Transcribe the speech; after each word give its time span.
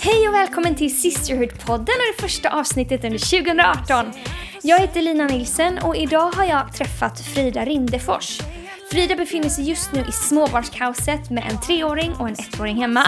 Hej 0.00 0.28
och 0.28 0.34
välkommen 0.34 0.74
till 0.74 0.90
Sisterhood-podden 0.90 1.78
och 1.78 2.16
det 2.16 2.22
första 2.22 2.48
avsnittet 2.48 3.04
under 3.04 3.18
2018. 3.18 4.12
Jag 4.62 4.78
heter 4.78 5.02
Lina 5.02 5.26
Nilsen 5.26 5.78
och 5.78 5.96
idag 5.96 6.32
har 6.32 6.44
jag 6.44 6.74
träffat 6.74 7.20
Frida 7.20 7.64
Rindefors. 7.64 8.40
Frida 8.90 9.16
befinner 9.16 9.48
sig 9.48 9.68
just 9.68 9.92
nu 9.92 10.00
i 10.08 10.12
småbarnskaoset 10.12 11.30
med 11.30 11.44
en 11.50 11.60
treåring 11.60 12.12
och 12.18 12.28
en 12.28 12.34
ettåring 12.34 12.76
hemma. 12.76 13.04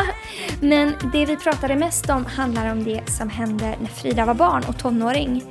Men 0.61 0.95
det 1.12 1.27
vi 1.27 1.37
pratade 1.37 1.77
mest 1.77 2.10
om 2.10 2.26
handlar 2.26 2.72
om 2.72 2.85
det 2.85 3.11
som 3.11 3.31
hände 3.31 3.74
när 3.81 3.88
Frida 3.88 4.24
var 4.24 4.35
barn 4.35 4.65
och 4.69 4.79
tonåring. 4.79 5.42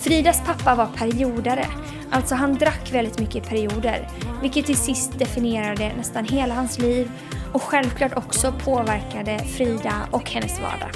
Fridas 0.00 0.42
pappa 0.46 0.74
var 0.74 0.86
periodare, 0.86 1.66
alltså 2.10 2.34
han 2.34 2.54
drack 2.54 2.92
väldigt 2.92 3.18
mycket 3.18 3.36
i 3.36 3.48
perioder, 3.48 4.08
vilket 4.42 4.66
till 4.66 4.76
sist 4.76 5.18
definierade 5.18 5.92
nästan 5.96 6.24
hela 6.24 6.54
hans 6.54 6.78
liv 6.78 7.10
och 7.52 7.62
självklart 7.62 8.16
också 8.16 8.54
påverkade 8.64 9.38
Frida 9.38 9.94
och 10.10 10.30
hennes 10.30 10.60
vardag. 10.60 10.90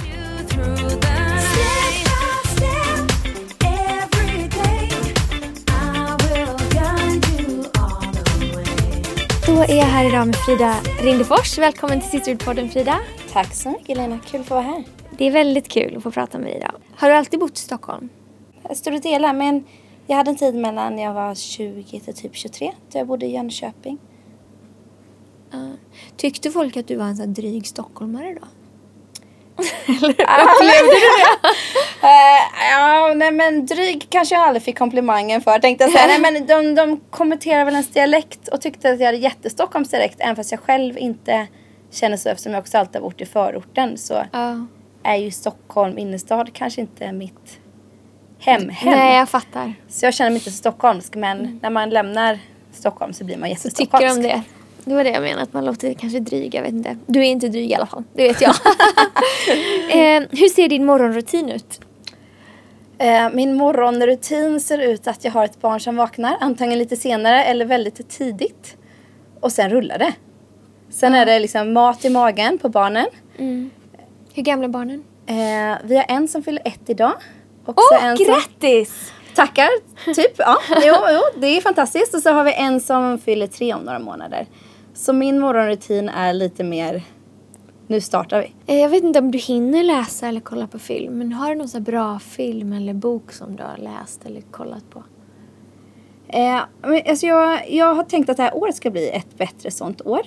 Då 9.47 9.61
är 9.61 9.77
jag 9.77 9.85
här 9.85 10.05
idag 10.05 10.27
med 10.27 10.35
Frida 10.35 10.75
Rindefors. 11.01 11.57
Välkommen 11.57 12.01
till 12.01 12.09
Sisterhood-podden 12.19 12.69
Frida. 12.69 12.99
Tack 13.33 13.53
så 13.53 13.69
mycket 13.69 13.97
Lena, 13.97 14.19
kul 14.25 14.41
att 14.41 14.47
få 14.47 14.53
vara 14.55 14.63
här. 14.63 14.83
Det 15.17 15.27
är 15.27 15.31
väldigt 15.31 15.69
kul 15.69 15.97
att 15.97 16.03
få 16.03 16.11
prata 16.11 16.37
med 16.37 16.47
dig 16.47 16.57
idag. 16.57 16.71
Har 16.95 17.09
du 17.09 17.15
alltid 17.15 17.39
bott 17.39 17.57
i 17.57 17.61
Stockholm? 17.61 18.09
Stora 18.73 18.99
delar, 18.99 19.33
men 19.33 19.63
jag 20.07 20.15
hade 20.15 20.29
en 20.29 20.37
tid 20.37 20.55
mellan 20.55 20.99
jag 20.99 21.13
var 21.13 21.35
20 21.35 21.99
till 21.99 22.13
typ 22.13 22.35
23 22.35 22.71
då 22.91 22.99
jag 22.99 23.07
bodde 23.07 23.25
i 23.25 23.33
Jönköping. 23.33 23.97
Uh, 25.53 25.73
tyckte 26.17 26.51
folk 26.51 26.77
att 26.77 26.87
du 26.87 26.95
var 26.95 27.05
en 27.05 27.15
sån 27.15 27.33
dryg 27.33 27.67
stockholmare 27.67 28.33
då? 28.33 28.47
Eller 29.87 30.09
upplevde 30.11 30.93
du 30.93 31.09
det? 31.17 31.47
uh, 32.03 32.71
ja, 32.71 33.13
nej 33.15 33.31
men 33.31 33.65
dryg 33.65 34.07
kanske 34.09 34.35
jag 34.35 34.43
aldrig 34.43 34.63
fick 34.63 34.77
komplimangen 34.77 35.41
för. 35.41 35.59
Tänkte 35.59 35.83
jag 35.83 35.93
säga. 35.93 36.07
nej 36.07 36.19
men 36.19 36.47
de, 36.47 36.75
de 36.75 36.99
kommenterade 37.09 37.65
väl 37.65 37.73
ens 37.73 37.89
dialekt 37.89 38.47
och 38.47 38.61
tyckte 38.61 38.89
att 38.89 38.99
jag 38.99 39.05
hade 39.05 39.17
jättestockholms 39.17 39.89
dialekt. 39.89 40.15
Även 40.19 40.35
fast 40.35 40.51
jag 40.51 40.59
själv 40.59 40.97
inte 40.97 41.47
känner 41.91 42.17
så 42.17 42.29
eftersom 42.29 42.53
jag 42.53 42.61
också 42.61 42.77
alltid 42.77 42.95
har 42.95 43.01
bott 43.01 43.21
i 43.21 43.25
förorten. 43.25 43.97
Så 43.97 44.13
uh. 44.13 44.63
är 45.03 45.15
ju 45.15 45.31
Stockholm 45.31 45.97
innerstad 45.97 46.53
kanske 46.53 46.81
inte 46.81 47.11
mitt 47.11 47.59
hem, 48.45 48.69
hem. 48.69 48.93
Nej, 48.93 49.17
jag 49.17 49.29
fattar. 49.29 49.73
Så 49.89 50.05
jag 50.05 50.13
känner 50.13 50.29
mig 50.29 50.37
inte 50.37 50.51
så 50.51 50.57
stockholmsk 50.57 51.15
men 51.15 51.39
mm. 51.39 51.59
när 51.61 51.69
man 51.69 51.89
lämnar 51.89 52.39
Stockholm 52.71 53.13
så 53.13 53.23
blir 53.23 53.37
man 53.37 53.49
jättestockholmsk. 53.49 54.09
Så 54.09 54.21
tycker 54.21 54.29
de 54.29 54.35
det? 54.35 54.43
Det 54.85 54.95
var 54.95 55.03
det 55.03 55.09
jag 55.09 55.21
menade, 55.21 55.43
att 55.43 55.53
man 55.53 55.65
låter 55.65 55.93
kanske 55.93 56.19
dryg. 56.19 56.55
Jag 56.55 56.61
vet 56.61 56.71
inte. 56.71 56.97
Du 57.05 57.19
är 57.19 57.23
inte 57.23 57.47
dryg 57.47 57.71
i 57.71 57.75
alla 57.75 57.85
fall, 57.85 58.03
det 58.13 58.23
vet 58.23 58.41
jag. 58.41 58.49
eh, 59.89 60.23
hur 60.31 60.49
ser 60.49 60.69
din 60.69 60.85
morgonrutin 60.85 61.49
ut? 61.49 61.81
Eh, 62.97 63.29
min 63.33 63.53
morgonrutin 63.53 64.61
ser 64.61 64.79
ut 64.79 65.07
att 65.07 65.25
jag 65.25 65.31
har 65.31 65.45
ett 65.45 65.61
barn 65.61 65.79
som 65.79 65.95
vaknar, 65.95 66.37
antingen 66.39 66.79
lite 66.79 66.95
senare 66.95 67.43
eller 67.43 67.65
väldigt 67.65 68.09
tidigt. 68.09 68.77
Och 69.39 69.51
sen 69.51 69.69
rullar 69.69 69.97
det. 69.97 70.13
Sen 70.89 71.09
mm. 71.09 71.21
är 71.21 71.25
det 71.25 71.39
liksom 71.39 71.73
mat 71.73 72.05
i 72.05 72.09
magen 72.09 72.57
på 72.57 72.69
barnen. 72.69 73.05
Mm. 73.37 73.69
Hur 74.33 74.43
gamla 74.43 74.65
är 74.65 74.69
barnen? 74.69 75.03
Eh, 75.25 75.77
vi 75.83 75.95
har 75.95 76.05
en 76.07 76.27
som 76.27 76.43
fyller 76.43 76.61
ett 76.65 76.89
idag. 76.89 77.13
Åh, 77.65 77.73
oh, 77.75 78.25
grattis! 78.25 78.89
Som... 78.89 79.35
Tackar! 79.35 79.69
Typ, 80.13 80.33
ja. 80.37 80.57
Jo, 80.69 80.95
jo, 81.11 81.41
det 81.41 81.47
är 81.47 81.61
fantastiskt. 81.61 82.13
Och 82.15 82.21
så 82.21 82.29
har 82.29 82.43
vi 82.43 82.53
en 82.53 82.81
som 82.81 83.19
fyller 83.19 83.47
tre 83.47 83.73
om 83.73 83.81
några 83.81 83.99
månader. 83.99 84.47
Så 84.93 85.13
min 85.13 85.39
morgonrutin 85.39 86.09
är 86.09 86.33
lite 86.33 86.63
mer 86.63 87.03
nu 87.87 88.01
startar 88.01 88.41
vi. 88.41 88.73
Eh, 88.73 88.81
jag 88.81 88.89
vet 88.89 89.03
inte 89.03 89.19
om 89.19 89.31
du 89.31 89.37
hinner 89.37 89.83
läsa 89.83 90.27
eller 90.27 90.41
kolla 90.41 90.67
på 90.67 90.79
film, 90.79 91.17
men 91.17 91.33
har 91.33 91.49
du 91.49 91.55
någon 91.55 91.69
så 91.69 91.79
bra 91.79 92.19
film 92.19 92.73
eller 92.73 92.93
bok 92.93 93.31
som 93.31 93.55
du 93.55 93.63
har 93.63 93.77
läst 93.77 94.25
eller 94.25 94.41
kollat 94.41 94.89
på? 94.89 95.03
Eh, 96.27 96.61
alltså 97.09 97.25
jag, 97.25 97.71
jag 97.71 97.95
har 97.95 98.03
tänkt 98.03 98.29
att 98.29 98.37
det 98.37 98.43
här 98.43 98.55
året 98.55 98.75
ska 98.75 98.89
bli 98.91 99.09
ett 99.09 99.37
bättre 99.37 99.71
sånt 99.71 100.01
år. 100.01 100.21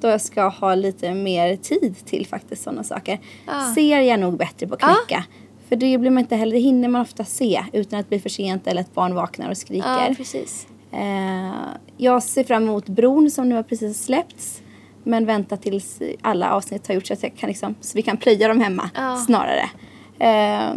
Då 0.00 0.08
jag 0.08 0.20
ska 0.20 0.48
ha 0.48 0.74
lite 0.74 1.14
mer 1.14 1.56
tid 1.56 1.96
till 2.06 2.26
faktiskt 2.26 2.62
sådana 2.62 2.84
saker. 2.84 3.20
Ah. 3.46 3.74
Ser 3.74 4.00
jag 4.00 4.20
nog 4.20 4.36
bättre 4.36 4.66
på 4.66 4.76
knäcka. 4.76 5.24
Ah. 5.28 5.47
För 5.68 5.76
det 5.76 5.98
blir 5.98 6.10
man 6.10 6.18
inte 6.22 6.36
heller, 6.36 6.52
det 6.52 6.60
hinner 6.60 6.88
man 6.88 7.00
ofta 7.00 7.24
se 7.24 7.64
utan 7.72 8.00
att 8.00 8.08
blir 8.08 8.18
för 8.18 8.28
sent 8.28 8.66
eller 8.66 8.80
att 8.80 8.94
barn 8.94 9.14
vaknar 9.14 9.50
och 9.50 9.56
skriker. 9.56 10.08
Ja, 10.08 10.14
precis. 10.16 10.66
Eh, 10.92 11.52
jag 11.96 12.22
ser 12.22 12.44
fram 12.44 12.62
emot 12.62 12.88
Bron 12.88 13.30
som 13.30 13.48
nu 13.48 13.54
har 13.54 13.62
precis 13.62 14.04
släppts. 14.04 14.62
Men 15.04 15.26
vänta 15.26 15.56
tills 15.56 16.02
alla 16.22 16.52
avsnitt 16.52 16.88
har 16.88 16.94
gjorts 16.94 17.08
så 17.08 17.14
att 17.14 17.36
kan 17.36 17.48
liksom, 17.48 17.74
så 17.80 17.98
vi 17.98 18.02
kan 18.02 18.16
plöja 18.16 18.48
dem 18.48 18.60
hemma 18.60 18.90
ja. 18.94 19.16
snarare. 19.16 19.70
Eh, 20.18 20.30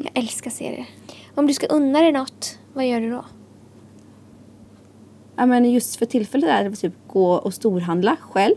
jag 0.04 0.12
älskar 0.14 0.52
serier. 0.52 0.86
Om 1.36 1.48
du 1.48 1.54
ska 1.54 1.68
unna 1.68 2.00
dig 2.00 2.12
något, 2.12 2.60
vad 2.74 2.88
gör 2.88 3.02
du 3.02 3.10
då? 3.10 3.26
Ja 5.36 5.46
men 5.46 5.72
just 5.72 5.96
för 5.96 6.06
tillfället 6.06 6.50
är 6.50 6.70
det 6.70 6.76
typ 6.76 6.94
gå 7.08 7.34
och 7.34 7.54
storhandla 7.54 8.18
själv. 8.22 8.56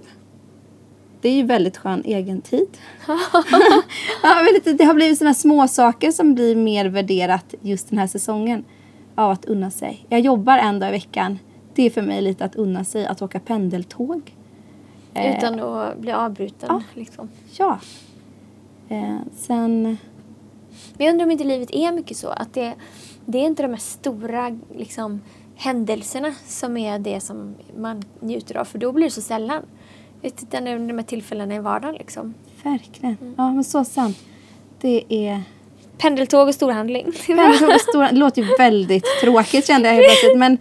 Det 1.25 1.29
är 1.29 1.35
ju 1.35 1.43
väldigt 1.43 1.77
skön 1.77 2.03
egen 2.05 2.41
tid. 2.41 2.67
ja, 4.23 4.47
det 4.65 4.85
har 4.85 4.95
blivit 4.95 5.19
sådana 5.19 5.35
små 5.35 5.69
saker 5.69 6.13
som 6.13 6.35
blir 6.35 6.57
mer 6.57 6.87
värderat 6.87 7.55
just 7.61 7.91
den 7.91 7.99
här 7.99 8.07
säsongen 8.07 8.65
av 9.15 9.31
att 9.31 9.45
unna 9.45 9.71
sig. 9.71 10.07
Jag 10.09 10.21
jobbar 10.21 10.59
en 10.59 10.79
dag 10.79 10.89
i 10.89 10.93
veckan. 10.93 11.39
Det 11.75 11.83
är 11.83 11.91
för 11.91 12.03
mig 12.03 12.23
lite 12.23 12.45
att 12.45 12.57
unna 12.57 12.85
sig 12.85 13.07
att 13.07 13.23
åka 13.23 13.41
pendeltåg. 13.41 14.35
Eh, 15.15 15.39
Utan 15.39 15.61
att 15.61 15.99
bli 15.99 16.13
avbruten? 16.13 16.69
Ja. 16.69 16.83
Liksom. 16.95 17.29
ja. 17.59 17.79
Eh, 18.89 19.19
sen... 19.37 19.83
Men 19.83 21.07
jag 21.07 21.11
undrar 21.11 21.25
om 21.25 21.31
inte 21.31 21.45
livet 21.45 21.71
är 21.73 21.93
mycket 21.93 22.17
så. 22.17 22.29
Att 22.29 22.55
det, 22.55 22.75
det 23.25 23.39
är 23.39 23.47
inte 23.47 23.63
de 23.63 23.69
här 23.69 23.77
stora 23.77 24.59
liksom, 24.75 25.21
händelserna 25.57 26.35
som 26.47 26.77
är 26.77 26.99
det 26.99 27.21
som 27.21 27.55
man 27.77 28.03
njuter 28.21 28.57
av. 28.57 28.65
För 28.65 28.79
då 28.79 28.93
blir 28.93 29.05
det 29.05 29.11
så 29.11 29.21
sällan. 29.21 29.63
Utan 30.25 30.65
de 30.65 30.99
här 30.99 31.03
tillfällena 31.03 31.55
i 31.55 31.59
vardagen 31.59 31.95
liksom. 31.95 32.35
Verkligen. 32.63 33.17
Mm. 33.21 33.35
Ja, 33.39 33.53
men 33.53 33.65
så 33.65 33.85
sant. 33.85 34.19
Det 34.81 35.05
är 35.09 35.43
Pendeltåg 35.99 36.49
och 36.49 36.55
storhandling. 36.55 37.13
Pendeltåg 37.27 37.69
och 37.69 37.81
stor, 37.81 38.03
det 38.03 38.17
låter 38.17 38.43
ju 38.43 38.57
väldigt 38.59 39.05
tråkigt 39.21 39.67
kände 39.67 39.89
jag 39.89 39.95
helt 39.95 40.07
plötsligt. 40.07 40.39
Men 40.39 40.59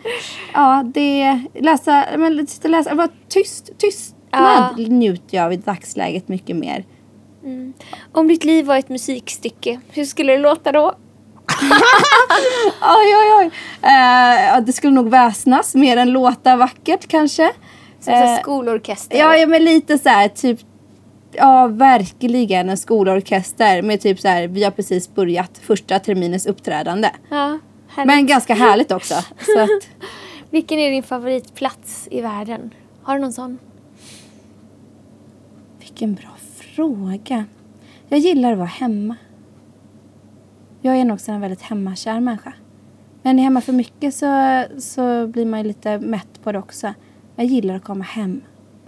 ja, 0.53 0.83
det... 0.85 1.39
Läsa... 1.53 2.05
Men, 2.17 2.47
läsa 2.63 2.95
vara 2.95 3.09
tyst. 3.29 3.69
Tystnad 3.77 4.73
ja. 4.77 4.87
njuter 4.87 5.37
jag 5.37 5.53
i 5.53 5.57
dagsläget 5.57 6.27
mycket 6.27 6.55
mer. 6.55 6.85
Mm. 7.43 7.73
Om 8.11 8.27
ditt 8.27 8.43
liv 8.43 8.65
var 8.65 8.77
ett 8.77 8.89
musikstycke, 8.89 9.79
hur 9.89 10.05
skulle 10.05 10.31
det 10.31 10.39
låta 10.39 10.71
då? 10.71 10.85
oj, 12.81 13.15
oj, 13.15 13.33
oj. 13.39 13.45
Uh, 13.45 14.65
det 14.65 14.73
skulle 14.73 14.93
nog 14.93 15.09
väsnas 15.09 15.75
mer 15.75 15.97
än 15.97 16.11
låta 16.11 16.55
vackert 16.55 17.07
kanske. 17.07 17.51
Som 18.03 18.13
uh, 18.13 18.37
skolorkester? 18.41 19.17
Ja, 19.17 19.37
ja, 19.37 19.47
men 19.47 19.63
lite 19.63 19.97
så 19.97 20.09
här, 20.09 20.27
typ 20.27 20.59
Ja, 21.35 21.67
verkligen 21.67 22.69
en 22.69 22.77
skolorkester 22.77 23.81
med 23.81 24.01
typ 24.01 24.19
så 24.19 24.27
här, 24.27 24.47
vi 24.47 24.63
har 24.63 24.71
precis 24.71 25.15
börjat 25.15 25.57
första 25.57 25.99
terminens 25.99 26.45
uppträdande. 26.45 27.09
Ja, 27.29 27.59
Men 28.05 28.27
ganska 28.27 28.53
härligt 28.53 28.91
också. 28.91 29.13
Så 29.39 29.59
att... 29.59 29.69
Vilken 30.49 30.79
är 30.79 30.91
din 30.91 31.03
favoritplats 31.03 32.07
i 32.11 32.21
världen? 32.21 32.73
Har 33.03 33.15
du 33.15 33.21
någon 33.21 33.33
sån? 33.33 33.59
Vilken 35.79 36.15
bra 36.15 36.29
fråga. 36.75 37.45
Jag 38.09 38.19
gillar 38.19 38.51
att 38.51 38.57
vara 38.57 38.67
hemma. 38.67 39.15
Jag 40.81 40.95
är 40.95 41.05
nog 41.05 41.15
också 41.15 41.31
en 41.31 41.41
väldigt 41.41 41.61
hemmakär 41.61 42.19
människa. 42.19 42.53
Men 43.21 43.39
är 43.39 43.43
hemma 43.43 43.61
för 43.61 43.73
mycket 43.73 44.15
så, 44.15 44.63
så 44.79 45.27
blir 45.27 45.45
man 45.45 45.59
ju 45.59 45.67
lite 45.67 45.99
mätt 45.99 46.43
på 46.43 46.51
det 46.51 46.59
också. 46.59 46.93
Jag 47.35 47.45
gillar 47.45 47.75
att 47.75 47.83
komma 47.83 48.03
hem. 48.03 48.41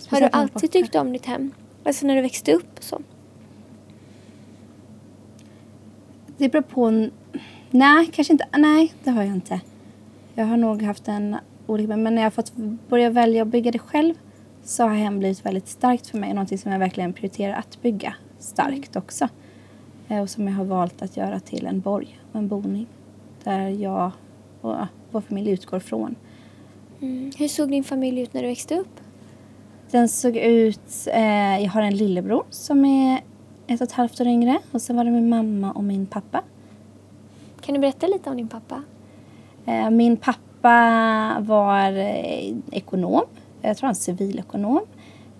Har 0.07 0.21
du 0.21 0.29
alltid 0.31 0.71
tyckt 0.71 0.95
om 0.95 1.13
ditt 1.13 1.25
hem? 1.25 1.51
Alltså 1.83 2.07
när 2.07 2.15
du 2.15 2.21
växte 2.21 2.53
upp 2.53 2.77
och 2.77 2.83
så? 2.83 3.01
Det 6.37 6.49
beror 6.49 6.61
på. 6.61 7.09
Nej, 7.71 8.09
kanske 8.13 8.33
inte. 8.33 8.47
Nej, 8.57 8.93
det 9.03 9.11
har 9.11 9.23
jag 9.23 9.33
inte. 9.33 9.61
Jag 10.35 10.45
har 10.45 10.57
nog 10.57 10.81
haft 10.81 11.07
en 11.07 11.37
olika... 11.67 11.97
Men 11.97 12.15
när 12.15 12.21
jag 12.21 12.33
fått 12.33 12.53
börja 12.89 13.09
välja 13.09 13.41
att 13.41 13.47
bygga 13.47 13.71
det 13.71 13.79
själv 13.79 14.13
så 14.63 14.83
har 14.83 14.95
hem 14.95 15.19
blivit 15.19 15.45
väldigt 15.45 15.67
starkt 15.67 16.07
för 16.07 16.17
mig. 16.17 16.33
Någonting 16.33 16.57
som 16.57 16.71
jag 16.71 16.79
verkligen 16.79 17.13
prioriterar 17.13 17.53
att 17.53 17.81
bygga 17.81 18.15
starkt 18.39 18.95
också. 18.95 19.29
Eh, 20.07 20.21
och 20.21 20.29
som 20.29 20.47
jag 20.47 20.55
har 20.55 20.65
valt 20.65 21.01
att 21.01 21.17
göra 21.17 21.39
till 21.39 21.65
en 21.65 21.79
borg 21.79 22.19
och 22.31 22.39
en 22.39 22.47
boning. 22.47 22.87
Där 23.43 23.67
jag 23.67 24.11
och 24.61 24.75
vår 25.11 25.21
familj 25.21 25.51
utgår 25.51 25.79
från. 25.79 26.15
Mm. 27.05 27.31
Hur 27.37 27.47
såg 27.47 27.71
din 27.71 27.83
familj 27.83 28.21
ut 28.21 28.33
när 28.33 28.41
du 28.41 28.47
växte 28.47 28.79
upp? 28.79 28.99
Den 29.91 30.09
såg 30.09 30.37
ut... 30.37 31.07
Eh, 31.07 31.63
jag 31.63 31.69
har 31.69 31.81
en 31.81 31.97
lillebror 31.97 32.43
som 32.49 32.85
är 32.85 33.21
ett 33.67 33.81
och 33.81 33.87
ett 33.87 33.91
halvt 33.91 34.21
år 34.21 34.27
yngre. 34.27 34.59
Och 34.71 34.81
sen 34.81 34.95
var 34.95 35.03
det 35.03 35.11
min 35.11 35.29
mamma 35.29 35.71
och 35.71 35.83
min 35.83 36.05
pappa. 36.05 36.41
Kan 37.61 37.75
du 37.75 37.81
berätta 37.81 38.07
lite 38.07 38.29
om 38.29 38.37
din 38.37 38.47
pappa? 38.47 38.83
Eh, 39.65 39.89
min 39.89 40.17
pappa 40.17 41.37
var 41.39 41.91
eh, 41.91 42.53
ekonom. 42.71 43.23
Jag 43.61 43.77
tror 43.77 43.87
han 43.87 43.95
är 43.95 43.99
civilekonom. 43.99 44.85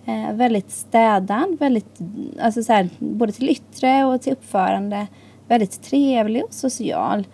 Eh, 0.06 0.34
väldigt 0.34 0.72
städad, 0.72 1.60
väldigt, 1.60 2.00
alltså 2.42 2.64
så 2.64 2.74
här, 2.74 2.90
både 3.00 3.32
till 3.32 3.50
yttre 3.50 4.06
och 4.06 4.22
till 4.22 4.34
uppförande. 4.34 5.08
Väldigt 5.48 5.84
trevlig 5.84 6.44
och 6.44 6.54
social. 6.54 7.28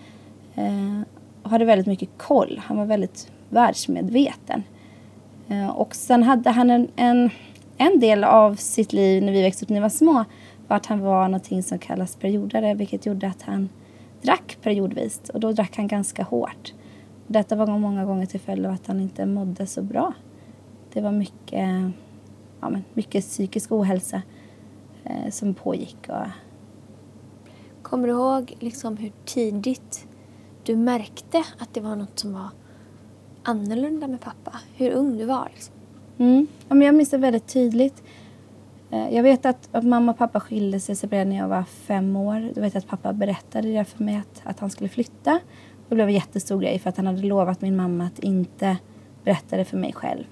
Eh, 0.55 1.01
hade 1.43 1.65
väldigt 1.65 1.87
mycket 1.87 2.09
koll. 2.17 2.61
Han 2.65 2.77
var 2.77 2.85
väldigt 2.85 3.31
världsmedveten. 3.51 4.63
Eh, 5.50 5.69
och 5.69 5.95
sen 5.95 6.24
hade 6.24 6.50
han 6.50 6.69
en, 6.69 6.88
en, 6.95 7.30
en 7.77 8.00
del 8.00 8.24
av 8.24 8.56
sitt 8.56 8.94
liv 8.94 9.24
när 9.24 9.31
vi 9.31 9.42
växte 9.42 9.65
upp 9.65 9.69
när 9.69 9.75
vi 9.75 9.81
var 9.81 9.89
små 9.89 10.25
var 10.68 10.77
att 10.77 10.86
han 10.86 11.00
var 11.00 11.27
någonting 11.27 11.63
som 11.63 11.80
kallas 11.80 12.15
periodare 12.15 12.74
vilket 12.74 13.06
gjorde 13.06 13.27
att 13.27 13.42
han 13.42 13.69
drack 14.21 14.57
periodvis 14.62 15.21
och 15.33 15.39
då 15.39 15.51
drack 15.51 15.77
han 15.77 15.88
ganska 15.88 16.24
hårt. 16.24 16.74
Detta 17.27 17.56
var 17.56 17.77
många 17.77 18.06
gånger 18.06 18.25
till 18.25 18.39
följd 18.39 18.65
av 18.65 18.74
att 18.74 18.88
han 18.88 19.00
inte 19.00 19.25
mådde 19.25 19.68
så 19.68 19.81
bra. 19.81 20.13
Det 20.94 21.01
var 21.01 21.12
mycket, 21.12 21.69
ja, 22.62 22.69
men 22.69 22.83
mycket 22.94 23.25
psykisk 23.25 23.71
ohälsa 23.71 24.21
eh, 25.03 25.30
som 25.31 25.53
pågick. 25.53 26.09
Och... 26.09 26.27
Kommer 27.81 28.07
du 28.07 28.13
ihåg 28.13 28.56
liksom 28.59 28.98
hur 28.98 29.12
tidigt 29.25 30.07
du 30.63 30.75
märkte 30.75 31.44
att 31.57 31.74
det 31.74 31.81
var 31.81 31.95
något 31.95 32.19
som 32.19 32.33
var 32.33 32.50
annorlunda 33.43 34.07
med 34.07 34.21
pappa? 34.21 34.51
Hur 34.75 34.91
ung 34.91 35.17
du 35.17 35.25
var? 35.25 35.49
Liksom? 35.53 35.73
Mm. 36.17 36.47
Ja, 36.69 36.75
men 36.75 36.85
jag 36.85 36.95
minns 36.95 37.09
det 37.09 37.17
väldigt 37.17 37.47
tydligt. 37.47 38.03
Eh, 38.91 39.15
jag 39.15 39.23
vet 39.23 39.45
att, 39.45 39.69
att 39.71 39.83
mamma 39.83 40.11
och 40.11 40.17
pappa 40.17 40.39
skilde 40.39 40.79
sig 40.79 40.95
separerade 40.95 41.29
när 41.29 41.38
jag 41.38 41.47
var 41.47 41.63
fem 41.63 42.15
år. 42.15 42.51
Då 42.55 42.61
vet 42.61 42.73
jag 42.73 42.81
att 42.81 42.88
pappa 42.88 43.13
berättade 43.13 43.73
det 43.73 43.85
för 43.85 44.03
mig 44.03 44.15
att, 44.15 44.41
att 44.43 44.59
han 44.59 44.69
skulle 44.69 44.89
flytta. 44.89 45.39
Det 45.89 45.95
blev 45.95 46.07
en 46.07 46.13
jättestor 46.13 46.61
grej 46.61 46.79
för 46.79 46.89
att 46.89 46.97
han 46.97 47.07
hade 47.07 47.21
lovat 47.21 47.61
min 47.61 47.75
mamma 47.75 48.05
att 48.05 48.19
inte 48.19 48.77
berätta 49.23 49.57
det 49.57 49.65
för 49.65 49.77
mig 49.77 49.93
själv. 49.93 50.23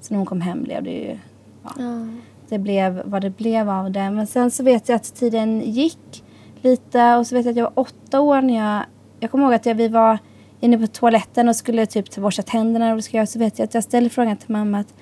Så 0.00 0.14
när 0.14 0.18
hon 0.18 0.26
kom 0.26 0.40
hem 0.40 0.62
blev 0.62 0.82
det 0.82 0.90
ju... 0.90 1.18
Ja, 1.62 1.70
mm. 1.78 2.20
Det 2.48 2.58
blev 2.58 3.02
vad 3.04 3.22
det 3.22 3.30
blev 3.30 3.70
av 3.70 3.90
det. 3.90 4.10
Men 4.10 4.26
sen 4.26 4.50
så 4.50 4.62
vet 4.62 4.88
jag 4.88 4.96
att 4.96 5.14
tiden 5.14 5.60
gick 5.60 6.24
lite 6.62 7.16
och 7.16 7.26
så 7.26 7.34
vet 7.34 7.44
jag 7.44 7.50
att 7.52 7.56
jag 7.56 7.64
var 7.64 7.80
åtta 7.80 8.20
år 8.20 8.42
när 8.42 8.56
jag... 8.56 8.84
Jag 9.20 9.30
kommer 9.30 9.44
ihåg 9.44 9.54
att 9.54 9.66
jag, 9.66 9.74
vi 9.74 9.88
var 9.88 10.18
inne 10.60 10.78
på 10.78 10.86
toaletten 10.86 11.48
och 11.48 11.56
skulle 11.56 11.86
typ 11.86 12.16
borsta 12.16 12.42
tänderna 12.42 12.94
och 12.94 13.04
skulle 13.04 13.20
jag, 13.20 13.28
så 13.28 13.38
vet 13.38 13.58
jag 13.58 13.66
att 13.66 13.74
jag 13.74 13.84
ställer 13.84 14.08
frågan 14.08 14.36
till 14.36 14.52
mamma 14.52 14.78
att 14.78 14.94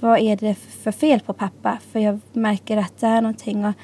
vad 0.00 0.18
är 0.18 0.36
det 0.36 0.54
för 0.54 0.92
fel 0.92 1.20
på 1.20 1.32
pappa? 1.32 1.78
För 1.92 2.00
jag 2.00 2.20
märker 2.32 2.76
att 2.76 2.98
det 2.98 3.06
är 3.06 3.20
någonting. 3.20 3.64
Och 3.64 3.74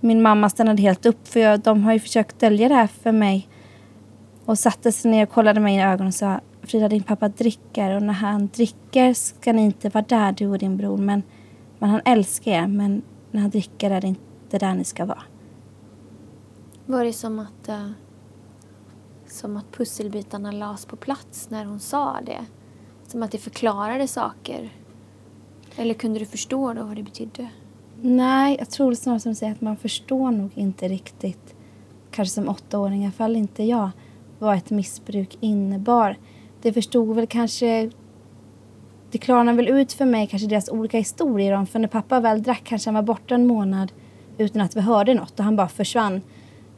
min 0.00 0.22
mamma 0.22 0.50
stannade 0.50 0.82
helt 0.82 1.06
upp 1.06 1.28
för 1.28 1.40
jag, 1.40 1.60
de 1.60 1.84
har 1.84 1.92
ju 1.92 2.00
försökt 2.00 2.40
dölja 2.40 2.68
det 2.68 2.74
här 2.74 2.86
för 2.86 3.12
mig. 3.12 3.48
Och 4.44 4.58
satte 4.58 4.92
sig 4.92 5.10
ner 5.10 5.22
och 5.22 5.30
kollade 5.30 5.60
mig 5.60 5.76
i 5.76 5.82
ögonen 5.82 6.06
och 6.06 6.14
sa 6.14 6.40
Frida, 6.62 6.88
din 6.88 7.02
pappa 7.02 7.28
dricker 7.28 7.96
och 7.96 8.02
när 8.02 8.12
han 8.12 8.48
dricker 8.54 9.14
ska 9.14 9.52
ni 9.52 9.62
inte 9.62 9.88
vara 9.88 10.04
där, 10.08 10.32
du 10.32 10.46
och 10.46 10.58
din 10.58 10.76
bror. 10.76 10.96
Men, 10.96 11.22
men 11.78 11.90
han 11.90 12.00
älskar 12.04 12.52
er, 12.52 12.66
men 12.66 13.02
när 13.30 13.40
han 13.40 13.50
dricker 13.50 13.90
är 13.90 14.00
det 14.00 14.06
inte 14.06 14.58
där 14.58 14.74
ni 14.74 14.84
ska 14.84 15.04
vara. 15.04 15.22
Var 16.86 17.04
det 17.04 17.12
som 17.12 17.38
att, 17.38 17.68
uh, 17.68 17.90
som 19.34 19.56
att 19.56 19.72
pusselbitarna 19.72 20.52
lades 20.52 20.86
på 20.86 20.96
plats 20.96 21.50
när 21.50 21.64
hon 21.64 21.80
sa 21.80 22.20
det? 22.26 22.44
Som 23.06 23.22
att 23.22 23.30
det 23.30 23.38
förklarade 23.38 24.08
saker? 24.08 24.70
Eller 25.76 25.94
kunde 25.94 26.18
du 26.18 26.26
förstå 26.26 26.72
då 26.72 26.84
vad 26.84 26.96
det 26.96 27.02
betydde? 27.02 27.48
Nej, 28.02 28.56
jag 28.58 28.70
tror 28.70 28.94
snarare 28.94 29.20
som 29.20 29.32
du 29.32 29.36
säger 29.36 29.52
att 29.52 29.60
man 29.60 29.76
förstår 29.76 30.30
nog 30.30 30.50
inte 30.54 30.88
riktigt, 30.88 31.54
kanske 32.10 32.34
som 32.34 32.48
åttaåring, 32.48 33.02
i 33.02 33.04
alla 33.04 33.12
fall 33.12 33.36
inte 33.36 33.62
jag, 33.62 33.90
vad 34.38 34.56
ett 34.56 34.70
missbruk 34.70 35.38
innebar. 35.40 36.16
Det 36.62 36.72
förstod 36.72 37.16
väl 37.16 37.26
kanske 37.26 37.90
det 39.10 39.18
klarnade 39.18 39.56
väl 39.56 39.68
ut 39.68 39.92
för 39.92 40.04
mig 40.04 40.26
kanske 40.26 40.48
deras 40.48 40.68
olika 40.68 40.98
historier 40.98 41.52
om 41.52 41.66
för 41.66 41.78
när 41.78 41.88
pappa 41.88 42.20
väl 42.20 42.42
drack 42.42 42.62
kanske 42.64 42.88
han 42.88 42.94
var 42.94 43.02
borta 43.02 43.34
en 43.34 43.46
månad 43.46 43.92
utan 44.38 44.62
att 44.62 44.76
vi 44.76 44.80
hörde 44.80 45.14
något 45.14 45.38
och 45.38 45.44
han 45.44 45.56
bara 45.56 45.68
försvann. 45.68 46.20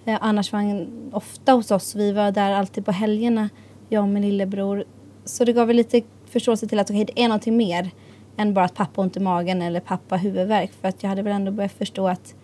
Eh, 0.07 0.19
annars 0.21 0.53
var 0.53 0.61
han 0.61 0.89
ofta 1.13 1.53
hos 1.53 1.71
oss. 1.71 1.95
Vi 1.95 2.13
var 2.13 2.33
där 2.33 2.53
alltid 2.53 2.85
på 2.85 2.93
helgerna, 2.93 3.49
jag 3.89 4.03
och 4.03 4.09
min 4.09 4.23
lillebror. 4.23 4.85
Så 5.25 5.45
det 5.45 5.53
gav 5.53 5.71
lite 5.71 6.03
förståelse 6.27 6.67
till 6.67 6.79
att 6.79 6.91
okay, 6.91 7.05
det 7.05 7.23
är 7.23 7.29
någonting 7.29 7.57
mer 7.57 7.91
än 8.37 8.55
bara 8.55 8.65
att 8.65 8.75
pappa 8.75 9.01
ont 9.01 9.17
i 9.17 9.21
magen 9.21 9.63
eller 9.63 9.81
pappa 9.81 10.17
huvudvärk. 10.17 10.73
För 10.73 10.89
att 10.89 11.03
jag 11.03 11.11
hade 11.11 11.23
väl 11.23 11.33
ändå 11.33 11.53
börjat 11.53 11.73
förstå 11.73 12.09
att 12.09 12.35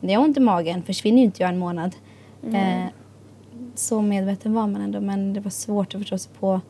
när 0.00 0.12
jag 0.12 0.20
har 0.20 0.26
ont 0.26 0.36
i 0.36 0.40
magen 0.40 0.82
försvinner 0.82 1.18
ju 1.18 1.24
inte 1.24 1.42
jag 1.42 1.48
en 1.48 1.58
månad. 1.58 1.96
Mm. 2.42 2.82
Eh, 2.82 2.88
så 3.74 4.02
medveten 4.02 4.54
var 4.54 4.66
man 4.66 4.82
ändå 4.82 5.00
men 5.00 5.34
det 5.34 5.40
var 5.40 5.50
svårt 5.50 5.94
att 5.94 6.00
förstå 6.00 6.18
sig 6.18 6.32
på 6.40 6.60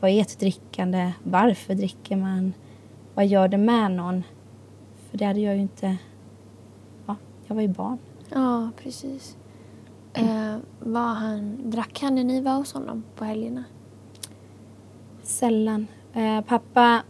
vad 0.00 0.10
är 0.10 0.20
ett 0.20 0.38
drickande? 0.38 1.12
Varför 1.22 1.74
dricker 1.74 2.16
man? 2.16 2.52
Vad 3.14 3.26
gör 3.26 3.48
det 3.48 3.58
med 3.58 3.90
någon? 3.90 4.22
För 5.10 5.18
det 5.18 5.24
hade 5.24 5.40
jag 5.40 5.54
ju 5.54 5.60
inte... 5.60 5.96
Ja, 7.06 7.16
jag 7.46 7.54
var 7.54 7.62
ju 7.62 7.68
barn. 7.68 7.98
Ja, 8.34 8.70
precis. 8.82 9.36
Eh, 10.12 10.56
var 10.80 11.14
han, 11.14 11.70
drack 11.70 11.98
han 12.02 12.14
när 12.14 12.24
ni 12.24 12.40
var 12.40 12.54
hos 12.54 12.72
honom 12.72 13.04
på 13.16 13.24
helgerna? 13.24 13.64
Sällan. 15.22 15.86
Eh, 16.12 16.40
pappa 16.40 17.02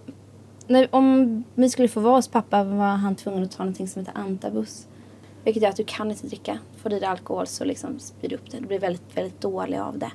när, 0.66 0.94
om 0.94 1.44
vi 1.54 1.70
skulle 1.70 1.88
få 1.88 2.00
vara 2.00 2.16
hos 2.16 2.28
pappa 2.28 2.64
var 2.64 2.86
han 2.86 3.16
tvungen 3.16 3.42
att 3.42 3.50
ta 3.50 3.62
någonting 3.62 3.88
som 3.88 4.00
heter 4.00 4.18
antabus. 4.18 4.88
Vilket 5.44 5.62
gör 5.62 5.70
att 5.70 5.76
du 5.76 5.84
kan 5.84 6.10
inte 6.10 6.26
dricka. 6.26 6.58
Får 6.76 6.90
du 6.90 6.96
i 6.96 7.00
dig 7.00 7.08
alkohol 7.08 7.46
så 7.46 7.64
liksom 7.64 7.98
spyr 7.98 8.28
du 8.28 8.34
upp 8.34 8.50
det. 8.50 8.60
Du 8.60 8.66
blir 8.66 8.78
väldigt, 8.78 9.16
väldigt 9.16 9.40
dålig 9.40 9.78
av 9.78 9.98
det. 9.98 10.12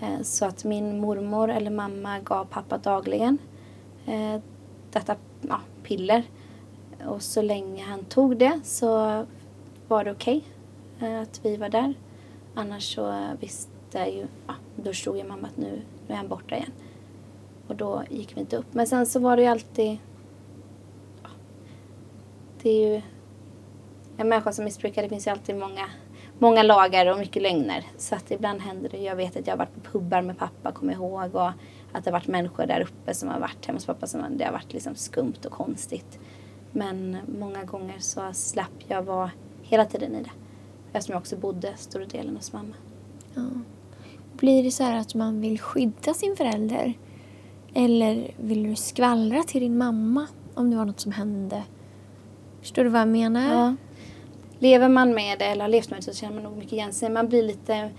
Eh, 0.00 0.22
så 0.22 0.44
att 0.44 0.64
min 0.64 1.00
mormor 1.00 1.50
eller 1.50 1.70
mamma 1.70 2.20
gav 2.20 2.44
pappa 2.44 2.78
dagligen 2.78 3.38
eh, 4.06 4.40
detta 4.92 5.16
ja, 5.40 5.60
piller. 5.82 6.22
Och 7.06 7.22
så 7.22 7.42
länge 7.42 7.84
han 7.84 8.04
tog 8.04 8.36
det 8.36 8.60
så 8.64 9.24
var 9.88 10.04
det 10.04 10.10
okej 10.10 10.44
okay, 10.96 11.08
eh, 11.10 11.20
att 11.20 11.40
vi 11.42 11.56
var 11.56 11.68
där. 11.68 11.94
Annars 12.54 12.94
så 12.94 13.26
visste 13.40 13.98
ju, 13.98 14.26
ja, 14.46 14.54
då 14.76 14.84
förstod 14.84 15.16
ju 15.16 15.24
mamma 15.24 15.48
att 15.48 15.56
nu, 15.56 15.82
nu 16.06 16.14
är 16.14 16.16
han 16.16 16.28
borta 16.28 16.56
igen. 16.56 16.72
Och 17.68 17.76
då 17.76 18.02
gick 18.10 18.36
vi 18.36 18.40
inte 18.40 18.56
upp. 18.56 18.74
Men 18.74 18.86
sen 18.86 19.06
så 19.06 19.20
var 19.20 19.36
det 19.36 19.42
ju 19.42 19.48
alltid... 19.48 19.98
Ja, 21.22 21.28
det 22.62 22.70
är 22.70 22.94
ju... 22.94 23.02
En 24.16 24.28
människa 24.28 24.52
som 24.52 24.64
missbrukar, 24.64 25.02
det 25.02 25.08
finns 25.08 25.26
ju 25.26 25.30
alltid 25.30 25.56
många, 25.56 25.90
många 26.38 26.62
lagar 26.62 27.06
och 27.06 27.18
mycket 27.18 27.42
lögner. 27.42 27.84
Så 27.96 28.14
att 28.14 28.30
ibland 28.30 28.60
händer 28.60 28.88
det. 28.88 28.98
Jag 28.98 29.16
vet 29.16 29.36
att 29.36 29.46
jag 29.46 29.52
har 29.52 29.58
varit 29.58 29.74
på 29.74 29.90
pubbar 29.90 30.22
med 30.22 30.38
pappa, 30.38 30.72
kommer 30.72 30.92
ihåg. 30.92 31.34
Och 31.34 31.48
att 31.92 32.04
det 32.04 32.10
har 32.10 32.12
varit 32.12 32.26
människor 32.26 32.66
där 32.66 32.80
uppe 32.80 33.14
som 33.14 33.28
har 33.28 33.40
varit 33.40 33.66
hemma 33.66 33.76
hos 33.76 33.86
pappa. 33.86 34.06
Som 34.06 34.36
det 34.36 34.44
har 34.44 34.52
varit 34.52 34.72
liksom 34.72 34.94
skumt 34.94 35.40
och 35.44 35.52
konstigt. 35.52 36.18
Men 36.72 37.16
många 37.38 37.64
gånger 37.64 37.98
så 37.98 38.32
slapp 38.32 38.84
jag 38.88 39.02
vara 39.02 39.30
hela 39.68 39.84
tiden 39.84 40.14
i 40.14 40.22
det. 40.22 40.30
Eftersom 40.92 41.12
jag 41.12 41.20
också 41.20 41.36
bodde 41.36 41.76
stora 41.76 42.04
delen 42.04 42.36
hos 42.36 42.52
mamma. 42.52 42.74
Ja. 43.34 43.42
Blir 44.32 44.62
det 44.62 44.70
så 44.70 44.82
här 44.82 44.96
att 44.96 45.14
man 45.14 45.40
vill 45.40 45.60
skydda 45.60 46.14
sin 46.14 46.36
förälder? 46.36 46.94
Eller 47.74 48.30
vill 48.36 48.62
du 48.62 48.76
skvallra 48.76 49.42
till 49.42 49.60
din 49.60 49.78
mamma 49.78 50.26
om 50.54 50.70
det 50.70 50.76
var 50.76 50.84
något 50.84 51.00
som 51.00 51.12
hände? 51.12 51.62
Förstår 52.60 52.84
du 52.84 52.90
vad 52.90 53.00
jag 53.00 53.08
menar? 53.08 53.54
Ja. 53.54 53.76
Lever 54.58 54.88
man 54.88 55.14
med 55.14 55.38
det 55.38 55.44
eller 55.44 55.62
har 55.62 55.68
levt 55.68 55.90
med 55.90 55.98
det 55.98 56.02
så 56.02 56.12
känner 56.12 56.34
man 56.34 56.44
nog 56.44 56.56
mycket 56.56 56.72
igen 56.72 56.92
sig. 56.92 57.10
Man 57.10 57.28
blir 57.28 57.42
lite... 57.42 57.90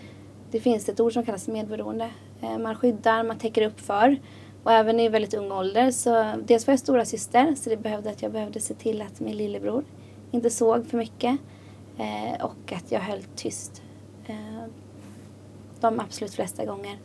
Det 0.52 0.60
finns 0.60 0.90
ett 0.90 1.00
ord 1.00 1.14
som 1.14 1.26
kallas 1.26 1.48
medberoende. 1.48 2.10
Eh, 2.42 2.58
man 2.58 2.76
skyddar, 2.76 3.24
man 3.24 3.38
täcker 3.38 3.68
upp 3.68 3.80
för. 3.80 4.20
Och 4.64 4.72
även 4.72 5.00
i 5.00 5.10
väldigt 5.10 5.34
ung 5.34 5.52
ålder 5.52 5.92
så 5.92 6.34
dels 6.46 6.68
var 6.68 6.72
jag 6.72 6.80
stora 6.80 7.06
syster 7.06 7.56
så 7.56 7.70
det 7.70 7.78
behövde 7.78 8.10
att 8.10 8.22
jag 8.22 8.32
behövde 8.32 8.60
se 8.60 8.74
till 8.74 9.02
att 9.02 9.20
min 9.20 9.38
lillebror 9.38 9.84
inte 10.32 10.50
såg 10.50 10.86
för 10.86 10.98
mycket. 10.98 11.40
Eh, 11.98 12.46
och 12.46 12.74
att 12.74 12.92
jag 12.92 13.00
höll 13.00 13.24
tyst. 13.36 13.82
Eh, 14.26 14.64
de 15.80 16.00
absolut 16.00 16.34
flesta 16.34 16.66
gånger. 16.66 17.00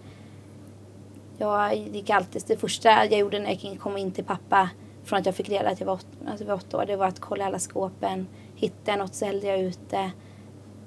Jag 1.38 1.76
gick 1.76 2.10
alltid, 2.10 2.42
det 2.46 2.56
första 2.56 2.88
jag 2.88 3.18
gjorde 3.18 3.38
när 3.38 3.58
jag 3.64 3.80
kom 3.80 3.96
in 3.96 4.12
till 4.12 4.24
pappa 4.24 4.70
från 5.04 5.18
att 5.18 5.26
jag 5.26 5.34
fick 5.34 5.48
reda 5.48 5.70
att 5.70 5.80
jag 5.80 5.86
var, 5.86 5.94
åt, 5.94 6.06
att 6.26 6.40
jag 6.40 6.46
var 6.46 6.54
åtta 6.54 6.78
år, 6.78 6.86
det 6.86 6.96
var 6.96 7.06
att 7.06 7.20
kolla 7.20 7.46
alla 7.46 7.58
skåpen. 7.58 8.26
Hittade 8.54 8.90
jag 8.90 8.98
något 8.98 9.14
så 9.14 9.24
hällde 9.24 9.46
jag 9.46 9.60
ut 9.60 9.90
det 9.90 10.10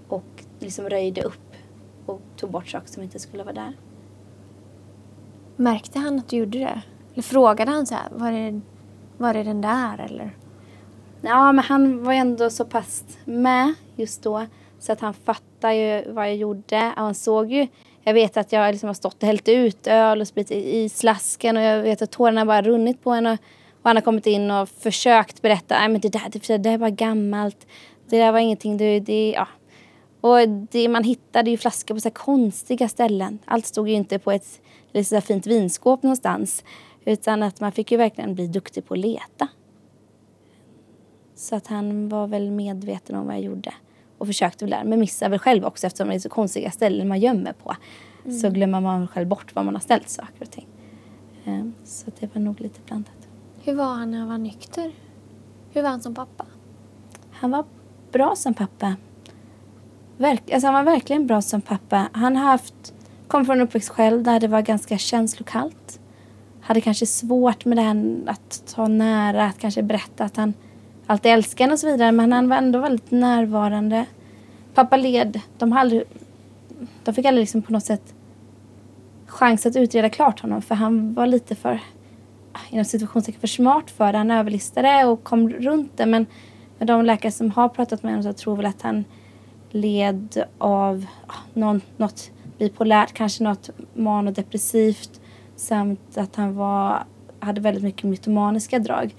och 0.08 0.44
liksom 0.60 0.90
röjde 0.90 1.22
upp 1.22 1.54
och 2.06 2.22
tog 2.36 2.52
bort 2.52 2.68
saker 2.68 2.88
som 2.88 3.04
inte 3.04 3.20
skulle 3.20 3.44
vara 3.44 3.54
där. 3.54 3.74
Märkte 5.56 6.00
han 6.00 6.20
att 6.20 6.30
du 6.30 6.38
gjorde 6.38 6.60
det? 6.60 6.82
Eller 7.14 7.24
frågade 7.24 7.72
han 7.72 7.86
så 7.86 7.96
här, 7.96 8.10
var 8.12 8.32
är, 8.32 8.62
var 9.18 9.36
är 9.36 9.44
den 9.44 9.62
där 9.62 9.98
eller? 9.98 10.38
Ja, 11.26 11.52
men 11.52 11.64
han 11.64 12.04
var 12.04 12.14
ändå 12.14 12.50
så 12.50 12.66
pass 12.66 13.04
med 13.26 13.74
just 13.96 14.24
då 14.24 14.46
så 14.80 14.92
att 14.92 15.00
han 15.00 15.14
fattade 15.14 15.76
ju 15.76 16.12
vad 16.12 16.26
jag 16.26 16.36
gjorde. 16.36 16.92
Han 16.96 17.16
såg 17.16 17.52
ju 17.52 17.68
jag 18.08 18.14
vet 18.14 18.38
att 18.38 18.52
jag 18.52 18.72
liksom 18.72 18.88
har 18.88 18.94
stått 18.94 19.24
och 19.24 19.28
hällt 19.28 19.48
ut 19.48 19.88
öl 19.88 20.22
och 20.22 20.28
sprit 20.28 20.52
i 20.52 20.90
slasken 20.90 21.58
och 21.58 21.64
jag 21.64 21.82
vet 21.82 22.02
att 22.02 22.12
tårarna 22.12 22.46
bara 22.46 22.62
runnit 22.62 23.04
på 23.04 23.12
henne. 23.12 23.32
Och, 23.32 23.38
och 23.70 23.90
han 23.90 23.96
har 23.96 24.02
kommit 24.02 24.26
in 24.26 24.52
och 24.52 24.70
försökt 24.70 25.42
berätta, 25.42 25.80
nej 25.80 25.90
men 25.90 26.02
det 26.02 26.10
där, 26.10 26.22
det, 26.32 26.48
det 26.48 26.58
där 26.58 26.78
var 26.78 26.90
gammalt. 26.90 27.68
Det 28.10 28.18
där 28.18 28.32
var 28.32 28.40
ingenting, 28.40 28.78
det, 28.78 29.00
det 29.00 29.32
ja. 29.36 29.48
Och 30.22 30.50
det, 30.50 30.88
man 30.88 31.04
hittade 31.04 31.52
ju 31.52 31.58
flaskor 31.58 31.96
på 31.96 32.02
så 32.02 32.10
konstiga 32.10 32.90
ställen. 32.90 33.40
Allt 33.46 33.66
stod 33.66 33.90
ju 33.90 33.96
inte 33.96 34.20
på 34.20 34.32
ett 34.32 34.62
lite 34.92 35.10
så 35.10 35.22
fint 35.22 35.48
vinskåp 35.48 36.04
någonstans. 36.04 36.64
Utan 37.06 37.44
att 37.44 37.60
man 37.60 37.72
fick 37.72 37.92
ju 37.92 37.98
verkligen 37.98 38.36
bli 38.36 38.48
duktig 38.48 38.88
på 38.88 38.94
att 38.94 39.00
leta. 39.00 39.48
Så 41.36 41.56
att 41.56 41.68
han 41.68 42.10
var 42.10 42.28
väl 42.28 42.52
medveten 42.52 43.16
om 43.16 43.26
vad 43.26 43.36
jag 43.36 43.44
gjorde 43.44 43.74
och 44.18 44.28
försökte 44.28 44.66
väl 44.66 44.70
lära 44.70 44.84
Men 44.84 45.00
missade 45.00 45.30
väl 45.30 45.40
själv 45.40 45.66
också 45.66 45.88
eftersom 45.88 46.08
det 46.08 46.16
är 46.16 46.20
så 46.20 46.30
konstiga 46.30 46.72
ställen 46.72 47.08
man 47.08 47.20
gömmer 47.20 47.54
på. 47.54 47.76
Så 48.42 48.50
glömmer 48.50 48.82
man 48.82 49.08
själv 49.08 49.28
bort 49.28 49.56
var 49.56 49.64
man 49.64 49.74
har 49.76 49.82
ställt 49.82 50.10
saker 50.10 50.42
och 50.42 50.52
ting. 50.52 50.68
Eh, 51.46 51.66
Så 51.84 52.12
det 52.20 52.36
var 52.36 52.42
nog 52.42 52.62
lite 52.62 52.80
blandat. 52.86 53.28
Hur 53.64 53.76
var 53.76 53.86
han 53.94 54.12
när 54.12 54.18
han 54.20 54.28
var 54.28 54.38
nykter? 54.38 54.92
Hur 55.74 55.82
var 55.82 55.90
han 55.90 56.02
som 56.02 56.16
pappa? 56.16 56.46
Han 57.32 57.52
var 57.52 57.66
bra 58.12 58.36
som 58.36 58.54
pappa. 58.54 58.96
Verk, 60.18 60.52
alltså 60.52 60.68
han 60.68 60.74
var 60.74 60.84
verkligen 60.84 61.28
bra 61.28 61.42
som 61.42 61.62
pappa. 61.62 62.10
Han 62.12 62.36
har 62.36 62.46
haft, 62.46 62.94
kom 63.28 63.46
från 63.46 63.58
en 63.58 63.62
uppväxt 63.68 63.90
själv 63.90 64.24
där 64.24 64.40
det 64.40 64.48
var 64.48 64.62
ganska 64.62 64.98
känslokallt. 64.98 66.00
Hade 66.62 66.82
kanske 66.82 67.06
svårt 67.06 67.66
med 67.66 67.78
det 67.78 67.82
här 67.82 68.24
att 68.28 68.64
ta 68.76 68.88
nära, 68.88 69.46
att 69.46 69.58
kanske 69.58 69.84
berätta 69.84 70.24
att 70.24 70.38
han 70.38 70.54
alltid 71.08 71.32
älskade 71.32 71.64
henne 71.64 71.74
och 71.74 71.80
så 71.80 71.88
vidare. 71.88 72.12
Men 72.12 72.34
han 72.34 72.50
var 72.50 72.58
ändå 72.58 72.80
väldigt 72.80 73.12
närvarande. 73.12 74.06
Pappa 74.74 74.98
led. 74.98 75.42
De, 75.58 75.74
aldrig, 75.74 76.04
de 77.04 77.14
fick 77.14 77.26
aldrig 77.26 77.42
liksom 77.42 77.62
på 77.62 77.74
något 77.74 77.84
sätt 77.84 78.14
chans 79.26 79.66
att 79.66 79.76
utreda 79.76 80.10
klart 80.10 80.40
honom 80.40 80.62
för 80.62 80.76
han 80.76 81.14
var 81.14 81.28
lite 81.28 81.56
för 81.56 81.80
inom 82.70 82.86
situationstecken 82.86 83.42
för 83.42 83.48
smart 83.48 83.92
för 83.92 84.12
det. 84.12 84.18
Han 84.18 84.32
överlistade 84.32 85.06
och 85.06 85.24
kom 85.24 85.50
runt 85.50 85.98
det. 85.98 86.06
Men 86.06 86.26
de 86.78 87.06
läkare 87.06 87.32
som 87.32 87.52
har 87.52 87.70
pratat 87.70 88.04
med 88.04 88.12
honom 88.12 88.24
så 88.24 88.34
tror 88.34 88.56
väl 88.56 88.66
att 88.66 88.82
han 88.82 89.06
led 89.70 90.44
av 90.58 91.06
någon, 91.54 91.82
något 91.98 92.32
bipolärt, 92.58 93.14
kanske 93.14 93.44
något 93.44 93.70
manodepressivt 93.94 95.22
samt 95.56 96.18
att 96.18 96.36
han 96.36 96.56
var, 96.56 97.04
hade 97.40 97.62
väldigt 97.62 97.84
mycket 97.84 98.04
mytomaniska 98.04 98.80
drag. 98.80 99.16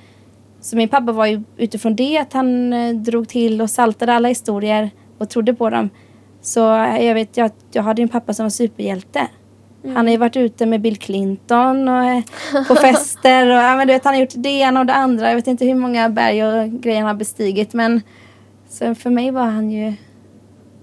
Så 0.67 0.77
min 0.77 0.89
pappa 0.89 1.13
var 1.13 1.27
ju 1.27 1.43
utifrån 1.57 1.97
det 1.97 2.19
att 2.19 2.33
han 2.33 2.73
eh, 2.73 2.95
drog 2.95 3.29
till 3.29 3.61
och 3.61 3.71
saltade 3.71 4.15
alla 4.15 4.29
historier 4.29 4.91
och 5.19 5.29
trodde 5.29 5.55
på 5.55 5.71
dem. 5.71 5.91
Så 6.41 6.61
jag 7.01 7.15
vet, 7.15 7.37
jag, 7.37 7.51
jag 7.73 7.83
hade 7.83 8.03
en 8.03 8.09
pappa 8.09 8.33
som 8.33 8.45
var 8.45 8.51
superhjälte. 8.51 9.29
Han 9.85 9.97
har 9.97 10.11
ju 10.11 10.17
varit 10.17 10.37
ute 10.37 10.67
med 10.67 10.81
Bill 10.81 10.97
Clinton 10.97 11.89
och 11.89 12.05
eh, 12.05 12.23
på 12.69 12.75
fester 12.83 13.47
och 13.47 13.63
ja, 13.63 13.77
men 13.77 13.87
du 13.87 13.93
vet, 13.93 14.05
han 14.05 14.15
har 14.15 14.21
gjort 14.21 14.35
det 14.35 14.49
ena 14.49 14.81
och 14.81 14.87
det 14.87 14.95
andra. 14.95 15.29
Jag 15.29 15.37
vet 15.37 15.47
inte 15.47 15.65
hur 15.65 15.75
många 15.75 16.09
berg 16.09 16.45
och 16.45 16.71
grejer 16.71 16.99
han 16.99 17.09
har 17.09 17.15
bestigit 17.15 17.73
men 17.73 18.03
så 18.69 18.95
för 18.95 19.11
mig 19.11 19.31
var 19.31 19.45
han 19.45 19.71
ju 19.71 19.93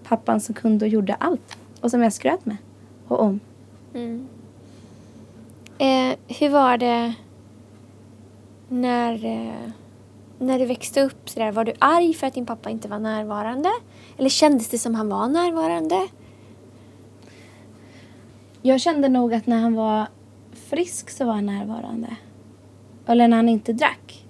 pappan 0.03 0.41
som 0.41 0.55
kunde 0.55 0.85
och 0.85 0.89
gjorde 0.89 1.13
allt 1.13 1.57
och 1.81 1.91
som 1.91 2.01
jag 2.01 2.13
skröt 2.13 2.45
med 2.45 2.57
och 3.07 3.19
om. 3.21 3.39
Eh, 5.77 6.15
hur 6.27 6.49
var 6.49 6.77
det 6.77 7.13
när, 8.73 9.25
eh, 9.25 9.71
när 10.39 10.59
du 10.59 10.65
växte 10.65 11.01
upp? 11.01 11.29
Så 11.29 11.39
där, 11.39 11.51
var 11.51 11.65
du 11.65 11.73
arg 11.79 12.13
för 12.13 12.27
att 12.27 12.33
din 12.33 12.45
pappa 12.45 12.69
inte 12.69 12.87
var 12.87 12.99
närvarande? 12.99 13.69
Eller 14.17 14.29
kändes 14.29 14.69
det 14.69 14.77
som 14.77 14.95
han 14.95 15.09
var 15.09 15.27
närvarande? 15.27 16.07
Jag 18.61 18.81
kände 18.81 19.09
nog 19.09 19.33
att 19.33 19.47
när 19.47 19.59
han 19.59 19.73
var 19.73 20.07
frisk 20.53 21.09
så 21.09 21.25
var 21.25 21.33
han 21.33 21.45
närvarande. 21.45 22.15
Eller 23.05 23.27
när 23.27 23.37
han 23.37 23.49
inte 23.49 23.73
drack. 23.73 24.25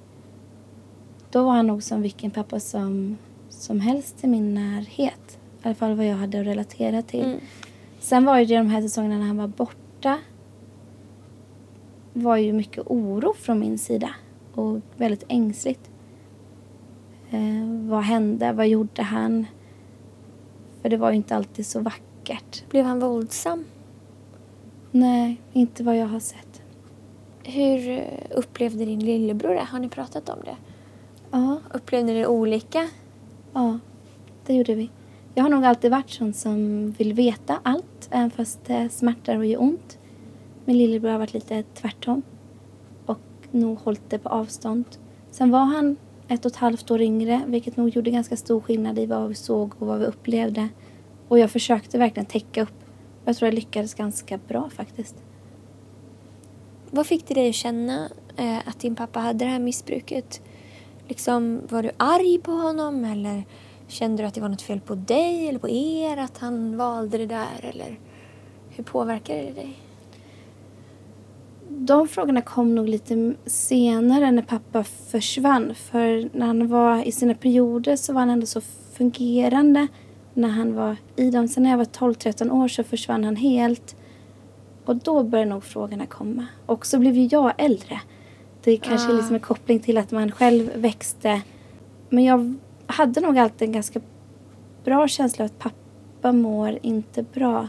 Då 1.29 1.43
var 1.43 1.51
han 1.51 1.67
nog 1.67 1.83
som 1.83 2.01
vilken 2.01 2.31
pappa 2.31 2.59
som, 2.59 3.17
som 3.49 3.79
helst 3.79 4.23
i 4.23 4.27
min 4.27 4.53
närhet. 4.53 5.37
I 5.63 5.67
alla 5.67 5.75
fall 5.75 5.95
vad 5.95 6.05
jag 6.05 6.15
hade 6.15 6.39
att 6.39 6.45
relatera 6.45 7.01
till. 7.01 7.25
Mm. 7.25 7.39
Sen 7.99 8.25
var 8.25 8.39
ju 8.39 8.45
det 8.45 8.57
de 8.57 8.67
här 8.67 8.81
säsongerna 8.81 9.17
när 9.17 9.27
han 9.27 9.37
var 9.37 9.47
borta. 9.47 10.19
var 12.13 12.37
ju 12.37 12.53
mycket 12.53 12.83
oro 12.85 13.33
från 13.33 13.59
min 13.59 13.77
sida. 13.77 14.09
Och 14.55 14.79
väldigt 14.97 15.23
ängsligt. 15.27 15.89
Eh, 17.29 17.89
vad 17.89 18.03
hände? 18.03 18.51
Vad 18.53 18.67
gjorde 18.67 19.01
han? 19.03 19.45
För 20.81 20.89
det 20.89 20.97
var 20.97 21.09
ju 21.09 21.15
inte 21.15 21.35
alltid 21.35 21.65
så 21.65 21.79
vackert. 21.79 22.69
Blev 22.69 22.85
han 22.85 22.99
våldsam? 22.99 23.65
Nej, 24.91 25.41
inte 25.53 25.83
vad 25.83 25.97
jag 25.97 26.07
har 26.07 26.19
sett. 26.19 26.61
Hur 27.43 28.03
upplevde 28.31 28.85
din 28.85 28.99
lillebror 28.99 29.53
det? 29.53 29.67
Har 29.69 29.79
ni 29.79 29.89
pratat 29.89 30.29
om 30.29 30.39
det? 30.45 30.55
Ja, 31.31 31.59
Upplevde 31.73 32.13
ni 32.13 32.19
det 32.19 32.27
olika? 32.27 32.89
ja, 33.53 33.79
det 34.45 34.53
gjorde 34.53 34.75
vi. 34.75 34.89
Jag 35.35 35.43
har 35.43 35.49
nog 35.49 35.65
alltid 35.65 35.91
varit 35.91 36.09
sån 36.09 36.33
som 36.33 36.91
vill 36.91 37.13
veta 37.13 37.59
allt, 37.63 38.07
även 38.11 38.31
fast 38.31 38.65
det 38.65 38.89
smärtar 38.89 39.37
och 39.37 39.45
gör 39.45 39.61
ont. 39.61 39.97
Min 40.65 40.77
lillebror 40.77 41.11
har 41.11 41.19
varit 41.19 41.33
lite 41.33 41.63
tvärtom 41.63 42.21
nog 43.53 43.77
hållit 43.79 44.09
det 44.09 44.19
på 44.19 44.29
avstånd. 44.29 44.85
Sen 45.31 45.51
var 45.51 45.65
han 45.65 45.95
ett 46.27 46.45
och 46.45 46.51
ett 46.51 46.57
halvt 46.57 46.91
år 46.91 47.01
yngre, 47.01 47.41
vilket 47.47 47.77
nog 47.77 47.89
gjorde 47.89 48.11
ganska 48.11 48.37
stor 48.37 48.61
skillnad 48.61 48.99
i 48.99 49.05
vad 49.05 49.29
vi 49.29 49.35
såg 49.35 49.73
och 49.79 49.87
vad 49.87 49.99
vi 49.99 50.05
upplevde. 50.05 50.69
Och 51.27 51.39
jag 51.39 51.51
försökte 51.51 51.97
verkligen 51.97 52.25
täcka 52.25 52.61
upp. 52.61 52.73
Jag 53.25 53.35
tror 53.35 53.47
jag 53.47 53.53
lyckades 53.53 53.93
ganska 53.93 54.39
bra 54.47 54.69
faktiskt. 54.69 55.15
Vad 56.91 57.07
fick 57.07 57.27
det 57.27 57.33
dig 57.33 57.49
att 57.49 57.55
känna 57.55 58.09
eh, 58.37 58.67
att 58.67 58.79
din 58.79 58.95
pappa 58.95 59.19
hade 59.19 59.45
det 59.45 59.51
här 59.51 59.59
missbruket? 59.59 60.41
Liksom, 61.07 61.61
var 61.69 61.83
du 61.83 61.91
arg 61.97 62.39
på 62.43 62.51
honom 62.51 63.05
eller 63.05 63.43
kände 63.87 64.23
du 64.23 64.27
att 64.27 64.33
det 64.33 64.41
var 64.41 64.49
något 64.49 64.61
fel 64.61 64.79
på 64.79 64.95
dig 64.95 65.47
eller 65.47 65.59
på 65.59 65.69
er 65.69 66.17
att 66.17 66.37
han 66.37 66.77
valde 66.77 67.17
det 67.17 67.25
där? 67.25 67.59
Eller 67.61 67.99
hur 68.69 68.83
påverkade 68.83 69.41
det 69.41 69.51
dig? 69.51 69.79
De 71.77 72.07
frågorna 72.07 72.41
kom 72.41 72.75
nog 72.75 72.89
lite 72.89 73.33
senare 73.45 74.31
när 74.31 74.41
pappa 74.41 74.83
försvann. 74.83 75.75
För 75.75 76.29
när 76.37 76.45
han 76.45 76.67
var 76.67 77.07
i 77.07 77.11
sina 77.11 77.33
perioder 77.33 77.95
så 77.95 78.13
var 78.13 78.19
han 78.19 78.29
ändå 78.29 78.45
så 78.45 78.61
fungerande 78.93 79.87
när 80.33 80.49
han 80.49 80.75
var 80.75 80.95
i 81.15 81.31
dem. 81.31 81.47
Sen 81.47 81.63
när 81.63 81.69
jag 81.69 81.77
var 81.77 81.85
12-13 81.85 82.51
år 82.51 82.67
så 82.67 82.83
försvann 82.83 83.23
han 83.23 83.35
helt. 83.35 83.95
Och 84.85 84.95
då 84.95 85.23
började 85.23 85.49
nog 85.49 85.63
frågorna 85.63 86.05
komma. 86.05 86.45
Och 86.65 86.85
så 86.85 86.99
blev 86.99 87.15
ju 87.15 87.27
jag 87.31 87.53
äldre. 87.57 88.01
Det 88.63 88.77
kanske 88.77 89.11
är 89.11 89.13
Ah. 89.13 89.17
liksom 89.17 89.35
en 89.35 89.41
koppling 89.41 89.79
till 89.79 89.97
att 89.97 90.11
man 90.11 90.31
själv 90.31 90.71
växte. 90.75 91.41
Men 92.09 92.23
jag 92.23 92.55
hade 92.85 93.21
nog 93.21 93.37
alltid 93.37 93.67
en 93.67 93.73
ganska 93.73 94.01
bra 94.83 95.07
känsla 95.07 95.45
av 95.45 95.51
att 95.51 95.59
pappa 95.59 96.31
mår 96.31 96.79
inte 96.81 97.23
bra. 97.33 97.67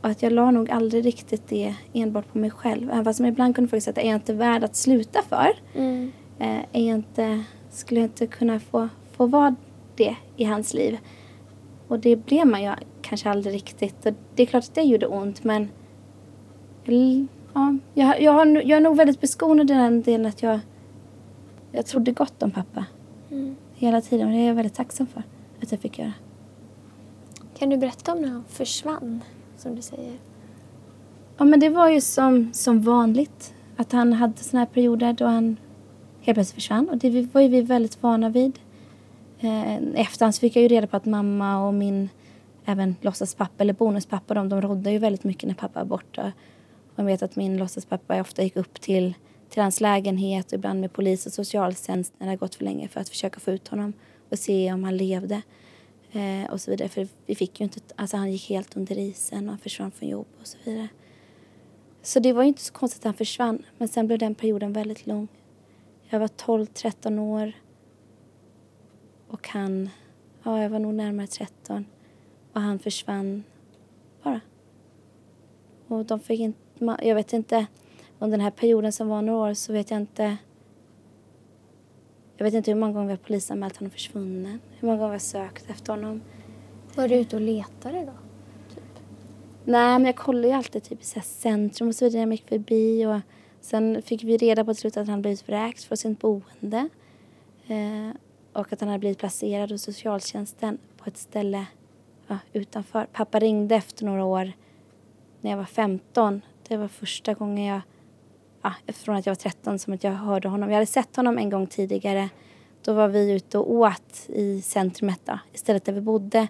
Och 0.00 0.08
att 0.08 0.22
jag 0.22 0.32
la 0.32 0.50
nog 0.50 0.70
aldrig 0.70 1.04
riktigt 1.06 1.48
det 1.48 1.74
enbart 1.92 2.32
på 2.32 2.38
mig 2.38 2.50
själv. 2.50 2.90
Även 2.90 3.04
fast 3.04 3.20
man 3.20 3.28
ibland 3.28 3.54
kunde 3.54 3.66
ifrågasätta, 3.66 4.00
är 4.00 4.06
jag 4.06 4.14
inte 4.16 4.34
värd 4.34 4.64
att 4.64 4.76
sluta 4.76 5.22
för? 5.28 5.56
Mm. 5.74 6.12
Eh, 6.38 6.58
är 6.72 6.88
jag 6.88 6.94
inte, 6.96 7.44
skulle 7.70 8.00
jag 8.00 8.06
inte 8.06 8.26
kunna 8.26 8.60
få, 8.60 8.88
få 9.12 9.26
vara 9.26 9.54
det 9.96 10.16
i 10.36 10.44
hans 10.44 10.74
liv? 10.74 10.98
Och 11.88 11.98
det 12.00 12.16
blev 12.16 12.46
man 12.46 12.62
ju 12.62 12.72
kanske 13.02 13.30
aldrig 13.30 13.54
riktigt. 13.54 14.06
Och 14.06 14.14
det 14.34 14.42
är 14.42 14.46
klart 14.46 14.64
att 14.64 14.74
det 14.74 14.82
gjorde 14.82 15.06
ont 15.06 15.44
men 15.44 15.68
ja, 17.52 17.74
jag, 17.94 18.22
jag, 18.22 18.32
har, 18.32 18.46
jag 18.46 18.70
är 18.70 18.80
nog 18.80 18.96
väldigt 18.96 19.20
beskonad 19.20 19.70
i 19.70 19.74
den 19.74 20.02
delen 20.02 20.26
att 20.26 20.42
jag, 20.42 20.60
jag 21.72 21.86
trodde 21.86 22.12
gott 22.12 22.42
om 22.42 22.50
pappa 22.50 22.84
Mm. 23.30 23.56
hela 23.74 24.00
tiden 24.00 24.26
och 24.26 24.32
det 24.32 24.38
är 24.38 24.46
jag 24.46 24.54
väldigt 24.54 24.74
tacksam 24.74 25.06
för 25.06 25.22
att 25.62 25.72
jag 25.72 25.80
fick 25.80 25.98
göra. 25.98 26.12
Kan 27.58 27.70
du 27.70 27.76
berätta 27.76 28.12
om 28.12 28.20
när 28.22 28.28
han 28.28 28.44
försvann, 28.48 29.20
som 29.60 29.74
du 29.74 29.82
säger? 29.82 30.18
Ja 31.36 31.44
men 31.44 31.60
det 31.60 31.68
var 31.68 31.88
ju 31.88 32.00
som, 32.00 32.52
som 32.52 32.82
vanligt 32.82 33.54
att 33.76 33.92
han 33.92 34.12
hade 34.12 34.36
såna 34.36 34.60
här 34.60 34.66
perioder 34.66 35.12
då 35.12 35.24
han 35.24 35.56
helt 36.20 36.36
plötsligt 36.36 36.54
försvann 36.54 36.88
och 36.88 36.96
det 36.96 37.34
var 37.34 37.40
ju 37.40 37.48
vi 37.48 37.60
väldigt 37.60 38.02
vana 38.02 38.28
vid. 38.28 38.58
Eh, 39.40 39.76
efterhand 39.94 40.34
så 40.34 40.40
fick 40.40 40.56
jag 40.56 40.62
ju 40.62 40.68
reda 40.68 40.86
på 40.86 40.96
att 40.96 41.04
mamma 41.04 41.66
och 41.66 41.74
min 41.74 42.08
även 42.64 42.96
låtsaspappa 43.00 43.62
eller 43.62 43.72
bonuspappa 43.72 44.34
de, 44.34 44.48
de 44.48 44.60
rådde 44.60 44.90
ju 44.90 44.98
väldigt 44.98 45.24
mycket 45.24 45.46
när 45.48 45.54
pappa 45.54 45.80
var 45.80 45.86
borta. 45.86 46.32
Och 46.92 46.98
jag 46.98 47.04
vet 47.04 47.22
att 47.22 47.36
min 47.36 47.56
låtsaspappa 47.56 48.20
ofta 48.20 48.42
gick 48.42 48.56
upp 48.56 48.80
till, 48.80 49.14
till 49.48 49.62
hans 49.62 49.80
lägenhet 49.80 50.46
och 50.46 50.52
ibland 50.52 50.80
med 50.80 50.92
polis 50.92 51.26
och 51.26 51.32
socialtjänst 51.32 52.12
när 52.18 52.30
det 52.30 52.36
gått 52.36 52.54
för 52.54 52.64
länge 52.64 52.88
för 52.88 53.00
att 53.00 53.08
försöka 53.08 53.40
få 53.40 53.50
ut 53.50 53.68
honom 53.68 53.92
och 54.30 54.38
se 54.38 54.72
om 54.72 54.84
han 54.84 54.96
levde. 54.96 55.42
Eh, 56.12 56.50
och 56.50 56.60
så 56.60 56.70
vidare. 56.70 56.88
För 56.88 57.08
vi 57.26 57.34
fick 57.34 57.60
ju 57.60 57.64
inte, 57.64 57.80
alltså 57.96 58.16
han 58.16 58.32
gick 58.32 58.48
helt 58.48 58.76
under 58.76 58.98
isen 58.98 59.44
och 59.44 59.50
han 59.50 59.58
försvann 59.58 59.90
från 59.90 60.08
jobb 60.08 60.26
och 60.40 60.46
så 60.46 60.58
vidare. 60.64 60.88
Så 62.02 62.20
det 62.20 62.32
var 62.32 62.42
ju 62.42 62.48
inte 62.48 62.62
så 62.62 62.72
konstigt 62.72 63.00
att 63.00 63.04
han 63.04 63.14
försvann. 63.14 63.62
Men 63.78 63.88
sen 63.88 64.06
blev 64.06 64.18
den 64.18 64.34
perioden 64.34 64.72
väldigt 64.72 65.06
lång. 65.06 65.28
Jag 66.08 66.20
var 66.20 66.28
12-13 66.28 67.18
år. 67.18 67.52
Och 69.28 69.48
han, 69.48 69.90
ja 70.42 70.62
jag 70.62 70.70
var 70.70 70.78
nog 70.78 70.94
närmare 70.94 71.26
13. 71.26 71.86
Och 72.52 72.60
han 72.60 72.78
försvann 72.78 73.44
bara. 74.22 74.40
Och 75.86 76.04
de 76.04 76.20
fick 76.20 76.40
inte, 76.40 76.96
jag 77.02 77.14
vet 77.14 77.32
inte, 77.32 77.66
under 78.18 78.38
den 78.38 78.44
här 78.44 78.50
perioden 78.50 78.92
som 78.92 79.08
var 79.08 79.22
några 79.22 79.50
år 79.50 79.54
så 79.54 79.72
vet 79.72 79.90
jag 79.90 80.00
inte. 80.00 80.36
Jag 82.40 82.44
vet 82.44 82.54
inte 82.54 82.70
hur 82.70 82.78
många 82.78 82.92
gånger 82.92 83.06
vi 83.06 83.12
har 83.12 83.18
polisanmält 83.18 83.76
honom 83.76 83.90
försvunnen. 83.90 84.60
Hur 84.78 84.88
många 84.88 84.98
gånger 84.98 85.10
vi 85.10 85.14
har 85.14 85.18
sökt 85.18 85.70
efter 85.70 85.92
honom. 85.92 86.22
Var 86.94 87.08
du 87.08 87.14
ute 87.14 87.36
och 87.36 87.42
letade 87.42 88.04
då? 88.04 88.12
Nej, 89.64 89.98
men 89.98 90.04
jag 90.04 90.16
kollade 90.16 90.48
ju 90.48 90.54
alltid 90.54 90.82
typ 90.82 91.00
i 91.00 91.04
så 91.04 91.20
centrum 91.20 91.88
och 91.88 91.94
så 91.94 92.04
vidare 92.04 92.20
när 92.20 92.26
jag 92.26 92.32
gick 92.32 92.48
förbi. 92.48 93.06
Och 93.06 93.20
sen 93.60 94.02
fick 94.02 94.24
vi 94.24 94.36
reda 94.36 94.64
på 94.64 94.74
till 94.74 94.80
slut 94.80 94.96
att 94.96 95.08
han 95.08 95.22
blivit 95.22 95.48
vräkt 95.48 95.84
från 95.84 95.96
sitt 95.96 96.20
boende. 96.20 96.88
Eh, 97.66 98.10
och 98.52 98.72
att 98.72 98.80
han 98.80 98.88
hade 98.88 98.98
blivit 98.98 99.18
placerad 99.18 99.70
hos 99.70 99.82
socialtjänsten 99.82 100.78
på 100.96 101.04
ett 101.06 101.18
ställe 101.18 101.66
ja, 102.26 102.38
utanför. 102.52 103.06
Pappa 103.12 103.38
ringde 103.38 103.74
efter 103.74 104.04
några 104.04 104.24
år 104.24 104.52
när 105.40 105.50
jag 105.50 105.58
var 105.58 105.64
15. 105.64 106.40
Det 106.68 106.76
var 106.76 106.88
första 106.88 107.34
gången 107.34 107.64
jag, 107.64 107.80
ja, 108.62 108.72
från 108.92 109.16
att 109.16 109.26
jag 109.26 109.30
var 109.30 109.36
13, 109.36 109.78
som 109.78 109.92
att 109.94 110.04
jag 110.04 110.12
hörde 110.12 110.48
honom. 110.48 110.68
Jag 110.68 110.76
hade 110.76 110.86
sett 110.86 111.16
honom 111.16 111.38
en 111.38 111.50
gång 111.50 111.66
tidigare. 111.66 112.28
Då 112.84 112.92
var 112.92 113.08
vi 113.08 113.32
ute 113.32 113.58
och 113.58 113.72
åt 113.72 114.28
i 114.28 114.62
centrumet 114.62 115.20
då, 115.24 115.38
istället 115.52 115.84
där 115.84 115.92
vi 115.92 116.00
bodde. 116.00 116.48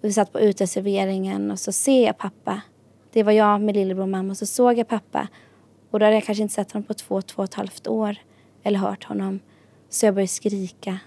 Vi 0.00 0.12
satt 0.12 0.32
på 0.32 0.40
uteserveringen 0.40 1.50
och 1.50 1.58
så 1.58 1.72
ser 1.72 2.06
jag 2.06 2.18
pappa. 2.18 2.60
Det 3.12 3.22
var 3.22 3.32
jag, 3.32 3.60
med 3.60 3.74
lillebror 3.74 4.02
och 4.02 4.08
mamma. 4.08 4.30
Och 4.30 4.36
så 4.36 4.46
såg 4.46 4.78
jag 4.78 4.88
pappa. 4.88 5.28
Och 5.90 5.98
då 5.98 6.04
hade 6.04 6.16
jag 6.16 6.24
kanske 6.24 6.42
inte 6.42 6.54
sett 6.54 6.72
honom 6.72 6.86
på 6.86 6.94
två, 6.94 7.22
två 7.22 7.38
och 7.38 7.44
ett 7.44 7.54
halvt 7.54 7.86
år. 7.86 8.16
Eller 8.62 8.78
hört 8.78 9.04
honom. 9.04 9.40
Så 9.88 10.06
jag 10.06 10.14
började 10.14 10.28
skrika 10.28 10.98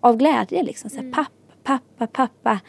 av 0.00 0.16
glädje 0.16 0.62
liksom. 0.62 0.90
Så 0.90 0.96
här, 0.96 1.02
mm. 1.02 1.12
Pappa, 1.12 1.78
pappa, 1.98 2.06
pappa. 2.06 2.60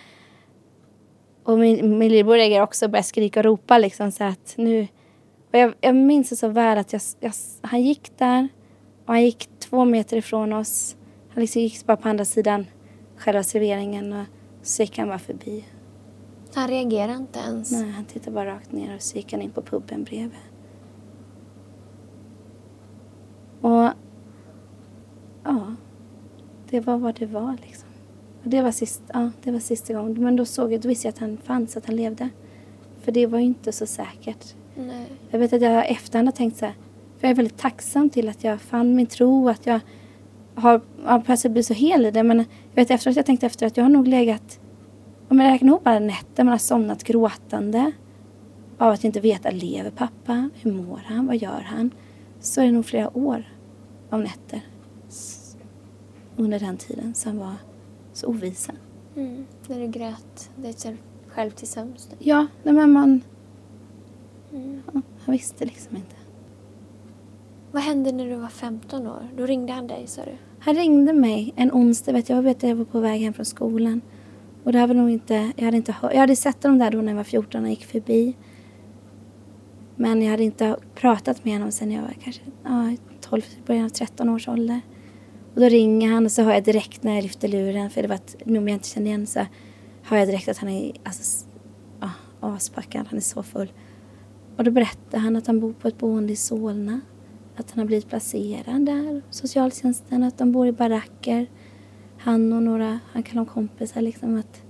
Och 1.44 1.60
min, 1.60 1.98
min 1.98 2.10
lillebror 2.10 2.36
reagerade 2.36 2.64
också 2.64 2.86
och 2.86 2.92
började 2.92 3.08
skrika 3.08 3.40
och 3.40 3.44
ropa 3.44 3.78
liksom 3.78 4.12
så 4.12 4.24
att 4.24 4.54
nu... 4.58 4.88
Och 5.54 5.60
jag, 5.60 5.74
jag 5.82 5.96
minns 5.96 6.30
det 6.30 6.36
så 6.36 6.48
väl 6.48 6.78
att 6.78 6.94
jag, 6.94 7.02
jag, 7.20 7.34
han 7.62 7.82
gick 7.82 8.18
där 8.18 8.48
och 9.06 9.14
han 9.14 9.24
gick 9.24 9.50
två 9.60 9.86
meter 9.86 10.18
ifrån 10.18 10.54
oss. 10.54 10.96
Han 11.30 11.42
liksom 11.42 11.62
gick 11.62 11.86
bara 11.86 11.98
på 11.98 12.10
andra 12.10 12.26
sidan 12.26 12.66
själva 13.18 13.44
serveringen 13.44 14.14
och 14.14 14.26
så 14.62 14.84
gick 14.84 14.98
han 14.98 15.08
bara 15.08 15.20
förbi. 15.20 15.66
Han 16.54 16.68
reagerade 16.68 17.14
inte 17.14 17.40
ens? 17.40 17.72
Nej, 17.72 17.90
han 17.90 18.06
tittade 18.06 18.32
bara 18.32 18.56
rakt 18.56 18.72
ner 18.72 18.96
och 18.96 19.02
så 19.02 19.18
gick 19.18 19.32
han 19.32 19.42
in 19.42 19.52
på 19.52 19.62
puben 19.62 20.04
bredvid. 20.04 20.40
Och 23.62 23.90
ja, 25.44 25.76
det 26.70 26.80
var 26.80 26.98
vad 26.98 27.16
det 27.16 27.26
var 27.26 27.58
liksom. 27.66 27.90
Och 28.44 28.50
det 28.50 28.62
var, 28.62 28.72
sist, 28.72 29.02
ja, 29.14 29.32
det 29.44 29.52
var 29.52 29.60
sista 29.60 29.94
gången. 29.94 30.24
Men 30.24 30.36
då 30.36 30.46
såg 30.46 30.74
jag, 30.74 30.82
då 30.82 30.88
visste 30.88 31.08
jag 31.08 31.14
att 31.14 31.20
han 31.20 31.38
fanns, 31.38 31.78
att 31.78 31.86
han 31.86 31.96
levde. 31.96 32.30
För 33.02 33.12
det 33.12 33.28
var 33.28 33.40
ju 33.40 33.46
inte 33.46 33.72
så 33.72 33.86
säkert. 33.86 34.56
Nej. 34.76 35.08
Jag 35.30 35.40
vet 35.40 35.54
att 35.54 35.62
jag 35.62 35.92
efterhand 35.92 36.28
har 36.28 36.34
tänkt 36.34 36.58
så 36.58 36.66
här, 36.66 36.74
för 37.18 37.28
jag 37.28 37.32
är 37.32 37.36
väldigt 37.36 37.58
tacksam 37.58 38.10
till 38.10 38.30
att 38.30 38.44
jag 38.44 38.62
fann 38.62 38.96
min 38.96 39.08
tro, 39.08 39.50
att 39.50 39.66
jag 39.66 39.80
har, 40.56 40.82
har 41.04 41.20
plötsligt 41.20 41.54
blivit 41.54 41.68
så 41.68 41.74
hel 41.74 42.06
i 42.06 42.12
det. 42.12 42.24
Men 42.24 42.38
jag 42.38 42.46
vet 42.76 42.92
efteråt, 42.92 43.16
jag 43.16 43.26
tänkte 43.26 43.46
efter 43.46 43.68
att 43.68 43.78
jag 43.78 43.84
har 43.84 43.90
nog 43.90 44.08
legat, 44.08 44.60
om 45.28 45.40
jag 45.40 45.52
räknar 45.52 45.68
ihop 45.68 45.88
alla 45.88 46.00
nätter 46.00 46.44
man 46.44 46.52
har 46.52 46.58
somnat 46.58 47.04
gråtande 47.04 47.92
av 48.78 48.92
att 48.92 49.04
inte 49.04 49.20
veta, 49.20 49.50
lever 49.52 49.92
pappa? 49.92 50.50
Hur 50.62 50.72
mår 50.72 51.02
han? 51.06 51.28
Vad 51.28 51.38
gör 51.38 51.62
han? 51.62 51.92
Så 52.40 52.62
är 52.62 52.66
det 52.66 52.72
nog 52.72 52.86
flera 52.86 53.18
år 53.18 53.44
av 54.10 54.20
nätter 54.20 54.62
under 56.36 56.60
den 56.60 56.78
tiden 56.78 57.14
som 57.14 57.38
var 57.38 57.56
så 58.14 58.28
ovisa. 58.28 58.74
Mm. 59.16 59.46
När 59.68 59.80
du 59.80 59.88
grät 59.88 60.50
dig 60.56 60.76
själv 61.28 61.52
till 61.52 61.68
sömns? 61.68 62.10
Ja, 62.20 62.48
men 62.64 62.92
man... 62.92 63.22
Ja, 64.54 65.02
han 65.26 65.32
visste 65.32 65.66
liksom 65.66 65.96
inte. 65.96 66.16
Vad 67.72 67.84
hände 67.84 68.12
när 68.12 68.26
du 68.30 68.36
var 68.36 68.48
15 68.48 69.08
år? 69.08 69.28
Då 69.38 69.46
ringde 69.46 69.74
han 69.74 69.88
dig, 69.88 70.08
sa 70.08 70.26
du? 70.26 70.32
Han 70.60 70.76
ringde 70.76 71.14
mig 71.14 71.54
en 71.56 71.72
onsdag. 71.72 72.12
Vet 72.12 72.30
jag, 72.30 72.42
vet, 72.42 72.64
jag 72.64 72.76
var 72.76 72.86
på 72.86 73.00
väg 73.00 73.22
hem 73.22 73.34
från 73.34 73.46
skolan. 73.46 74.02
Och 74.64 74.74
det 74.74 74.88
var 74.88 74.96
nog 74.96 75.10
inte, 75.10 75.52
jag, 75.56 75.66
hade 75.66 75.78
inte 75.78 75.92
hört, 75.92 76.14
jag 76.14 76.20
hade 76.20 76.36
sett 76.36 76.64
honom 76.64 76.80
där 76.80 76.92
då 76.92 76.98
när 76.98 77.08
jag 77.08 77.18
var 77.18 77.24
14 77.24 77.64
och 77.64 77.70
gick 77.70 77.86
förbi. 77.86 78.36
Men 79.96 80.22
jag 80.22 80.32
hade 80.32 80.44
inte 80.44 80.76
pratat 80.96 81.46
med 81.46 81.54
honom 81.54 81.72
sen 81.72 81.92
jag 81.92 82.02
var 82.02 82.14
kanske 82.24 82.42
ja, 82.64 82.96
12, 83.22 83.42
början 83.66 83.86
av 83.86 83.90
13 83.90 84.30
års 84.30 84.48
ålder. 84.48 84.82
Och 85.54 85.62
då 85.62 85.70
ringer 85.70 86.12
han 86.12 86.26
och 86.26 86.32
så 86.32 86.42
hör 86.42 86.54
jag 86.54 86.64
direkt 86.64 87.04
när 87.04 87.16
jag 87.16 87.24
lyfter 87.24 87.48
luren, 87.48 87.90
för 87.90 88.02
det 88.02 88.08
var 88.08 88.16
ett 88.16 88.36
nummer 88.46 88.68
jag 88.68 88.76
inte 88.76 88.88
kände 88.88 89.10
igen, 89.10 89.28
så 89.28 89.46
hör 90.04 90.18
jag 90.18 90.28
direkt 90.28 90.50
att 90.50 90.58
han 90.58 90.70
är 90.70 90.92
alltså, 91.04 91.46
ja, 92.00 92.10
aspackad, 92.40 93.08
han 93.10 93.18
är 93.18 93.22
så 93.22 93.44
full. 93.44 93.72
Och 94.58 94.64
då 94.64 94.72
berättar 94.72 95.18
han 95.18 95.36
att 95.36 95.48
han 95.48 95.60
bor 95.60 95.74
på 95.74 95.88
ett 95.88 95.98
boende 95.98 96.34
i 96.34 96.36
Solna. 96.36 97.02
Att 97.56 97.72
han 97.72 97.80
har 97.80 97.86
blivit 97.86 98.10
placerad 98.10 98.86
där, 98.86 99.22
socialtjänsten, 99.30 100.24
att 100.24 100.38
de 100.38 100.52
bor 100.52 100.68
i 100.68 100.72
baracker. 100.72 101.48
Han 102.18 102.54
och 102.54 102.64
några, 102.64 103.00
han 103.12 103.24
kallar 103.24 103.46
dem 103.46 103.54
kompisar 103.54 104.02
liksom 104.02 104.40
att... 104.40 104.62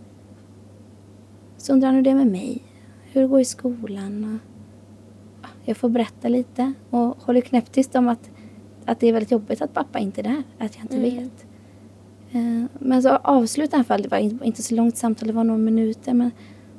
Så 1.58 1.74
undrar 1.74 1.88
han 1.88 1.96
hur 1.96 2.04
det 2.04 2.10
är 2.10 2.16
med 2.16 2.28
mig, 2.28 2.64
hur 3.04 3.22
det 3.22 3.28
går 3.28 3.40
i 3.40 3.46
skolan 3.46 4.34
och... 4.34 4.50
Jag 5.66 5.78
får 5.78 5.90
berätta 5.90 6.28
lite 6.28 6.74
och 6.90 7.24
håller 7.24 7.42
knäpptyst 7.42 7.96
om 7.96 8.08
att 8.08 8.30
att 8.86 9.00
det 9.00 9.08
är 9.08 9.14
väldigt 9.14 9.32
jobbigt 9.32 9.62
att 9.62 9.74
pappa 9.74 10.00
inte 10.00 10.22
är 10.22 10.24
där, 10.24 10.44
att 10.60 10.76
jag 10.76 10.84
inte 10.84 10.96
mm. 10.98 11.18
vet. 11.18 11.46
Uh, 12.36 12.66
men 12.80 13.04
så 13.04 13.10
avslutar 13.10 13.84
han 13.88 14.02
det 14.02 14.08
var 14.08 14.18
inte 14.18 14.64
så 14.64 14.76
långt 14.76 14.98
samtal, 14.98 15.28
det 15.28 15.34
var 15.34 15.44
några 15.44 15.58
minuter, 15.58 16.14
men 16.14 16.32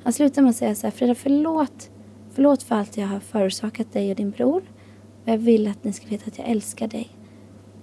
han 0.03 0.13
slutar 0.13 0.43
med 0.43 0.51
att 0.51 0.57
säga 0.57 0.75
så 0.75 0.87
här, 0.87 0.91
Frida 0.91 1.15
förlåt, 1.15 1.91
förlåt 2.35 2.63
för 2.63 2.75
allt 2.75 2.97
jag 2.97 3.07
har 3.07 3.21
förorsakat 3.21 3.93
dig 3.93 4.11
och 4.11 4.17
din 4.17 4.31
bror. 4.31 4.63
Och 5.23 5.29
jag 5.29 5.39
vill 5.39 5.69
att 5.69 5.85
ni 5.85 5.93
ska 5.93 6.07
veta 6.07 6.25
att 6.27 6.39
jag 6.39 6.49
älskar 6.49 6.89
dig 6.89 7.11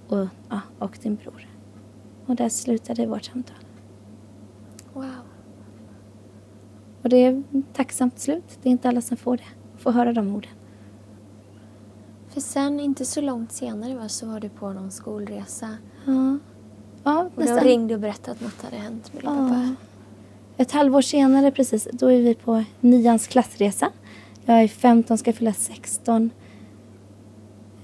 och, 0.08 0.26
ja, 0.48 0.60
och 0.78 0.98
din 1.02 1.16
bror. 1.16 1.48
Och 2.26 2.36
där 2.36 2.48
slutade 2.48 3.06
vårt 3.06 3.24
samtal. 3.24 3.56
Wow. 4.92 5.04
Och 7.02 7.08
det 7.08 7.16
är 7.16 7.42
ett 7.52 7.64
tacksamt 7.72 8.18
slut. 8.18 8.58
Det 8.62 8.68
är 8.68 8.70
inte 8.70 8.88
alla 8.88 9.00
som 9.00 9.16
får 9.16 9.36
det, 9.36 9.44
får 9.78 9.92
höra 9.92 10.12
de 10.12 10.34
orden. 10.34 10.50
För 12.28 12.40
sen, 12.40 12.80
inte 12.80 13.04
så 13.04 13.20
långt 13.20 13.52
senare, 13.52 13.94
va, 13.94 14.08
så 14.08 14.26
var 14.26 14.40
du 14.40 14.48
på 14.48 14.72
någon 14.72 14.90
skolresa. 14.90 15.76
Ja. 16.04 16.38
Ja, 17.04 17.30
och 17.34 17.38
nästan. 17.38 17.56
då 17.56 17.64
ringde 17.64 17.94
och 17.94 18.00
berättade 18.00 18.32
att 18.32 18.40
något 18.40 18.62
hade 18.62 18.76
hänt 18.76 19.12
med 19.12 19.22
din 19.22 19.30
ja. 19.30 19.48
pappa. 19.48 19.74
Ett 20.56 20.72
halvår 20.72 21.02
senare 21.02 21.50
precis, 21.50 21.88
då 21.92 22.12
är 22.12 22.22
vi 22.22 22.34
på 22.34 22.64
nians 22.80 23.26
klassresa. 23.26 23.90
Jag 24.44 24.62
är 24.62 24.68
15, 24.68 25.18
ska 25.18 25.32
fylla 25.32 25.52
16. 25.52 26.30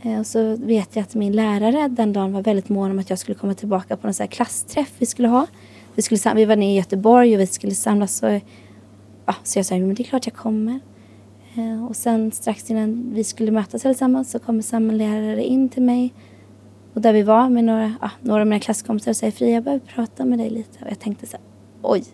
Eh, 0.02 0.18
och 0.18 0.26
så 0.26 0.56
vet 0.56 0.96
jag 0.96 1.02
att 1.02 1.14
min 1.14 1.32
lärare 1.32 1.88
den 1.88 2.12
dagen 2.12 2.32
var 2.32 2.42
väldigt 2.42 2.68
mån 2.68 2.90
om 2.90 2.98
att 2.98 3.10
jag 3.10 3.18
skulle 3.18 3.34
komma 3.34 3.54
tillbaka 3.54 3.96
på 3.96 4.06
någon 4.06 4.14
så 4.14 4.22
här 4.22 4.30
klassträff 4.30 4.92
vi 4.98 5.06
skulle 5.06 5.28
ha. 5.28 5.46
Vi, 5.94 6.02
skulle, 6.02 6.34
vi 6.34 6.44
var 6.44 6.56
nere 6.56 6.70
i 6.70 6.76
Göteborg 6.76 7.34
och 7.34 7.40
vi 7.40 7.46
skulle 7.46 7.74
samlas. 7.74 8.22
Och, 8.22 8.40
ja, 9.26 9.34
så 9.42 9.58
jag 9.58 9.66
sa, 9.66 9.74
men 9.74 9.94
det 9.94 10.02
är 10.02 10.04
klart 10.04 10.26
jag 10.26 10.34
kommer. 10.34 10.80
Eh, 11.54 11.86
och 11.86 11.96
sen 11.96 12.30
strax 12.32 12.70
innan 12.70 13.14
vi 13.14 13.24
skulle 13.24 13.50
mötas 13.50 13.86
allesammans 13.86 14.30
så 14.30 14.38
kommer 14.38 14.62
samma 14.62 14.92
lärare 14.92 15.44
in 15.44 15.68
till 15.68 15.82
mig. 15.82 16.14
Och 16.94 17.00
där 17.00 17.12
vi 17.12 17.22
var 17.22 17.48
med 17.48 17.64
några, 17.64 17.94
ja, 18.00 18.10
några 18.20 18.40
av 18.40 18.46
mina 18.46 18.60
klasskompisar 18.60 19.10
och 19.10 19.16
säger 19.16 19.32
Fria, 19.32 19.50
jag 19.50 19.64
behöver 19.64 19.86
prata 19.86 20.24
med 20.24 20.38
dig 20.38 20.50
lite. 20.50 20.84
Och 20.84 20.90
jag 20.90 20.98
tänkte 20.98 21.26
så 21.26 21.36
här, 21.36 21.46
oj, 21.82 22.04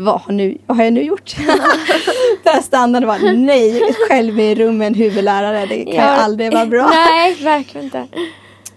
vad 0.00 0.20
har, 0.20 0.32
nu, 0.32 0.58
vad 0.66 0.76
har 0.76 0.84
jag 0.84 0.92
nu 0.92 1.02
gjort? 1.02 1.36
där 2.44 2.62
stannade 2.62 3.06
bara, 3.06 3.32
nej, 3.32 3.94
själv 4.08 4.40
i 4.40 4.54
rum 4.54 4.78
med 4.78 4.86
en 4.86 4.94
huvudlärare, 4.94 5.66
det 5.66 5.84
kan 5.84 5.94
ja, 5.94 6.02
aldrig 6.02 6.52
vara 6.52 6.66
bra. 6.66 6.88
nej, 6.90 7.34
verkligen 7.34 7.84
inte. 7.84 8.06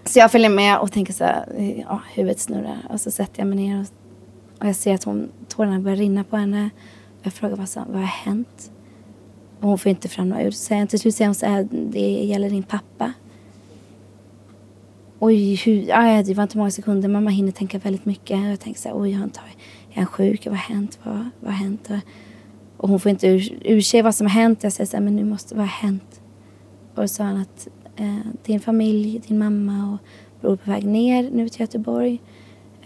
Så 0.04 0.18
jag 0.18 0.32
följer 0.32 0.50
med 0.50 0.78
och 0.78 0.92
tänker 0.92 1.12
så 1.12 1.24
här, 1.24 1.44
ja, 1.88 2.00
huvudet 2.14 2.40
snurrar. 2.40 2.78
Och 2.90 3.00
så 3.00 3.10
sätter 3.10 3.40
jag 3.40 3.46
mig 3.46 3.56
ner 3.58 3.80
och, 3.80 3.86
och 4.60 4.66
jag 4.68 4.76
ser 4.76 4.94
att 4.94 5.04
hon, 5.04 5.28
tårarna 5.48 5.80
börjar 5.80 5.96
rinna 5.96 6.24
på 6.24 6.36
henne. 6.36 6.70
Jag 7.22 7.32
frågar 7.32 7.56
vad, 7.56 7.68
vad 7.74 8.00
har 8.00 8.06
hänt? 8.06 8.70
Och 9.60 9.68
hon 9.68 9.78
får 9.78 9.90
inte 9.90 10.08
fram 10.08 10.28
några 10.28 10.46
ord. 10.46 10.54
Så 10.54 10.86
till 10.88 11.00
slut 11.00 11.14
säger 11.14 11.28
hon 11.28 11.34
så 11.34 11.46
här, 11.46 11.68
det 11.70 12.00
gäller 12.00 12.50
din 12.50 12.62
pappa. 12.62 13.12
Oj, 15.18 15.54
hur, 15.54 15.90
aj, 15.92 16.22
det 16.22 16.34
var 16.34 16.42
inte 16.42 16.58
många 16.58 16.70
sekunder 16.70 17.08
men 17.08 17.24
man 17.24 17.32
hinner 17.32 17.52
tänka 17.52 17.78
väldigt 17.78 18.04
mycket. 18.04 18.44
Jag 18.44 18.60
tänker 18.60 18.80
så 18.80 18.88
här, 18.88 19.00
oj, 19.00 19.12
han 19.12 19.30
tar, 19.30 19.44
är 19.94 19.98
han 19.98 20.06
sjuk? 20.06 20.46
Vad 20.46 20.56
har 20.56 20.74
hänt? 20.74 20.98
Vad, 21.02 21.30
vad 21.40 21.52
har 21.52 21.58
hänt? 21.58 21.90
Och 22.76 22.88
hon 22.88 23.00
får 23.00 23.10
inte 23.10 23.28
ur, 23.28 23.58
ur 23.64 23.80
sig 23.80 24.02
vad 24.02 24.14
som 24.14 24.26
har 24.26 24.32
hänt. 24.32 24.62
Jag 24.62 24.72
säger 24.72 24.88
så 24.88 24.96
här, 24.96 25.04
men 25.04 25.16
nu 25.16 25.24
måste, 25.24 25.54
vad 25.54 25.64
har 25.64 25.68
hänt? 25.68 26.20
Och 26.94 27.02
då 27.02 27.08
sa 27.08 27.24
han 27.24 27.36
att 27.36 27.68
eh, 27.96 28.18
din 28.42 28.60
familj, 28.60 29.18
din 29.18 29.38
mamma 29.38 29.92
och 29.92 29.98
bror 30.40 30.52
är 30.52 30.56
på 30.56 30.70
väg 30.70 30.84
ner 30.84 31.30
nu 31.30 31.48
till 31.48 31.60
Göteborg. 31.60 32.20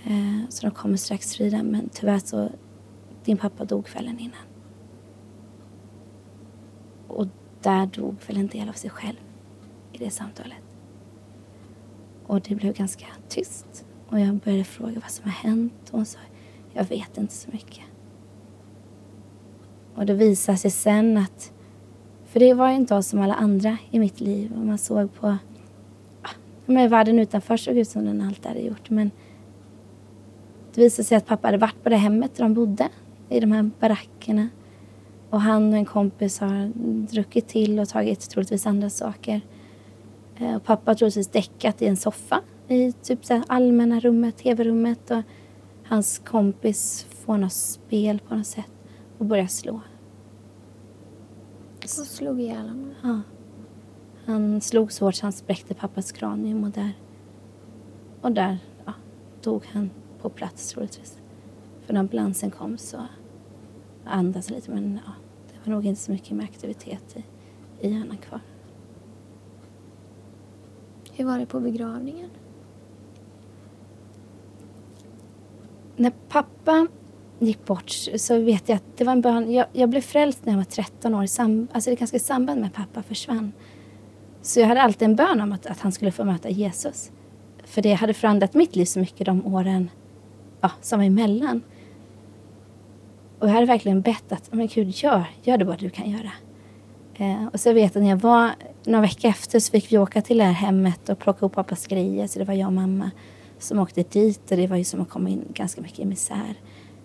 Eh, 0.04 0.48
så 0.48 0.66
de 0.66 0.74
kommer 0.74 0.96
strax 0.96 1.34
Frida, 1.34 1.62
men 1.62 1.88
tyvärr 1.92 2.18
så, 2.18 2.50
din 3.24 3.36
pappa 3.36 3.64
dog 3.64 3.86
kvällen 3.86 4.18
innan. 4.18 4.46
Och 7.08 7.26
där 7.62 7.86
dog 7.86 8.16
väl 8.26 8.36
en 8.36 8.46
del 8.46 8.68
av 8.68 8.72
sig 8.72 8.90
själv 8.90 9.18
i 9.92 9.98
det 9.98 10.10
samtalet. 10.10 10.58
Och 12.26 12.40
det 12.40 12.54
blev 12.54 12.72
ganska 12.72 13.06
tyst. 13.28 13.84
Och 14.08 14.20
jag 14.20 14.34
började 14.34 14.64
fråga 14.64 15.00
vad 15.00 15.10
som 15.10 15.24
har 15.24 15.50
hänt. 15.50 15.72
Och 15.90 15.96
hon 15.96 16.06
sa, 16.06 16.18
jag 16.78 16.84
vet 16.84 17.18
inte 17.18 17.34
så 17.34 17.50
mycket. 17.52 17.84
Och 19.94 20.06
det 20.06 20.14
visade 20.14 20.58
sig 20.58 20.70
sen 20.70 21.16
att, 21.16 21.52
för 22.24 22.40
det 22.40 22.54
var 22.54 22.70
ju 22.70 22.76
inte 22.76 23.02
som 23.02 23.20
alla 23.20 23.34
andra 23.34 23.76
i 23.90 23.98
mitt 23.98 24.20
liv. 24.20 24.52
Och 24.52 24.66
man 24.66 24.78
såg 24.78 25.14
på, 25.14 25.26
ah, 25.26 25.38
ja, 26.22 26.28
men 26.66 26.88
världen 26.88 27.18
utanför 27.18 27.56
såg 27.56 27.76
ut 27.76 27.88
som 27.88 28.04
den 28.04 28.22
alltid 28.22 28.46
hade 28.46 28.60
gjort. 28.60 28.90
Men 28.90 29.10
det 30.74 30.80
visade 30.80 31.06
sig 31.06 31.16
att 31.16 31.26
pappa 31.26 31.48
hade 31.48 31.58
varit 31.58 31.82
på 31.82 31.88
det 31.88 31.96
hemmet 31.96 32.34
där 32.36 32.44
de 32.44 32.54
bodde. 32.54 32.88
I 33.28 33.40
de 33.40 33.52
här 33.52 33.70
barackerna. 33.80 34.48
Och 35.30 35.40
han 35.40 35.72
och 35.72 35.78
en 35.78 35.84
kompis 35.84 36.40
har 36.40 36.72
druckit 37.12 37.48
till 37.48 37.78
och 37.78 37.88
tagit 37.88 38.20
troligtvis 38.20 38.66
andra 38.66 38.90
saker. 38.90 39.40
Eh, 40.36 40.56
och 40.56 40.64
pappa 40.64 40.90
har 40.90 40.94
troligtvis 40.94 41.28
däckat 41.28 41.82
i 41.82 41.86
en 41.86 41.96
soffa 41.96 42.40
i 42.68 42.92
typ 42.92 43.24
så 43.24 43.42
allmänna 43.46 44.00
rummet, 44.00 44.36
tv-rummet 44.36 45.10
och 45.10 45.22
hans 45.88 46.18
kompis 46.18 47.06
får 47.10 47.38
något 47.38 47.52
spel 47.52 48.20
på 48.28 48.34
något 48.34 48.46
sätt 48.46 48.70
och 49.18 49.24
börjar 49.26 49.46
slå. 49.46 49.80
Och 51.82 51.88
slog 51.88 52.40
ihjäl 52.40 52.68
honom. 52.68 52.94
Ja. 53.02 53.20
Han 54.26 54.60
slog 54.60 54.92
så 54.92 55.04
hårt 55.04 55.14
så 55.14 55.26
han 55.26 55.32
spräckte 55.32 55.74
pappas 55.74 56.12
kranium 56.12 56.64
och 56.64 56.70
där, 56.70 56.92
och 58.20 58.32
där 58.32 58.58
ja, 58.84 58.92
dog 59.42 59.64
han 59.72 59.90
på 60.20 60.28
plats 60.28 60.70
troligtvis. 60.70 61.18
För 61.86 61.92
när 61.92 62.00
ambulansen 62.00 62.50
kom 62.50 62.78
så 62.78 63.06
andades 64.04 64.48
han 64.48 64.56
lite 64.56 64.70
men 64.70 65.00
ja, 65.06 65.12
det 65.52 65.70
var 65.70 65.76
nog 65.76 65.86
inte 65.86 66.00
så 66.00 66.12
mycket 66.12 66.36
med 66.36 66.44
aktivitet 66.44 67.16
i, 67.16 67.24
i 67.86 67.90
hjärnan 67.90 68.16
kvar. 68.16 68.40
Hur 71.12 71.24
var 71.24 71.38
det 71.38 71.46
på 71.46 71.60
begravningen? 71.60 72.30
När 75.98 76.12
pappa 76.28 76.86
gick 77.38 77.64
bort 77.64 77.90
så 78.16 78.38
vet 78.38 78.68
jag 78.68 78.76
att 78.76 78.96
det 78.96 79.04
var 79.04 79.12
en 79.12 79.20
bön. 79.20 79.52
Jag, 79.52 79.66
jag 79.72 79.88
blev 79.88 80.00
frälst 80.00 80.44
när 80.44 80.52
jag 80.52 80.58
var 80.58 80.64
13 80.64 81.14
år. 81.14 81.26
Sam, 81.26 81.68
alltså 81.72 81.90
det 81.90 81.94
är 81.94 81.98
ganska 81.98 82.16
i 82.16 82.20
samband 82.20 82.60
med 82.60 82.66
att 82.66 82.74
pappa 82.74 83.02
försvann. 83.02 83.52
Så 84.42 84.60
jag 84.60 84.66
hade 84.66 84.82
alltid 84.82 85.08
en 85.08 85.16
bön 85.16 85.40
om 85.40 85.52
att, 85.52 85.66
att 85.66 85.80
han 85.80 85.92
skulle 85.92 86.12
få 86.12 86.24
möta 86.24 86.50
Jesus. 86.50 87.10
För 87.64 87.82
det 87.82 87.92
hade 87.92 88.14
förändrat 88.14 88.54
mitt 88.54 88.76
liv 88.76 88.84
så 88.84 88.98
mycket 88.98 89.26
de 89.26 89.46
åren 89.46 89.90
ja, 90.60 90.70
som 90.80 90.98
var 90.98 91.06
emellan. 91.06 91.62
Och 93.38 93.48
jag 93.48 93.52
hade 93.52 93.66
verkligen 93.66 94.00
bett 94.00 94.32
att, 94.32 94.52
men 94.52 94.66
Gud, 94.66 94.88
gör, 94.88 95.24
gör 95.42 95.58
det 95.58 95.64
vad 95.64 95.78
du 95.78 95.90
kan 95.90 96.10
göra. 96.10 96.32
Eh, 97.14 97.46
och 97.46 97.60
så 97.60 97.72
vet 97.72 97.94
jag 97.94 98.02
när 98.02 98.10
jag 98.10 98.16
var, 98.16 98.50
några 98.84 99.00
veckor 99.00 99.30
efter 99.30 99.60
så 99.60 99.70
fick 99.70 99.92
vi 99.92 99.98
åka 99.98 100.22
till 100.22 100.38
det 100.38 100.44
här 100.44 100.52
hemmet 100.52 101.08
och 101.08 101.18
plocka 101.18 101.46
upp 101.46 101.52
pappas 101.52 101.86
grejer. 101.86 102.26
Så 102.26 102.38
det 102.38 102.44
var 102.44 102.54
jag 102.54 102.66
och 102.66 102.72
mamma 102.72 103.10
som 103.58 103.78
åkte 103.78 104.02
dit 104.02 104.50
och 104.50 104.56
det 104.56 104.66
var 104.66 104.76
ju 104.76 104.84
som 104.84 105.00
att 105.00 105.08
komma 105.08 105.28
in 105.28 105.44
ganska 105.54 105.80
mycket 105.80 105.98
i 105.98 106.04
misär. 106.04 106.54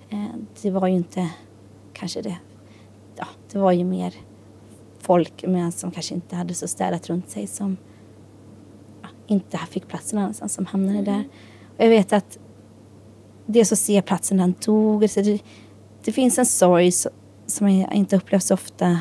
Eh, 0.10 0.26
det 0.62 0.72
var 0.72 0.88
ju 0.88 0.94
inte 0.94 1.30
kanske 1.94 2.22
det, 2.22 2.38
ja, 3.16 3.28
det 3.52 3.60
var 3.60 3.72
ju 3.72 3.84
mer 3.84 4.14
folk 5.00 5.44
men 5.48 5.72
som 5.72 5.92
kanske 5.92 6.16
inte 6.16 6.36
hade 6.36 6.54
så 6.54 6.68
städat 6.68 7.10
runt 7.10 7.30
sig 7.30 7.48
som 7.48 7.78
ja, 9.02 9.08
inte 9.28 9.58
fick 9.58 9.88
platsen 9.88 10.20
någonstans 10.20 10.54
som 10.54 10.66
hamnade 10.66 11.00
mm. 11.00 11.06
där. 11.06 11.24
Och 11.78 11.84
jag 11.84 11.90
vet 11.90 12.14
att 12.14 12.38
dels 13.46 13.72
att 13.72 13.80
se 13.80 14.02
platsen 14.02 14.40
han 14.40 14.56
dog, 14.66 15.02
det, 15.02 15.44
det 16.04 16.12
finns 16.12 16.38
en 16.38 16.46
sorg 16.46 16.92
som 17.46 17.70
jag 17.70 17.94
inte 17.94 18.16
upplevt 18.16 18.44
så 18.44 18.54
ofta 18.54 19.00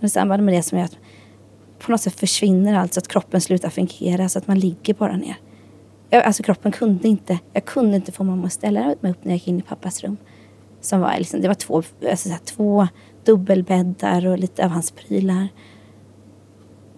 i 0.00 0.08
samband 0.08 0.42
med 0.42 0.54
det 0.54 0.62
som 0.62 0.78
gör 0.78 0.84
att 0.84 0.96
på 1.78 1.90
något 1.90 2.00
sätt 2.00 2.20
försvinner 2.20 2.74
allt 2.74 2.94
så 2.94 3.00
att 3.00 3.08
kroppen 3.08 3.40
slutar 3.40 3.70
fungera 3.70 4.28
så 4.28 4.38
att 4.38 4.46
man 4.46 4.58
ligger 4.58 4.94
bara 4.94 5.16
ner. 5.16 5.36
Jag, 6.10 6.24
alltså 6.24 6.42
kroppen 6.42 6.72
kunde 6.72 7.08
inte, 7.08 7.38
jag 7.52 7.64
kunde 7.64 7.96
inte 7.96 8.12
få 8.12 8.24
mamma 8.24 8.46
att 8.46 8.52
ställa 8.52 8.80
mig 8.80 9.12
upp 9.12 9.24
när 9.24 9.32
jag 9.32 9.36
gick 9.36 9.48
in 9.48 9.58
i 9.58 9.62
pappas 9.62 10.04
rum. 10.04 10.16
Som 10.80 11.00
var 11.00 11.18
liksom, 11.18 11.40
det 11.40 11.48
var 11.48 11.54
två, 11.54 11.82
alltså 12.10 12.28
här, 12.28 12.38
två 12.38 12.88
dubbelbäddar 13.24 14.26
och 14.26 14.38
lite 14.38 14.64
av 14.64 14.70
hans 14.70 14.90
prylar. 14.90 15.48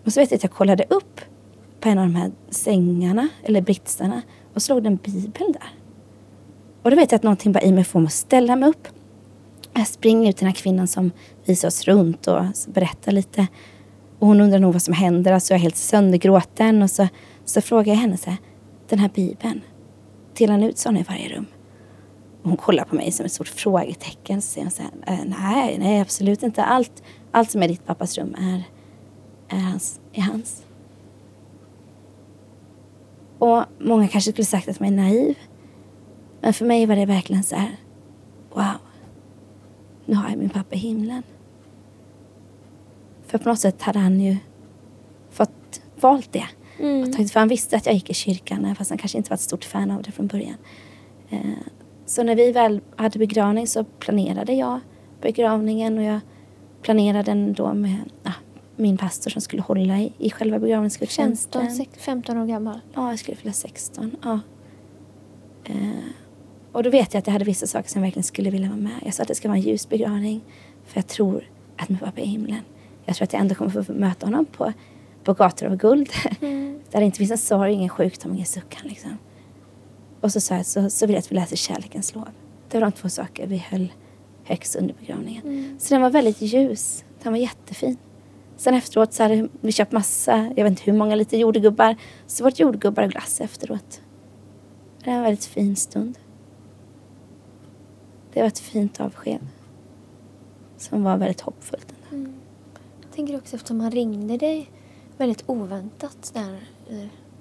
Och 0.04 0.12
så 0.12 0.20
vet 0.20 0.30
jag 0.30 0.36
att 0.36 0.42
jag 0.42 0.52
kollade 0.52 0.84
upp 0.88 1.20
på 1.80 1.88
en 1.88 1.98
av 1.98 2.04
de 2.04 2.14
här 2.14 2.30
sängarna, 2.50 3.28
eller 3.42 3.60
britsarna, 3.60 4.22
och 4.54 4.62
slog 4.62 4.86
en 4.86 4.96
bibel 4.96 5.52
där. 5.52 5.70
Och 6.82 6.90
då 6.90 6.96
vet 6.96 7.12
jag 7.12 7.16
att 7.16 7.22
någonting 7.22 7.52
bara 7.52 7.62
i 7.62 7.72
mig 7.72 7.84
får 7.84 8.00
mig 8.00 8.06
att 8.06 8.12
ställa 8.12 8.56
mig 8.56 8.68
upp. 8.68 8.88
Jag 9.74 9.86
springer 9.86 10.30
ut 10.30 10.36
till 10.36 10.44
den 10.44 10.54
här 10.54 10.62
kvinnan 10.62 10.88
som 10.88 11.10
visar 11.44 11.68
oss 11.68 11.84
runt 11.84 12.26
och 12.26 12.42
berättar 12.66 13.12
lite. 13.12 13.46
Och 14.18 14.26
hon 14.26 14.40
undrar 14.40 14.58
nog 14.58 14.72
vad 14.72 14.82
som 14.82 14.94
händer. 14.94 15.32
Alltså 15.32 15.52
jag 15.54 15.58
är 15.58 15.62
helt 15.62 15.76
söndergråten. 15.76 16.82
Och 16.82 16.90
så, 16.90 17.08
så 17.44 17.60
frågar 17.60 17.92
jag 17.92 18.00
henne 18.00 18.16
så 18.16 18.30
här, 18.30 18.38
den 18.88 18.98
här 18.98 19.10
bibeln, 19.14 19.60
delar 20.38 20.52
han 20.52 20.62
ut 20.62 20.78
sådana 20.78 21.00
i 21.00 21.02
varje 21.02 21.28
rum? 21.28 21.46
Hon 22.42 22.56
kollar 22.56 22.84
på 22.84 22.94
mig 22.94 23.12
som 23.12 23.26
ett 23.26 23.32
stort 23.32 23.48
frågetecken. 23.48 24.42
Så 24.42 24.48
säger 24.48 24.64
hon 24.64 24.70
så 24.70 24.82
här, 24.82 24.90
eh, 25.06 25.24
nej, 25.26 25.78
nej 25.78 26.00
absolut 26.00 26.42
inte. 26.42 26.64
Allt, 26.64 27.02
allt 27.30 27.50
som 27.50 27.62
är 27.62 27.68
ditt 27.68 27.86
pappas 27.86 28.18
rum 28.18 28.34
är, 28.38 28.62
är, 29.48 29.60
hans, 29.60 30.00
är 30.12 30.22
hans. 30.22 30.64
Och 33.38 33.64
många 33.78 34.08
kanske 34.08 34.32
skulle 34.32 34.44
sagt 34.44 34.68
att 34.68 34.80
man 34.80 34.88
är 34.88 34.96
naiv. 34.96 35.38
Men 36.40 36.52
för 36.52 36.64
mig 36.64 36.86
var 36.86 36.96
det 36.96 37.06
verkligen 37.06 37.42
så 37.42 37.56
här, 37.56 37.76
wow, 38.54 38.74
nu 40.06 40.14
har 40.14 40.28
jag 40.28 40.38
min 40.38 40.50
pappa 40.50 40.74
i 40.74 40.78
himlen. 40.78 41.22
För 43.26 43.38
på 43.38 43.48
något 43.48 43.60
sätt 43.60 43.82
hade 43.82 43.98
han 43.98 44.20
ju 44.20 44.36
fått 45.30 45.80
valt 46.00 46.32
det. 46.32 46.46
Mm. 46.78 47.12
För 47.12 47.40
han 47.40 47.48
visste 47.48 47.76
att 47.76 47.86
jag 47.86 47.94
gick 47.94 48.10
i 48.10 48.14
kyrkan, 48.14 48.74
fast 48.74 48.90
han 48.90 48.98
kanske 48.98 49.18
inte 49.18 49.30
var 49.30 49.34
ett 49.34 49.40
stort 49.40 49.64
fan 49.64 49.90
av 49.90 50.02
det 50.02 50.12
från 50.12 50.26
början. 50.26 50.56
Eh, 51.30 51.40
så 52.06 52.22
när 52.22 52.36
vi 52.36 52.52
väl 52.52 52.80
hade 52.96 53.18
begravning 53.18 53.66
så 53.66 53.84
planerade 53.84 54.52
jag 54.52 54.80
begravningen 55.20 55.98
och 55.98 56.04
jag 56.04 56.20
planerade 56.82 57.30
den 57.30 57.52
då 57.52 57.74
med 57.74 57.96
ja, 58.22 58.32
min 58.76 58.98
pastor 58.98 59.30
som 59.30 59.42
skulle 59.42 59.62
hålla 59.62 59.98
i, 59.98 60.12
i 60.18 60.30
själva 60.30 60.58
begravningsgudstjänsten. 60.58 61.68
15, 61.68 61.86
15 61.98 62.38
år 62.38 62.46
gammal? 62.46 62.80
Ja, 62.94 63.10
jag 63.10 63.18
skulle 63.18 63.36
fylla 63.36 63.52
16. 63.52 64.16
Ja. 64.22 64.40
Eh, 65.64 65.74
och 66.72 66.82
då 66.82 66.90
vet 66.90 67.14
jag 67.14 67.18
att 67.18 67.26
jag 67.26 67.32
hade 67.32 67.44
vissa 67.44 67.66
saker 67.66 67.88
som 67.88 68.00
jag 68.00 68.06
verkligen 68.06 68.24
skulle 68.24 68.50
vilja 68.50 68.68
vara 68.68 68.80
med. 68.80 69.00
Jag 69.04 69.14
sa 69.14 69.22
att 69.22 69.28
det 69.28 69.34
ska 69.34 69.48
vara 69.48 69.58
en 69.58 69.62
ljus 69.62 69.88
begravning. 69.88 70.40
För 70.86 70.98
jag 70.98 71.06
tror 71.06 71.50
att 71.76 71.88
min 71.88 71.98
pappa 71.98 72.20
är 72.20 72.24
i 72.24 72.28
himlen. 72.28 72.60
Jag 73.04 73.16
tror 73.16 73.24
att 73.24 73.32
jag 73.32 73.40
ändå 73.40 73.54
kommer 73.54 73.82
få 73.82 73.92
möta 73.92 74.26
honom 74.26 74.44
på, 74.44 74.72
på 75.28 75.34
gator 75.34 75.66
av 75.66 75.76
guld. 75.76 76.08
Mm. 76.40 76.80
Där 76.90 77.00
det 77.00 77.06
inte 77.06 77.18
finns 77.18 77.30
en 77.30 77.38
sorg, 77.38 77.72
ingen 77.72 77.88
sjukdom, 77.88 78.34
ingen 78.34 78.46
suckan. 78.46 78.80
Liksom. 78.84 79.18
Och 80.20 80.32
så 80.32 80.40
sa 80.40 80.56
jag 80.56 80.66
så, 80.66 80.90
så 80.90 81.06
vill 81.06 81.14
jag 81.14 81.20
att 81.20 81.32
vi 81.32 81.36
läser 81.36 81.56
kärlekens 81.56 82.14
lov. 82.14 82.28
Det 82.68 82.78
var 82.78 82.86
de 82.86 82.92
två 82.92 83.08
saker 83.08 83.46
vi 83.46 83.56
höll 83.56 83.92
högst 84.44 84.76
under 84.76 84.94
begravningen. 84.94 85.42
Mm. 85.42 85.78
Så 85.78 85.94
den 85.94 86.02
var 86.02 86.10
väldigt 86.10 86.40
ljus. 86.40 87.04
Den 87.22 87.32
var 87.32 87.38
jättefin. 87.38 87.96
Sen 88.56 88.74
efteråt 88.74 89.12
så 89.12 89.22
hade 89.22 89.48
vi 89.60 89.72
köpt 89.72 89.92
massa, 89.92 90.52
jag 90.56 90.64
vet 90.64 90.70
inte 90.70 90.82
hur 90.82 90.92
många 90.92 91.14
lite 91.14 91.36
jordgubbar. 91.36 91.96
Så 92.26 92.44
var 92.44 92.50
det 92.50 92.60
jordgubbar 92.60 93.02
och 93.02 93.10
glass 93.10 93.40
efteråt. 93.40 94.00
Det 95.04 95.10
var 95.10 95.16
en 95.16 95.22
väldigt 95.22 95.44
fin 95.44 95.76
stund. 95.76 96.18
Det 98.32 98.40
var 98.40 98.46
ett 98.46 98.58
fint 98.58 99.00
avsked. 99.00 99.40
Som 100.76 101.02
var 101.02 101.16
väldigt 101.16 101.40
hoppfullt. 101.40 101.94
Mm. 102.10 102.32
Jag 103.02 103.12
tänker 103.12 103.36
också 103.36 103.56
eftersom 103.56 103.80
han 103.80 103.90
ringde 103.90 104.36
dig 104.36 104.70
väldigt 105.18 105.42
oväntat 105.46 106.30
där 106.34 106.60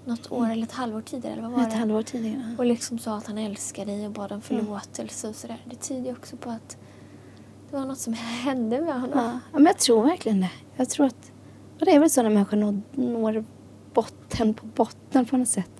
något 0.08 0.32
år 0.32 0.38
mm. 0.38 0.52
eller 0.52 0.64
ett 0.64 0.72
halvår 0.72 1.02
tidigare. 1.02 1.34
Eller 1.34 1.44
vad 1.44 1.52
var 1.52 1.64
ett 1.64 1.72
det? 1.72 1.78
halvår 1.78 2.02
tidigare. 2.02 2.56
Och 2.58 2.66
liksom 2.66 3.00
sa 3.00 3.18
att 3.18 3.28
han 3.28 3.38
älskar 3.38 3.86
dig 3.86 4.06
och 4.06 4.12
bad 4.12 4.32
om 4.32 4.42
förlåtelse 4.42 5.28
och 5.28 5.36
sådär. 5.36 5.66
Det 5.66 5.76
tyder 5.76 6.12
också 6.12 6.38
på 6.38 6.50
att 6.50 6.78
det 7.70 7.78
var 7.78 7.86
något 7.86 8.00
som 8.00 8.14
hände 8.44 8.82
med 8.82 9.02
honom. 9.02 9.20
Ja, 9.54 9.60
men 9.60 9.66
jag 9.66 9.78
tror 9.78 10.04
verkligen 10.04 10.42
det. 10.42 10.52
Jag 10.76 10.90
tror 10.90 11.06
att, 11.06 11.32
och 11.80 11.86
det 11.86 11.96
är 11.96 12.00
väl 12.00 12.10
så 12.10 12.24
när 12.24 12.30
människor 12.30 12.58
når, 12.58 12.82
når 12.92 13.46
botten 13.94 14.54
på 14.54 14.66
botten 14.66 15.26
på 15.26 15.38
något 15.38 15.50
sätt. 15.50 15.72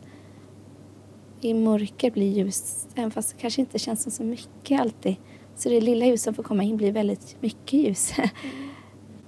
I 1.42 1.54
mörker 1.54 2.12
blir 2.12 2.32
ljus, 2.32 2.88
även 2.96 3.12
fast 3.12 3.30
det 3.30 3.42
kanske 3.42 3.62
inte 3.62 3.80
känns 3.80 4.04
som 4.04 4.12
så 4.12 4.24
mycket 4.24 4.82
alltid. 4.82 5.16
Så 5.56 5.70
det 5.70 5.82
lilla 5.82 6.06
ljus 6.06 6.24
som 6.24 6.34
får 6.34 6.44
komma 6.44 6.64
in 6.64 6.78
blir 6.78 6.92
väldigt 6.92 7.42
mycket 7.42 7.74
ljus. 7.74 8.14
Mm. 8.18 8.30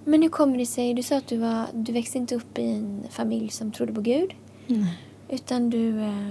Men 0.10 0.22
hur 0.22 0.30
kommer 0.30 0.58
det 0.58 0.66
sig? 0.66 0.94
Du 0.94 1.04
sa 1.04 1.18
att 1.18 1.28
du, 1.28 1.38
var, 1.38 1.66
du 1.74 1.92
växte 1.92 2.18
inte 2.18 2.36
upp 2.36 2.58
i 2.58 2.72
en 2.72 3.04
familj 3.10 3.50
som 3.50 3.72
trodde 3.72 3.94
på 3.94 4.02
Gud. 4.02 4.34
Mm. 4.68 4.86
Utan 5.30 5.70
du, 5.70 6.02
eh, 6.02 6.28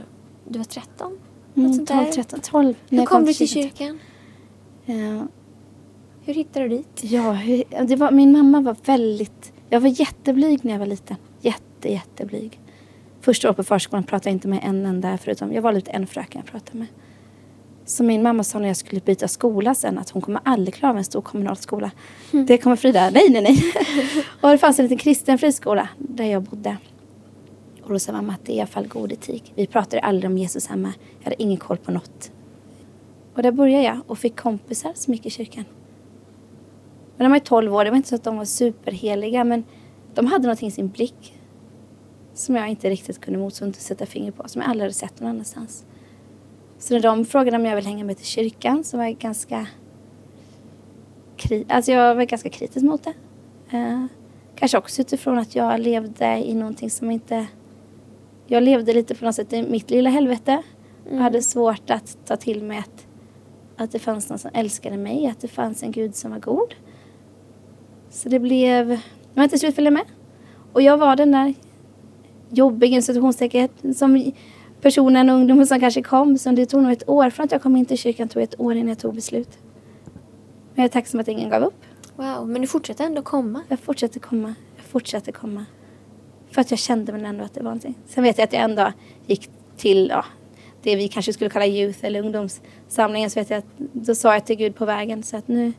du 0.48 0.58
var 0.58 0.64
13? 0.64 1.18
Mm, 1.54 1.86
12, 1.86 2.04
13, 2.04 2.40
12. 2.40 2.74
Hur 2.88 3.06
kom 3.06 3.24
du 3.24 3.34
till 3.34 3.48
kyrkan? 3.48 3.98
Ja. 4.84 5.26
Hur 6.24 6.34
hittade 6.34 6.68
du 6.68 6.76
dit? 6.76 7.00
Ja, 7.02 7.38
det 7.84 7.96
var, 7.96 8.10
min 8.10 8.32
mamma 8.32 8.60
var 8.60 8.76
väldigt... 8.84 9.52
Jag 9.68 9.80
var 9.80 10.00
jätteblyg 10.00 10.64
när 10.64 10.72
jag 10.72 10.78
var 10.78 10.86
liten. 10.86 11.16
Jätte, 11.40 11.92
jätteblyg. 11.92 12.60
Första 13.20 13.48
året 13.48 13.56
på 13.56 13.64
förskolan 13.64 14.04
pratade 14.04 14.30
jag 14.30 14.34
inte 14.34 14.48
med 14.48 14.60
en 14.62 14.86
enda 14.86 15.18
förutom 15.18 15.52
jag 15.52 15.62
var 15.62 15.72
lite 15.72 15.90
en 15.90 16.06
fröken 16.06 16.42
jag 16.44 16.52
pratade 16.52 16.78
med. 16.78 16.86
Så 17.88 18.04
min 18.04 18.22
mamma 18.22 18.44
sa 18.44 18.58
när 18.58 18.68
jag 18.68 18.76
skulle 18.76 19.00
byta 19.00 19.28
skola 19.28 19.74
sen 19.74 19.98
att 19.98 20.10
hon 20.10 20.22
kommer 20.22 20.40
aldrig 20.44 20.74
klara 20.74 20.90
av 20.90 20.98
en 20.98 21.04
stor 21.04 21.20
kommunal 21.20 21.56
skola. 21.56 21.90
Mm. 22.32 22.46
Det 22.46 22.58
kommer 22.58 22.76
Frida, 22.76 23.10
nej 23.10 23.30
nej 23.30 23.42
nej. 23.42 23.62
och 24.40 24.50
det 24.50 24.58
fanns 24.58 24.78
en 24.78 24.84
liten 24.84 24.98
kristen 24.98 25.38
friskola 25.38 25.88
där 25.98 26.24
jag 26.24 26.42
bodde. 26.42 26.76
Och 27.82 27.92
då 27.92 27.98
sa 27.98 28.12
mamma 28.12 28.32
att 28.32 28.44
det 28.44 28.52
är 28.52 28.56
i 28.56 28.60
alla 28.60 28.66
fall 28.66 28.86
god 28.86 29.12
etik. 29.12 29.52
Vi 29.54 29.66
pratade 29.66 30.02
aldrig 30.02 30.30
om 30.30 30.38
Jesus 30.38 30.66
hemma. 30.66 30.92
Jag 31.18 31.24
hade 31.24 31.42
ingen 31.42 31.56
koll 31.56 31.76
på 31.76 31.90
något. 31.90 32.30
Och 33.34 33.42
där 33.42 33.52
började 33.52 33.84
jag 33.84 34.00
och 34.06 34.18
fick 34.18 34.36
kompisar 34.36 34.92
som 34.94 35.14
gick 35.14 35.26
i 35.26 35.30
kyrkan. 35.30 35.64
Men 37.16 37.24
de 37.24 37.32
var 37.32 37.38
12 37.38 37.74
år, 37.74 37.84
det 37.84 37.90
var 37.90 37.96
inte 37.96 38.08
så 38.08 38.14
att 38.14 38.24
de 38.24 38.36
var 38.36 38.44
superheliga 38.44 39.44
men 39.44 39.64
de 40.14 40.26
hade 40.26 40.42
någonting 40.42 40.68
i 40.68 40.72
sin 40.72 40.88
blick 40.88 41.34
som 42.34 42.56
jag 42.56 42.68
inte 42.68 42.90
riktigt 42.90 43.20
kunde 43.20 43.38
motstå 43.38 43.72
sätta 43.72 44.06
finger 44.06 44.30
på, 44.30 44.48
som 44.48 44.62
jag 44.62 44.70
aldrig 44.70 44.84
hade 44.84 44.94
sett 44.94 45.20
någon 45.20 45.30
annanstans. 45.30 45.84
Så 46.78 46.94
när 46.94 47.00
de 47.00 47.24
frågade 47.24 47.56
om 47.56 47.64
jag 47.64 47.76
ville 47.76 47.88
hänga 47.88 48.04
med 48.04 48.16
till 48.16 48.26
kyrkan 48.26 48.84
så 48.84 48.96
var 48.96 49.04
jag 49.04 49.18
ganska 49.18 49.66
alltså 51.68 51.92
jag 51.92 52.14
var 52.14 52.24
ganska 52.24 52.48
kritisk 52.48 52.84
mot 52.84 53.04
det. 53.04 53.14
Uh, 53.76 54.06
kanske 54.54 54.78
också 54.78 55.00
utifrån 55.00 55.38
att 55.38 55.54
jag 55.54 55.80
levde 55.80 56.42
i 56.44 56.54
någonting 56.54 56.90
som 56.90 57.10
inte 57.10 57.46
jag 58.46 58.62
levde 58.62 58.92
lite 58.92 59.14
på 59.14 59.24
något 59.24 59.34
sätt 59.34 59.52
i 59.52 59.62
mitt 59.62 59.90
lilla 59.90 60.10
helvete. 60.10 60.62
Och 61.10 61.16
hade 61.16 61.42
svårt 61.42 61.90
att 61.90 62.18
ta 62.26 62.36
till 62.36 62.64
mig 62.64 62.78
att, 62.78 63.06
att 63.76 63.92
det 63.92 63.98
fanns 63.98 64.28
någon 64.28 64.38
som 64.38 64.50
älskade 64.54 64.96
mig, 64.96 65.26
att 65.26 65.40
det 65.40 65.48
fanns 65.48 65.82
en 65.82 65.92
gud 65.92 66.14
som 66.14 66.30
var 66.30 66.38
god. 66.38 66.74
Så 68.10 68.28
det 68.28 68.38
blev, 68.38 69.00
var 69.34 69.44
inte 69.44 69.58
slut 69.58 69.74
följa 69.74 69.90
med. 69.90 70.04
Och 70.72 70.82
jag 70.82 70.98
var 70.98 71.16
den 71.16 71.32
där 71.32 71.54
jobbiga 72.50 72.96
institutionstecken 72.96 73.68
som 73.94 74.32
personen, 74.80 75.30
ungdomen 75.30 75.66
som 75.66 75.80
kanske 75.80 76.02
kom. 76.02 76.38
Så 76.38 76.50
det 76.50 76.66
tog 76.66 76.82
nog 76.82 76.92
ett 76.92 77.08
år 77.08 77.30
från 77.30 77.44
att 77.44 77.52
jag 77.52 77.62
kom 77.62 77.76
in 77.76 77.86
till 77.86 77.98
kyrkan, 77.98 78.28
tog 78.28 78.42
ett 78.42 78.60
år 78.60 78.74
innan 78.74 78.88
jag 78.88 78.98
tog 78.98 79.14
beslut. 79.14 79.58
Men 80.74 80.82
jag 80.82 80.84
är 80.84 80.88
tacksam 80.88 81.20
att 81.20 81.28
ingen 81.28 81.50
gav 81.50 81.62
upp. 81.62 81.84
Wow, 82.16 82.48
men 82.48 82.60
du 82.60 82.66
fortsätter 82.66 83.04
ändå 83.04 83.22
komma. 83.22 83.62
Jag 83.68 83.80
fortsatte 83.80 84.18
komma, 84.18 84.54
jag 84.76 84.84
fortsatte 84.84 85.32
komma. 85.32 85.64
För 86.50 86.60
att 86.60 86.70
jag 86.70 86.80
kände 86.80 87.12
men 87.12 87.24
ändå 87.24 87.44
att 87.44 87.54
det 87.54 87.60
var 87.60 87.64
någonting. 87.64 87.94
Sen 88.06 88.24
vet 88.24 88.38
jag 88.38 88.44
att 88.44 88.52
jag 88.52 88.62
ändå 88.62 88.92
gick 89.26 89.50
till 89.76 90.08
ja, 90.10 90.24
det 90.82 90.96
vi 90.96 91.08
kanske 91.08 91.32
skulle 91.32 91.50
kalla 91.50 91.66
youth 91.66 91.98
eller 92.02 92.20
ungdomssamlingen. 92.20 93.30
Så 93.30 93.40
vet 93.40 93.50
jag 93.50 93.58
att 93.58 93.78
då 93.92 94.14
sa 94.14 94.32
jag 94.34 94.46
till 94.46 94.56
Gud 94.56 94.74
på 94.74 94.84
vägen 94.84 95.22
så 95.22 95.36
att 95.36 95.48
nu 95.48 95.72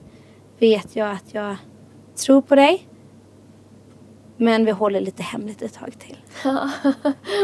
vet 0.60 0.96
jag 0.96 1.12
att 1.12 1.34
jag 1.34 1.56
tror 2.26 2.42
på 2.42 2.56
dig. 2.56 2.89
Men 4.42 4.66
vi 4.66 4.72
håller 4.72 5.02
lite 5.02 5.24
hemligt 5.24 5.62
ett 5.62 5.74
tag 5.74 5.94
till. 6.00 6.18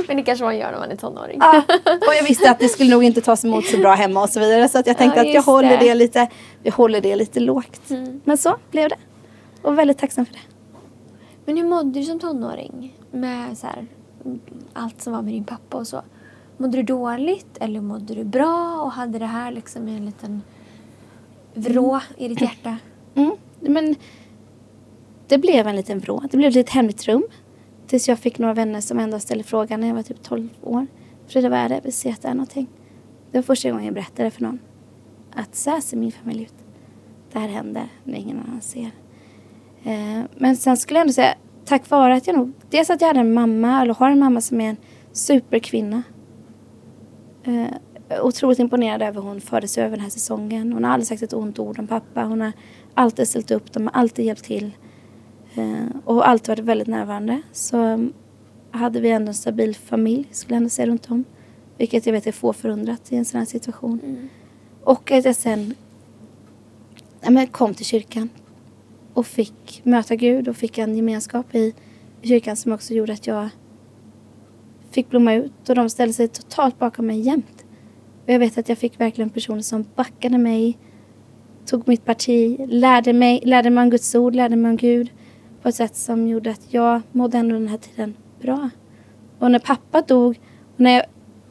men 0.08 0.18
det 0.18 0.24
kanske 0.24 0.46
man 0.46 0.58
gör 0.58 0.72
när 0.72 0.80
man 0.80 0.92
är 0.92 0.96
tonåring. 0.96 1.38
Ja, 1.42 1.64
och 1.86 2.14
jag 2.20 2.24
visste 2.24 2.52
att 2.52 2.60
det 2.60 2.70
skulle 2.70 2.90
nog 2.90 3.04
inte 3.04 3.22
tas 3.22 3.46
emot 3.46 3.66
så 3.66 3.78
bra 3.78 3.94
hemma 3.94 4.22
och 4.24 4.30
så 4.30 4.40
vidare. 4.40 4.70
Så 4.70 4.80
att 4.80 4.88
jag 4.88 4.98
tänkte 4.98 5.20
Ja, 5.20 5.28
att 5.28 5.34
jag 5.34 5.42
håller 5.42 5.70
det. 5.70 5.78
det. 5.78 5.96
lite, 5.96 6.28
vi 6.64 6.70
håller 6.70 7.02
det 7.02 7.16
lite 7.16 7.40
lågt. 7.40 7.90
Mm. 7.90 8.22
Men 8.24 8.38
så 8.38 8.56
blev 8.72 8.90
det. 8.90 8.96
Och 9.62 9.78
väldigt 9.80 9.98
tacksam 9.98 10.26
för 10.26 10.34
det. 10.34 10.40
Men 11.46 11.58
hur 11.58 11.64
mådde 11.64 12.00
du 12.00 12.06
som 12.06 12.20
tonåring? 12.20 12.98
Med 13.12 13.58
så 13.58 13.68
här, 13.68 13.86
mm, 14.26 14.40
allt 14.74 15.02
som 15.02 15.14
var 15.14 15.22
med 15.22 15.34
din 15.34 15.44
pappa 15.44 15.78
och 15.78 15.88
så. 15.88 16.02
Mådde 16.58 16.78
du 16.78 16.84
dåligt 16.84 17.58
eller 17.60 17.82
mådde 17.82 18.16
du 18.16 18.24
bra 18.24 18.82
och 18.82 18.92
hade 18.92 19.20
det 19.20 19.26
här 19.26 19.52
liksom 19.52 19.88
en 19.88 20.06
liten 20.06 20.42
vrå 21.54 22.00
i 22.18 22.28
ditt 22.28 22.42
hjärta? 22.42 22.78
Mm. 23.16 23.32
Men 23.60 23.96
det 25.28 25.38
blev 25.38 25.68
en 25.68 25.76
liten 25.76 26.00
vrå. 26.00 26.24
Det 26.32 26.38
blev 26.38 26.48
ett 26.48 26.56
litet 26.56 26.74
hemligt 26.74 27.08
rum. 27.08 27.24
Tills 27.88 28.08
jag 28.08 28.20
fick 28.20 28.40
några 28.40 28.54
vänner 28.54 28.82
som 28.82 29.00
ändå 29.00 29.20
ställde 29.20 29.44
frågan 29.44 29.80
när 29.80 29.88
jag 29.88 29.96
var 29.96 30.04
typ 30.04 30.24
12 30.24 30.50
år. 30.62 30.88
Frida, 31.28 31.50
vad 31.50 31.60
är 31.60 31.70
det? 31.70 31.82
Vi 31.84 31.92
ser 31.92 32.12
att 32.12 32.22
det 32.22 32.28
är 32.28 32.34
någonting. 32.34 32.68
Det 33.32 33.38
var 33.38 33.44
första 33.44 33.70
gången 33.70 33.86
jag 33.86 33.94
berättade 33.94 34.32
för 34.32 34.42
någon. 34.42 34.60
Att 35.34 35.56
så 35.56 35.70
här 35.70 35.82
ser 35.82 35.98
min 35.98 36.12
familj 36.12 36.44
ut. 36.44 36.54
Det 37.32 37.40
här 37.40 37.48
händer 37.48 37.88
när 38.04 38.18
ingen 38.18 38.40
annan 38.40 38.62
ser. 38.62 38.92
Eh, 39.84 40.24
men 40.38 40.56
sen 40.56 40.78
skulle 40.78 41.00
jag 41.00 41.02
ändå 41.02 41.14
säga, 41.14 41.36
tack 41.66 41.90
vare 41.90 42.16
att 42.16 42.28
jag 42.28 42.36
nog... 42.36 42.52
Dels 42.70 42.90
att 42.90 43.02
jag 43.02 43.08
hade 43.08 43.20
en 43.20 43.34
mamma, 43.34 43.82
eller 43.82 43.94
har 43.94 44.12
en 44.12 44.20
mamma 44.20 44.42
som 44.42 44.62
är 44.62 44.70
en 44.70 44.78
superkvinna. 45.12 46.04
Eh, 47.44 47.68
otroligt 48.22 48.60
imponerad 48.60 49.02
över 49.02 49.22
hur 49.22 49.28
hon 49.28 49.42
förde 49.42 49.68
sig 49.68 49.84
över 49.84 49.96
den 49.96 50.04
här 50.04 50.10
säsongen. 50.10 50.74
Hon 50.74 50.84
har 50.84 50.92
aldrig 50.92 51.08
sagt 51.08 51.24
ett 51.24 51.34
ont 51.34 51.60
ord 51.60 51.80
om 51.80 51.88
pappa. 51.88 52.24
Hon 52.24 52.42
har 52.42 52.52
alltid 52.94 53.28
ställt 53.28 53.52
upp, 53.52 53.74
de 53.74 53.84
har 53.84 53.94
alltid 53.94 54.26
hjälpt 54.26 54.44
till. 54.44 54.72
Eh, 55.56 55.86
och 56.06 56.28
alltid 56.28 56.50
varit 56.50 56.66
väldigt 56.66 56.88
närvarande. 56.88 57.42
Så 57.52 57.78
um, 57.78 58.14
hade 58.72 59.02
vi 59.02 59.10
ändå 59.10 59.28
en 59.30 59.34
stabil 59.34 59.76
familj, 59.76 60.28
skulle 60.32 60.56
jag 60.56 60.58
ändå 60.58 60.70
säga 60.70 60.88
runt 60.88 61.12
om. 61.12 61.24
Vilket 61.78 62.06
jag 62.06 62.14
vet 62.14 62.28
är 62.28 62.32
få 62.32 62.54
förunnat 62.54 63.12
i 63.12 63.16
en 63.16 63.26
sån 63.26 63.40
här 63.40 63.46
situation. 63.46 64.00
Mm. 64.04 64.30
Och 64.84 65.12
att 65.12 65.26
jag 65.26 65.36
sen 65.36 65.74
ja, 67.22 67.30
men 67.30 67.48
kom 67.48 67.74
till 67.74 67.86
kyrkan 67.86 68.30
och 69.14 69.26
fick 69.26 69.82
möta 69.84 70.16
Gud 70.16 70.48
och 70.48 70.56
fick 70.56 70.78
en 70.78 70.96
gemenskap 70.96 71.56
i 71.56 71.74
kyrkan 72.22 72.56
som 72.56 72.72
också 72.72 72.94
gjorde 72.94 73.14
att 73.14 73.28
jag 73.28 73.50
fick 74.92 75.10
blomma 75.10 75.34
ut 75.34 75.70
och 75.70 75.76
de 75.76 75.90
ställde 75.90 76.14
sig 76.14 76.28
totalt 76.28 76.80
bakom 76.80 77.08
mig 77.08 77.20
jämt. 77.20 77.66
Och 78.26 78.34
jag 78.34 78.40
vet 78.40 78.58
att 78.58 78.70
jag 78.70 78.78
fick 78.78 79.00
verkligen 79.00 79.30
personer 79.30 79.62
som 79.62 79.86
backade 79.96 80.38
mig, 80.38 80.78
tog 81.66 81.88
mitt 81.88 82.06
parti, 82.06 82.58
lärde 82.68 83.14
mig, 83.14 83.42
lärde 83.44 83.70
mig 83.70 83.84
om 83.84 83.90
Guds 83.90 84.16
ord, 84.16 84.36
lärde 84.36 84.56
mig 84.56 84.70
om 84.70 84.78
Gud 84.78 85.12
på 85.66 85.70
ett 85.70 85.76
sätt 85.76 85.96
som 85.96 86.28
gjorde 86.28 86.52
att 86.52 86.74
jag 86.74 87.02
mådde 87.12 87.38
ändå 87.38 87.56
den 87.56 87.68
här 87.68 87.78
tiden 87.78 88.16
bra. 88.42 88.70
Och 89.40 89.52
när 89.52 89.60
pappa 89.60 90.02
dog 90.02 90.40
och 90.74 90.80
när 90.80 90.92
jag 90.92 91.04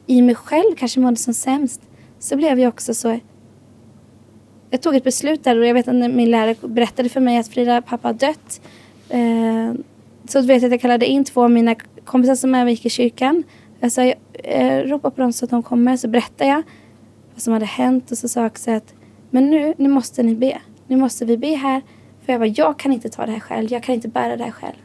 i 0.06 0.22
mig 0.22 0.34
själv 0.34 0.74
kanske 0.76 1.00
mådde 1.00 1.16
som 1.16 1.34
sämst 1.34 1.82
så 2.18 2.36
blev 2.36 2.60
jag 2.60 2.68
också 2.68 2.94
så 2.94 3.18
jag 4.70 4.80
tog 4.80 4.94
ett 4.94 5.04
beslut 5.04 5.44
där 5.44 5.58
och 5.58 5.66
jag 5.66 5.74
vet 5.74 5.88
att 5.88 5.94
när 5.94 6.08
min 6.08 6.30
lärare 6.30 6.56
berättade 6.68 7.08
för 7.08 7.20
mig 7.20 7.38
att 7.38 7.48
Frida 7.48 7.82
pappa 7.82 8.08
har 8.08 8.12
dött. 8.14 8.60
Eh, 9.08 9.72
så 10.28 10.40
vet 10.40 10.62
jag 10.62 10.64
att 10.64 10.72
jag 10.72 10.80
kallade 10.80 11.06
in 11.06 11.24
två 11.24 11.42
av 11.42 11.50
mina 11.50 11.74
kompisar 12.04 12.34
som 12.34 12.54
även 12.54 12.70
gick 12.70 12.86
i 12.86 12.90
kyrkan. 12.90 13.42
Jag 13.80 13.92
sa, 13.92 14.02
eh, 14.32 14.82
ropa 14.82 15.10
på 15.10 15.20
dem 15.20 15.32
så 15.32 15.44
att 15.44 15.50
de 15.50 15.62
kommer. 15.62 15.96
Så 15.96 16.08
berättade 16.08 16.50
jag 16.50 16.62
vad 17.34 17.42
som 17.42 17.52
hade 17.52 17.66
hänt 17.66 18.10
och 18.10 18.18
så 18.18 18.28
sa 18.28 18.40
jag 18.40 18.46
också 18.50 18.70
att 18.70 18.94
men 19.30 19.50
nu, 19.50 19.74
nu 19.76 19.88
måste 19.88 20.22
ni 20.22 20.34
be. 20.34 20.60
Nu 20.86 20.96
måste 20.96 21.24
vi 21.24 21.36
be 21.36 21.54
här. 21.54 21.82
För 22.24 22.32
jag 22.32 22.40
bara, 22.40 22.46
jag 22.46 22.78
kan 22.78 22.92
inte 22.92 23.08
ta 23.08 23.26
det 23.26 23.32
här 23.32 23.40
själv. 23.40 23.72
Jag 23.72 23.82
kan 23.82 23.94
inte 23.94 24.08
bära 24.08 24.36
det 24.36 24.44
här 24.44 24.50
själv. 24.50 24.76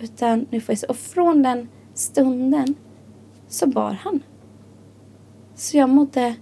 Utan 0.00 0.46
nu 0.50 0.60
får 0.60 0.72
jag 0.72 0.78
se. 0.78 0.86
Och 0.86 0.96
från 0.96 1.42
den 1.42 1.68
stunden 1.94 2.74
så 3.48 3.66
bar 3.66 3.92
han. 3.92 4.22
Så 5.54 5.76
jag 5.76 5.88
mådde 5.88 6.34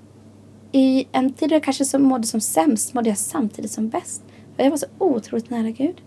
i 0.72 1.08
en 1.12 1.32
tid 1.32 1.48
då 1.48 1.54
jag 1.54 1.62
kanske 1.62 1.84
som 1.84 2.02
mådde 2.02 2.26
som 2.26 2.40
sämst 2.40 2.94
mådde 2.94 3.08
jag 3.08 3.18
samtidigt 3.18 3.70
som 3.70 3.88
bäst. 3.88 4.22
För 4.56 4.62
jag 4.62 4.70
var 4.70 4.76
så 4.76 4.86
otroligt 4.98 5.50
nära 5.50 5.70
Gud. 5.70 6.02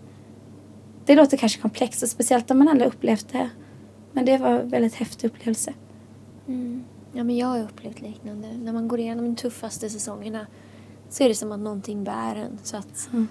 Det 1.04 1.14
låter 1.14 1.36
kanske 1.36 1.60
komplext 1.60 2.02
och 2.02 2.08
speciellt 2.08 2.50
om 2.50 2.58
man 2.58 2.68
aldrig 2.68 2.88
upplevt 2.88 3.32
det. 3.32 3.50
Men 4.12 4.24
det 4.24 4.38
var 4.38 4.50
en 4.50 4.68
väldigt 4.68 4.94
häftig 4.94 5.28
upplevelse. 5.28 5.74
Mm. 6.48 6.84
Ja, 7.12 7.24
men 7.24 7.36
jag 7.36 7.46
har 7.46 7.62
upplevt 7.62 8.00
liknande. 8.00 8.48
När 8.52 8.72
man 8.72 8.88
går 8.88 9.00
igenom 9.00 9.24
de 9.24 9.36
tuffaste 9.36 9.90
säsongerna 9.90 10.46
så 11.08 11.24
är 11.24 11.28
det 11.28 11.34
som 11.34 11.52
att 11.52 11.60
någonting 11.60 12.04
bär 12.04 12.34
en. 12.36 12.58
Så 12.62 12.76
att, 12.76 13.08
Mm. 13.12 13.28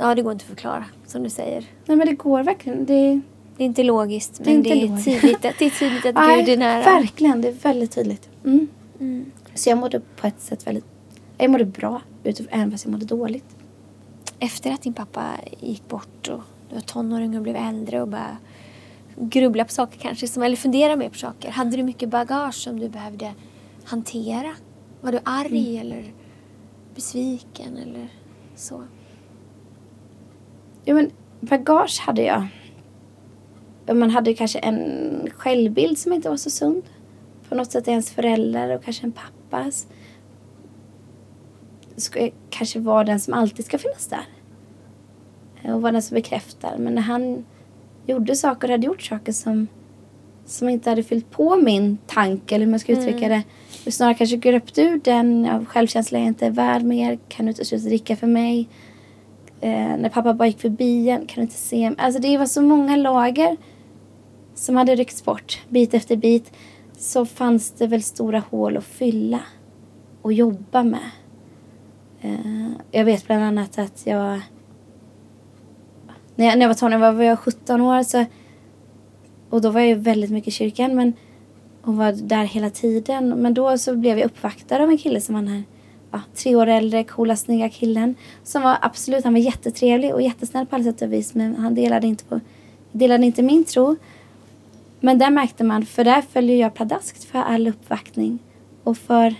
Ja, 0.00 0.14
det 0.14 0.22
går 0.22 0.32
inte 0.32 0.42
att 0.42 0.48
förklara, 0.48 0.84
som 1.06 1.22
du 1.22 1.30
säger. 1.30 1.64
Nej 1.86 1.96
men 1.96 2.06
det 2.06 2.12
går 2.12 2.42
verkligen. 2.42 2.86
Det, 2.86 3.20
Det 3.56 3.64
är 3.64 3.66
inte 3.66 3.82
logiskt, 3.82 4.40
Det 4.44 4.50
är 4.50 4.54
men 4.54 4.62
det 4.62 4.68
inte 4.68 4.84
är, 4.84 4.88
logiskt. 4.88 5.04
tydligt 5.20 5.42
det 5.42 5.62
är 5.66 5.70
tydligt 5.70 6.06
att 6.06 6.14
Nej, 6.26 6.38
Gud 6.38 6.48
är 6.48 6.56
nära. 6.56 6.82
Verkligen, 6.82 7.40
det 7.40 7.48
är 7.48 7.52
väldigt 7.52 7.92
tydligt. 7.92 8.28
Mm. 8.44 8.68
Mm. 9.00 9.30
Så 9.54 9.70
jag 9.70 9.78
mådde 9.78 10.00
på 10.16 10.26
ett 10.26 10.40
sätt 10.40 10.66
väldigt... 10.66 10.84
Jag 11.38 11.50
mådde 11.50 11.64
bra, 11.64 12.02
även 12.50 12.70
fast 12.70 12.84
jag 12.84 12.92
mådde 12.92 13.04
dåligt. 13.06 13.56
Efter 14.38 14.72
att 14.72 14.82
din 14.82 14.92
pappa 14.94 15.24
gick 15.60 15.88
bort 15.88 16.28
och 16.28 16.40
du 16.68 16.74
var 16.74 16.82
tonåring 16.82 17.36
och 17.36 17.42
blev 17.42 17.56
äldre 17.56 18.02
och 18.02 18.08
bara 18.08 18.36
grubbla 19.16 19.64
på 19.64 19.70
saker 19.72 19.98
kanske, 19.98 20.28
som, 20.28 20.42
eller 20.42 20.56
fundera 20.56 20.96
mer 20.96 21.08
på 21.08 21.18
saker. 21.18 21.50
Hade 21.50 21.76
du 21.76 21.82
mycket 21.82 22.08
bagage 22.08 22.54
som 22.54 22.80
du 22.80 22.88
behövde 22.88 23.32
hantera? 23.84 24.50
Var 25.00 25.12
du 25.12 25.18
arg 25.24 25.78
eller 25.78 26.12
besviken 26.94 27.76
eller 27.76 28.08
så? 28.56 28.82
Ja, 30.84 30.94
men 30.94 31.10
bagage 31.40 32.00
hade 32.00 32.22
jag. 32.22 32.46
Man 33.94 34.10
hade 34.10 34.34
kanske 34.34 34.58
en 34.58 35.30
självbild 35.36 35.98
som 35.98 36.12
inte 36.12 36.28
var 36.28 36.36
så 36.36 36.50
sund. 36.50 36.82
På 37.48 37.54
något 37.54 37.72
sätt 37.72 37.88
ens 37.88 38.10
föräldrar 38.10 38.76
och 38.76 38.84
kanske 38.84 39.06
en 39.06 39.12
pappas. 39.12 39.86
Ska 41.96 42.30
kanske 42.50 42.78
vara 42.78 43.04
den 43.04 43.20
som 43.20 43.34
alltid 43.34 43.64
ska 43.66 43.78
finnas 43.78 44.06
där. 44.06 44.26
Och 45.74 45.82
vara 45.82 45.92
den 45.92 46.02
som 46.02 46.14
bekräftar. 46.14 46.76
Men 46.78 46.94
när 46.94 47.02
han 47.02 47.44
gjorde 48.06 48.36
saker 48.36 48.68
och 48.68 48.72
hade 48.72 48.86
gjort 48.86 49.02
saker 49.02 49.32
som, 49.32 49.66
som 50.44 50.68
inte 50.68 50.90
hade 50.90 51.02
fyllt 51.02 51.30
på 51.30 51.56
min 51.56 51.98
tanke 52.06 52.54
eller 52.54 52.64
hur 52.64 52.70
man 52.70 52.80
ska 52.80 52.92
uttrycka 52.92 53.28
det. 53.28 53.42
Och 53.86 53.92
snarare 53.92 54.14
kanske 54.14 54.36
gröpt 54.36 54.78
ur 54.78 55.00
den 55.04 55.46
av 55.46 55.64
självkänsla 55.64 56.18
jag 56.18 56.28
inte 56.28 56.46
är 56.46 56.50
värd 56.50 56.82
mer. 56.82 57.18
Kan 57.28 57.46
du 57.46 57.50
inte 57.50 57.64
sluta 57.64 57.84
dricka 57.88 58.16
för 58.16 58.26
mig? 58.26 58.68
Eh, 59.60 59.96
när 59.98 60.08
pappa 60.08 60.34
bara 60.34 60.48
gick 60.48 60.60
förbi 60.60 61.10
en, 61.10 61.26
kan 61.26 61.34
du 61.34 61.42
inte 61.42 61.54
se 61.54 61.90
mig? 61.90 61.98
Alltså 61.98 62.20
det 62.20 62.38
var 62.38 62.46
så 62.46 62.62
många 62.62 62.96
lager 62.96 63.56
som 64.54 64.76
hade 64.76 64.94
ryckts 64.94 65.24
bort 65.24 65.60
bit 65.68 65.94
efter 65.94 66.16
bit. 66.16 66.52
Så 66.98 67.26
fanns 67.26 67.70
det 67.70 67.86
väl 67.86 68.02
stora 68.02 68.42
hål 68.50 68.76
att 68.76 68.84
fylla 68.84 69.40
och 70.22 70.32
jobba 70.32 70.82
med. 70.82 71.10
Eh, 72.20 72.70
jag 72.90 73.04
vet 73.04 73.26
bland 73.26 73.44
annat 73.44 73.78
att 73.78 74.06
jag 74.06 74.40
när 76.40 76.46
jag, 76.46 76.58
när 76.58 76.64
jag 76.64 76.68
var 76.68 76.74
tonåring 76.74 77.16
var 77.16 77.24
jag 77.24 77.38
17 77.38 77.80
år 77.80 78.02
så, 78.02 78.24
och 79.50 79.60
då 79.60 79.70
var 79.70 79.80
jag 79.80 79.88
ju 79.88 79.94
väldigt 79.94 80.30
mycket 80.30 80.48
i 80.48 80.50
kyrkan 80.50 80.96
men, 80.96 81.12
och 81.82 81.96
var 81.96 82.12
där 82.12 82.44
hela 82.44 82.70
tiden. 82.70 83.28
Men 83.28 83.54
då 83.54 83.78
så 83.78 83.96
blev 83.96 84.18
jag 84.18 84.26
uppvaktad 84.26 84.82
av 84.82 84.90
en 84.90 84.98
kille 84.98 85.20
som 85.20 85.34
var 85.34 85.42
den 85.42 85.50
här 85.50 85.62
ja, 86.10 86.20
tre 86.34 86.56
år 86.56 86.66
äldre, 86.66 87.04
coola, 87.04 87.36
snygga 87.36 87.68
killen. 87.68 88.14
Som 88.44 88.62
var 88.62 88.78
absolut, 88.82 89.24
han 89.24 89.32
var 89.32 89.40
jättetrevlig 89.40 90.14
och 90.14 90.22
jättesnäll 90.22 90.66
på 90.66 90.74
alla 90.76 90.84
sätt 90.84 91.02
och 91.02 91.12
vis 91.12 91.34
men 91.34 91.56
han 91.56 91.74
delade 91.74 92.06
inte, 92.06 92.24
på, 92.24 92.40
delade 92.92 93.26
inte 93.26 93.42
min 93.42 93.64
tro. 93.64 93.96
Men 95.00 95.18
där 95.18 95.30
märkte 95.30 95.64
man, 95.64 95.86
för 95.86 96.04
där 96.04 96.22
följer 96.22 96.56
jag 96.56 96.74
pladaskt 96.74 97.24
för 97.24 97.38
all 97.38 97.68
uppvaktning 97.68 98.38
och 98.84 98.98
för 98.98 99.34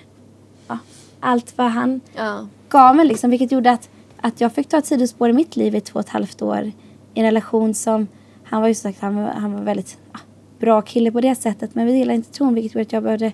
ja, 0.69 0.79
allt 1.21 1.59
vad 1.59 1.67
han 1.71 2.01
Ja. 2.17 2.47
gav 2.69 2.97
mig 2.97 3.07
liksom, 3.07 3.31
vilket 3.31 3.53
gjorde 3.53 3.71
att, 3.71 3.89
att 4.21 4.41
jag 4.41 4.53
fick 4.53 4.69
ta 4.69 4.79
ett 4.79 4.87
sidospår 4.87 5.31
i 5.31 5.33
mitt 5.33 5.57
liv 5.57 5.75
i 5.75 5.81
två 5.81 5.95
och 5.99 6.05
ett 6.05 6.09
halvt 6.09 6.43
år 6.43 6.63
i 6.63 7.21
en 7.21 7.25
relation 7.25 7.75
som, 7.75 8.07
han 8.45 8.61
var 8.61 8.69
ju 8.69 8.75
sagt, 8.75 9.01
han 9.01 9.17
var, 9.17 9.29
han 9.29 9.53
var 9.53 9.61
väldigt 9.61 9.99
ja, 10.13 10.19
bra 10.59 10.83
kille 10.83 11.13
på 11.13 11.21
det 11.21 11.35
sättet. 11.35 11.75
Men 11.75 11.87
vi 11.87 11.93
delade 11.93 12.15
inte 12.17 12.33
tron 12.33 12.55
vilket 12.55 12.75
gjorde 12.75 12.83
att 12.83 12.93
jag 12.93 13.03
började 13.03 13.33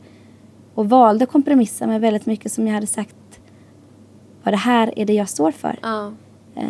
och 0.75 0.89
valde 0.89 1.27
kompromissa 1.27 1.87
med 1.87 2.01
väldigt 2.01 2.27
mycket 2.27 2.53
som 2.53 2.67
jag 2.67 2.75
hade 2.75 2.87
sagt 2.87 3.15
vad 4.47 4.53
det 4.53 4.59
här 4.59 4.99
är 4.99 5.05
det 5.05 5.13
jag 5.13 5.29
står 5.29 5.51
för. 5.51 5.79
Ja. 5.83 6.13
Eh, 6.55 6.67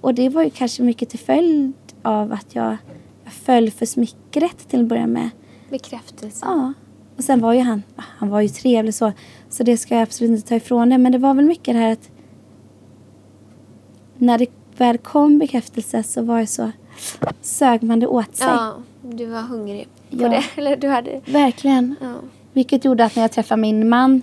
och 0.00 0.14
det 0.14 0.28
var 0.28 0.42
ju 0.42 0.50
kanske 0.50 0.82
mycket 0.82 1.08
till 1.08 1.18
följd 1.18 1.72
av 2.02 2.32
att 2.32 2.54
jag, 2.54 2.76
jag 3.24 3.32
föll 3.32 3.70
för 3.70 3.86
smickret 3.86 4.68
till 4.68 4.80
att 4.80 4.86
börja 4.86 5.06
med. 5.06 5.30
Bekräftelse. 5.70 6.44
Ja. 6.46 6.72
Och 7.16 7.24
sen 7.24 7.40
var 7.40 7.52
ju 7.52 7.60
han, 7.60 7.82
han 7.96 8.28
var 8.28 8.40
ju 8.40 8.48
trevlig 8.48 8.94
så, 8.94 9.12
så 9.48 9.62
det 9.62 9.76
ska 9.76 9.94
jag 9.94 10.02
absolut 10.02 10.30
inte 10.30 10.48
ta 10.48 10.54
ifrån 10.54 10.88
det. 10.88 10.98
Men 10.98 11.12
det 11.12 11.18
var 11.18 11.34
väl 11.34 11.44
mycket 11.44 11.74
det 11.74 11.80
här 11.80 11.92
att 11.92 12.10
när 14.18 14.38
det 14.38 14.46
väl 14.76 14.98
kom 14.98 15.38
bekräftelse 15.38 16.02
så 16.02 16.22
var 16.22 16.40
det 16.40 16.46
så, 16.46 16.70
sög 17.40 17.82
man 17.82 18.00
det 18.00 18.06
åt 18.06 18.36
sig. 18.36 18.46
Ja, 18.46 18.74
du 19.02 19.26
var 19.26 19.42
hungrig 19.42 19.88
på 20.10 20.16
Ja. 20.22 20.28
det. 20.28 20.44
Eller 20.60 20.76
du 20.76 20.88
hade... 20.88 21.20
Verkligen. 21.26 21.96
Ja. 22.00 22.14
Vilket 22.52 22.84
gjorde 22.84 23.04
att 23.04 23.16
när 23.16 23.22
jag 23.22 23.32
träffade 23.32 23.60
min 23.60 23.88
man 23.88 24.22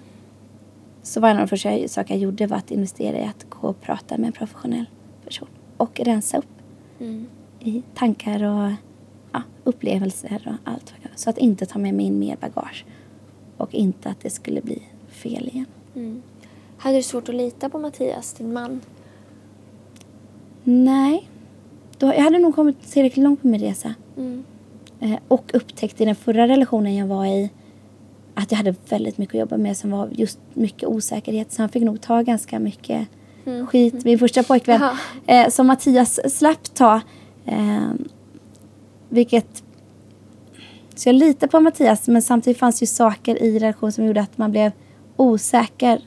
så 1.03 1.19
var 1.19 1.29
en 1.29 1.35
av 1.37 1.41
de 1.41 1.47
första 1.47 1.87
saker 1.87 2.13
jag 2.13 2.21
gjorde 2.21 2.47
var 2.47 2.57
att 2.57 2.71
investera 2.71 3.19
i 3.19 3.23
att 3.23 3.45
gå 3.49 3.67
och 3.67 3.81
prata 3.81 4.17
med 4.17 4.27
en 4.27 4.33
professionell 4.33 4.85
person. 5.25 5.47
Och 5.77 5.99
rensa 5.99 6.37
upp 6.37 6.45
Mm. 6.99 7.27
i 7.59 7.81
tankar 7.95 8.43
och 8.43 8.71
ja, 9.31 9.41
upplevelser 9.63 10.41
och 10.45 10.71
allt. 10.71 10.93
Så 11.15 11.29
att 11.29 11.37
inte 11.37 11.65
ta 11.65 11.79
med 11.79 11.93
mig 11.93 12.05
in 12.05 12.19
mer 12.19 12.37
bagage. 12.41 12.85
Och 13.57 13.73
inte 13.73 14.09
att 14.09 14.19
det 14.19 14.29
skulle 14.29 14.61
bli 14.61 14.81
fel 15.09 15.47
igen. 15.47 15.65
Mm. 15.95 16.21
Hade 16.77 16.95
du 16.97 17.03
svårt 17.03 17.29
att 17.29 17.35
lita 17.35 17.69
på 17.69 17.79
Mattias, 17.79 18.33
din 18.33 18.53
man? 18.53 18.81
Nej. 20.63 21.29
Då, 21.97 22.07
jag 22.07 22.21
hade 22.21 22.39
nog 22.39 22.55
kommit 22.55 22.91
tillräckligt 22.91 23.23
långt 23.23 23.41
på 23.41 23.47
min 23.47 23.61
resa. 23.61 23.93
Mm. 24.17 24.43
Eh, 24.99 25.19
och 25.27 25.51
upptäckte 25.53 26.03
i 26.03 26.05
den 26.05 26.15
förra 26.15 26.47
relationen 26.47 26.95
jag 26.95 27.07
var 27.07 27.25
i 27.25 27.49
att 28.35 28.51
jag 28.51 28.57
hade 28.57 28.75
väldigt 28.89 29.17
mycket 29.17 29.35
att 29.35 29.39
jobba 29.39 29.57
med 29.57 29.77
som 29.77 29.91
var 29.91 30.09
just 30.11 30.39
mycket 30.53 30.89
osäkerhet. 30.89 31.51
Så 31.51 31.61
han 31.61 31.69
fick 31.69 31.83
nog 31.83 32.01
ta 32.01 32.21
ganska 32.21 32.59
mycket 32.59 33.07
Mm. 33.45 33.67
skit, 33.67 34.05
min 34.05 34.19
första 34.19 34.43
pojkvän. 34.43 34.81
Eh, 35.27 35.49
som 35.49 35.67
Mattias 35.67 36.35
slapp 36.37 36.73
ta. 36.73 37.01
Eh, 37.45 37.89
vilket... 39.09 39.63
Så 40.95 41.09
jag 41.09 41.15
litar 41.15 41.47
på 41.47 41.59
Mattias 41.59 42.07
men 42.07 42.21
samtidigt 42.21 42.57
fanns 42.59 42.83
ju 42.83 42.87
saker 42.87 43.43
i 43.43 43.59
relationen 43.59 43.91
som 43.91 44.05
gjorde 44.05 44.21
att 44.21 44.37
man 44.37 44.51
blev 44.51 44.71
osäker. 45.15 46.01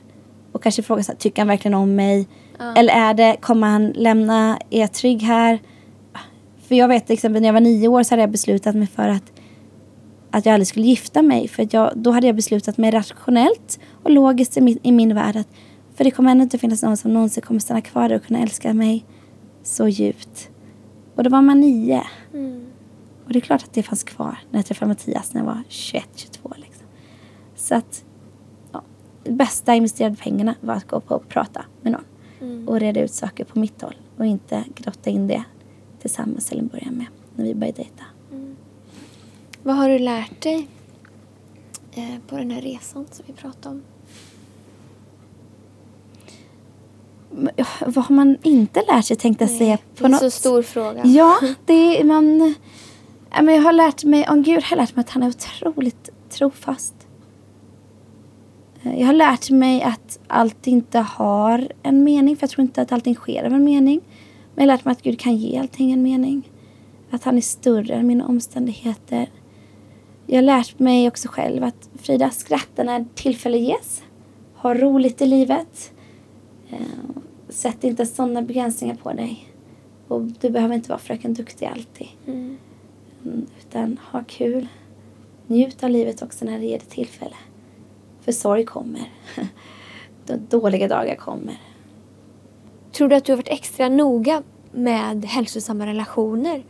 Och 0.51 0.63
kanske 0.63 0.83
frågade 0.83 1.05
här, 1.07 1.15
tycker 1.15 1.41
han 1.41 1.47
verkligen 1.47 1.75
om 1.75 1.95
mig? 1.95 2.27
Ja. 2.59 2.75
Eller 2.75 2.93
är 2.93 3.13
det, 3.13 3.37
kommer 3.41 3.67
han 3.67 3.87
lämna, 3.89 4.59
är 4.69 4.79
jag 4.79 4.91
trygg 4.91 5.21
här? 5.21 5.59
För 6.67 6.75
jag 6.75 6.87
vet 6.87 7.05
till 7.05 7.13
exempel 7.13 7.41
när 7.41 7.47
jag 7.49 7.53
var 7.53 7.59
nio 7.59 7.87
år 7.87 8.03
så 8.03 8.11
hade 8.11 8.21
jag 8.23 8.31
beslutat 8.31 8.75
mig 8.75 8.87
för 8.87 9.07
att, 9.09 9.31
att 10.37 10.45
jag 10.45 10.53
aldrig 10.53 10.67
skulle 10.67 10.85
gifta 10.85 11.21
mig. 11.21 11.47
För 11.47 11.67
jag, 11.71 11.91
då 11.95 12.11
hade 12.11 12.27
jag 12.27 12.35
beslutat 12.35 12.77
mig 12.77 12.91
rationellt 12.91 13.79
och 14.03 14.11
logiskt 14.11 14.57
i 14.57 14.61
min, 14.61 14.79
i 14.83 14.91
min 14.91 15.15
värld 15.15 15.35
att 15.35 15.47
för 15.95 16.03
det 16.03 16.11
kommer 16.11 16.31
ändå 16.31 16.43
inte 16.43 16.57
finnas 16.57 16.83
någon 16.83 16.97
som 16.97 17.13
någonsin 17.13 17.43
kommer 17.43 17.59
stanna 17.59 17.81
kvar 17.81 18.13
och 18.13 18.23
kunna 18.23 18.39
älska 18.39 18.73
mig 18.73 19.05
så 19.63 19.87
djupt. 19.87 20.49
Och 21.15 21.23
då 21.23 21.29
var 21.29 21.41
man 21.41 21.59
nio. 21.59 22.03
Mm. 22.33 22.65
Och 23.25 23.33
det 23.33 23.39
är 23.39 23.41
klart 23.41 23.63
att 23.63 23.73
det 23.73 23.83
fanns 23.83 24.03
kvar 24.03 24.37
när 24.51 24.59
jag 24.59 24.65
träffade 24.65 24.89
Mattias 24.89 25.33
när 25.33 25.41
jag 25.41 25.45
var 25.45 25.63
21, 25.67 26.09
22 26.15 26.53
liksom. 26.55 26.87
Så 27.55 27.75
att 27.75 28.05
ja, 28.71 28.81
det 29.23 29.31
bästa 29.31 29.75
investerade 29.75 30.15
pengarna 30.15 30.55
var 30.61 30.73
att 30.73 30.87
gå 30.87 30.99
på 30.99 31.15
och 31.15 31.29
prata 31.29 31.65
med 31.81 31.91
någon. 31.91 32.05
Mm. 32.41 32.67
Och 32.67 32.79
reda 32.79 33.01
ut 33.01 33.13
saker 33.13 33.45
på 33.45 33.59
mitt 33.59 33.81
håll. 33.81 33.95
Och 34.17 34.25
inte 34.25 34.63
grotta 34.75 35.09
in 35.09 35.27
det 35.27 35.43
tillsammans 36.01 36.45
till 36.45 36.59
en 36.59 36.67
början 36.67 36.93
med. 36.93 37.07
När 37.35 37.45
vi 37.45 37.55
började 37.55 37.77
dejta. 37.77 38.03
Vad 39.65 39.75
har 39.75 39.89
du 39.89 39.99
lärt 39.99 40.41
dig 40.41 40.67
eh, 41.93 42.15
på 42.27 42.37
den 42.37 42.51
här 42.51 42.61
resan 42.61 43.05
som 43.11 43.25
vi 43.27 43.33
pratade 43.33 43.75
om? 43.75 43.83
Vad 47.85 48.05
har 48.05 48.15
man 48.15 48.37
inte 48.43 48.83
lärt 48.87 49.05
sig 49.05 49.17
tänkte 49.17 49.43
jag 49.43 49.51
säga. 49.51 49.77
det 49.97 50.03
är 50.03 50.09
en 50.09 50.17
så 50.17 50.29
stor 50.29 50.61
fråga. 50.61 51.05
Ja, 51.05 51.39
det 51.65 51.99
är 51.99 52.03
man... 52.03 52.55
Jag 53.31 53.61
har 53.61 53.73
lärt 53.73 54.03
mig, 54.03 54.27
om 54.29 54.43
Gud 54.43 54.63
har 54.63 54.77
lärt 54.77 54.95
mig 54.95 55.01
att 55.01 55.09
han 55.09 55.23
är 55.23 55.27
otroligt 55.27 56.09
trofast. 56.29 56.95
Eh, 58.83 58.99
Jag 58.99 59.05
har 59.05 59.13
lärt 59.13 59.49
mig 59.49 59.81
att 59.83 60.19
allt 60.27 60.67
inte 60.67 60.99
har 60.99 61.71
en 61.83 62.03
mening, 62.03 62.35
för 62.35 62.43
jag 62.43 62.49
tror 62.49 62.61
inte 62.61 62.81
att 62.81 62.91
allting 62.91 63.15
sker 63.15 63.43
av 63.43 63.53
en 63.53 63.63
mening. 63.63 64.01
Men 64.55 64.65
jag 64.65 64.71
har 64.71 64.77
lärt 64.77 64.85
mig 64.85 64.91
att 64.91 65.01
Gud 65.01 65.19
kan 65.19 65.35
ge 65.35 65.57
allting 65.57 65.91
en 65.91 66.03
mening. 66.03 66.51
Att 67.11 67.23
han 67.23 67.37
är 67.37 67.41
större 67.41 67.93
än 67.93 68.07
mina 68.07 68.27
omständigheter. 68.27 69.29
Jag 70.27 70.37
har 70.37 70.41
lärt 70.41 70.79
mig 70.79 71.07
också 71.07 71.27
själv 71.27 71.63
att 71.63 71.89
Frida, 71.95 72.29
skratta 72.29 72.83
när 72.83 73.05
tillfälle 73.15 73.57
ges. 73.57 74.03
Ha 74.55 74.73
roligt 74.73 75.21
i 75.21 75.25
livet. 75.25 75.93
Eh, 76.69 76.77
Sätt 77.49 77.83
inte 77.83 78.05
sådana 78.05 78.41
begränsningar 78.41 78.95
på 78.95 79.13
dig. 79.13 79.49
Och 80.07 80.21
du 80.21 80.49
behöver 80.49 80.75
inte 80.75 80.89
vara 80.89 80.99
fröken 80.99 81.33
duktig 81.33 81.65
alltid. 81.65 82.07
Mm. 82.27 82.57
Mm, 83.25 83.45
Utan 83.59 83.99
ha 84.11 84.23
kul. 84.27 84.67
Njut 85.47 85.83
av 85.83 85.89
livet 85.89 86.21
också 86.21 86.45
när 86.45 86.59
det 86.59 86.65
ger 86.65 86.79
dig 86.79 86.87
tillfälle. 86.87 87.35
För 88.21 88.31
sorg 88.31 88.65
kommer. 88.65 89.11
Dåliga 90.49 90.87
dagar 90.87 91.15
kommer. 91.15 91.61
Tror 92.91 93.07
du 93.09 93.15
att 93.15 93.25
du 93.25 93.31
har 93.31 93.37
varit 93.37 93.47
extra 93.47 93.89
noga 93.89 94.43
med 94.71 95.25
hälsosamma 95.25 95.85
relationer 95.85 96.63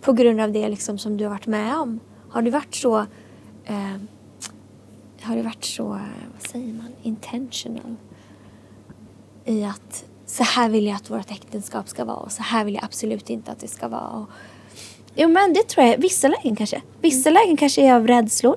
på 0.00 0.12
grund 0.12 0.40
av 0.40 0.52
det 0.52 0.68
liksom 0.68 0.98
som 0.98 1.16
du 1.16 1.24
har 1.24 1.30
varit 1.30 1.46
med 1.46 1.76
om? 1.76 2.00
Har 2.32 2.42
du 2.42 2.50
varit 2.50 2.74
så... 2.74 2.98
Eh, 3.64 3.96
har 5.20 5.36
du 5.36 5.42
varit 5.42 5.64
så, 5.64 5.84
vad 6.32 6.50
säger 6.50 6.72
man, 6.72 6.88
intentional? 7.02 7.96
I 9.44 9.64
att 9.64 10.04
så 10.26 10.42
här 10.42 10.68
vill 10.68 10.86
jag 10.86 10.96
att 10.96 11.10
vårt 11.10 11.30
äktenskap 11.30 11.88
ska 11.88 12.04
vara 12.04 12.16
och 12.16 12.32
så 12.32 12.42
här 12.42 12.64
vill 12.64 12.74
jag 12.74 12.84
absolut 12.84 13.30
inte 13.30 13.52
att 13.52 13.60
det 13.60 13.68
ska 13.68 13.88
vara. 13.88 14.08
Och, 14.08 14.28
Jo 15.14 15.28
men 15.28 15.52
det 15.52 15.68
tror 15.68 15.86
jag. 15.86 15.98
Vissa 15.98 16.28
lägen 16.28 16.56
kanske. 16.56 16.82
Vissa 17.00 17.30
lägen 17.30 17.56
kanske 17.56 17.82
är 17.82 17.94
av 17.94 18.06
rädslor. 18.06 18.56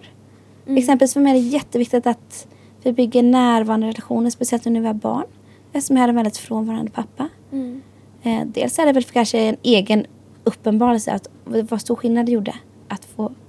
Exempelvis 0.68 1.14
för 1.14 1.20
mig 1.20 1.38
är 1.38 1.42
det 1.42 1.48
jätteviktigt 1.48 2.08
att 2.08 2.48
vi 2.84 2.94
bygger 2.94 3.24
närvarande 3.24 3.88
relationer. 3.88 4.30
Speciellt 4.30 4.66
när 4.66 4.82
vi 4.82 4.88
har 4.88 4.94
barn. 4.94 5.26
Eftersom 5.74 5.98
jag 5.98 6.02
hade 6.02 6.12
en 6.12 6.16
väldigt 6.16 6.38
frånvarande 6.38 6.92
pappa. 6.92 7.30
mm. 7.52 7.82
Eh, 8.24 8.46
dels 8.46 8.80
är 8.80 8.86
det 8.86 8.92
väl 8.92 9.04
för 9.04 9.14
kanske 9.14 9.40
en 9.40 9.58
egen 9.64 10.06
uppenbarelse 10.44 11.12
att 11.12 11.30
vad 11.44 11.82
stor 11.82 11.96
skillnad 11.96 12.26
det 12.26 12.32
gjorde 12.32 12.56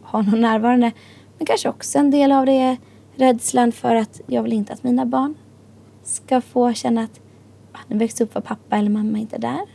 ha 0.07 0.23
någon 0.23 0.41
närvarande. 0.41 0.93
Men 1.39 1.47
kanske 1.47 1.69
också 1.69 1.99
en 1.99 2.11
del 2.11 2.33
av 2.33 2.47
det 2.47 2.53
är 2.53 2.77
rädslan 3.15 3.73
för 3.73 3.95
att 3.95 4.21
jag 4.27 4.43
vill 4.43 4.53
inte 4.53 4.73
att 4.73 4.83
mina 4.83 5.07
barn 5.07 5.35
ska 6.05 6.41
få 6.41 6.73
känna 6.73 7.03
att 7.03 7.21
ah, 7.73 7.79
nu 7.87 7.99
växte 7.99 8.25
upp 8.25 8.35
var 8.35 8.43
pappa 8.43 8.77
eller 8.77 8.91
mamma 8.91 9.19
inte 9.19 9.39
där. 9.39 9.67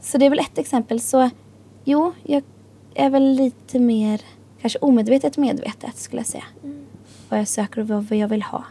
Så 0.00 0.18
det 0.18 0.26
är 0.26 0.30
väl 0.30 0.38
ett 0.38 0.58
exempel. 0.58 1.00
Så 1.00 1.30
jo, 1.84 2.12
jag 2.22 2.42
är 2.94 3.10
väl 3.10 3.32
lite 3.32 3.78
mer 3.78 4.20
kanske 4.60 4.78
omedvetet 4.78 5.36
medvetet 5.36 5.96
skulle 5.96 6.20
jag 6.20 6.26
säga. 6.26 6.44
Mm. 6.62 6.86
Vad 7.28 7.40
jag 7.40 7.48
söker 7.48 7.80
och 7.80 7.88
vad 7.88 8.18
jag 8.18 8.28
vill 8.28 8.42
ha. 8.42 8.64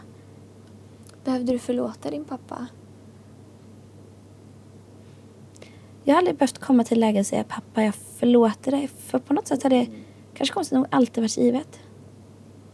Behövde 1.24 1.52
du 1.52 1.58
förlåta 1.58 2.10
din 2.10 2.24
pappa? 2.24 2.66
Jag 6.04 6.14
har 6.14 6.18
aldrig 6.18 6.36
behövt 6.36 6.58
komma 6.58 6.84
till 6.84 7.00
läge 7.00 7.20
och 7.20 7.26
säga 7.26 7.44
pappa 7.44 7.82
jag 7.82 7.94
förlåter 7.94 8.70
dig. 8.70 8.88
För 8.98 9.18
på 9.18 9.34
något 9.34 9.46
sätt 9.46 9.62
har 9.62 9.70
det 9.70 9.86
kanske 10.34 10.54
konstigt 10.54 10.76
nog 10.76 10.86
alltid 10.90 11.22
varit 11.22 11.36
givet. 11.36 11.80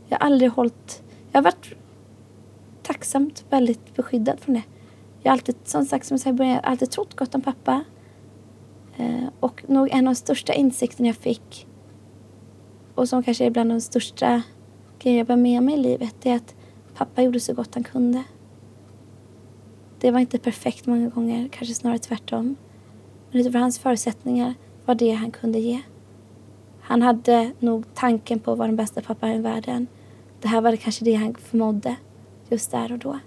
Jag 0.08 0.18
har 0.18 0.26
aldrig 0.26 0.50
hållit... 0.50 1.02
Jag 1.32 1.38
har 1.38 1.44
varit 1.44 1.74
tacksamt 2.82 3.44
väldigt 3.50 3.94
beskyddad 3.96 4.40
från 4.40 4.54
det. 4.54 4.62
Jag 5.22 5.30
har 5.30 5.32
alltid, 5.32 5.56
som 5.64 5.84
sagt, 5.84 6.06
som 6.06 6.14
jag 6.14 6.20
sa 6.20 6.30
i 6.30 6.32
början, 6.32 6.54
jag 6.54 6.62
har 6.62 6.70
alltid 6.70 6.90
trott 6.90 7.16
gott 7.16 7.34
om 7.34 7.40
pappa. 7.40 7.84
Eh, 8.96 9.28
och 9.40 9.64
nog 9.68 9.88
en 9.90 10.08
av 10.08 10.14
de 10.14 10.18
största 10.18 10.52
insikterna 10.52 11.08
jag 11.08 11.16
fick 11.16 11.66
och 12.98 13.08
som 13.08 13.22
kanske 13.22 13.44
är 13.44 13.50
bland 13.50 13.70
de 13.70 13.80
största 13.80 14.42
grejerna 14.98 15.18
jag 15.18 15.26
bär 15.26 15.36
med 15.36 15.62
mig 15.62 15.74
i 15.74 15.82
livet 15.82 16.14
det 16.20 16.30
är 16.30 16.36
att 16.36 16.54
pappa 16.94 17.22
gjorde 17.22 17.40
så 17.40 17.54
gott 17.54 17.74
han 17.74 17.84
kunde. 17.84 18.22
Det 20.00 20.10
var 20.10 20.20
inte 20.20 20.38
perfekt 20.38 20.86
många 20.86 21.08
gånger, 21.08 21.48
kanske 21.48 21.74
snarare 21.74 21.98
tvärtom. 21.98 22.56
Men 23.30 23.40
utifrån 23.40 23.62
hans 23.62 23.78
förutsättningar 23.78 24.54
var 24.84 24.94
det 24.94 25.10
han 25.10 25.30
kunde 25.30 25.58
ge. 25.58 25.80
Han 26.88 27.02
hade 27.02 27.52
nog 27.58 27.84
tanken 27.94 28.38
på 28.40 28.52
att 28.52 28.58
vara 28.58 28.68
den 28.68 28.76
bästa 28.76 29.00
pappan 29.00 29.30
i 29.30 29.38
världen. 29.38 29.86
Det 30.40 30.48
här 30.48 30.60
var 30.60 30.70
det 30.70 30.76
kanske 30.76 31.04
det 31.04 31.14
han 31.14 31.34
förmådde 31.34 31.96
just 32.48 32.70
där 32.70 32.92
och 32.92 32.98
då. 32.98 33.18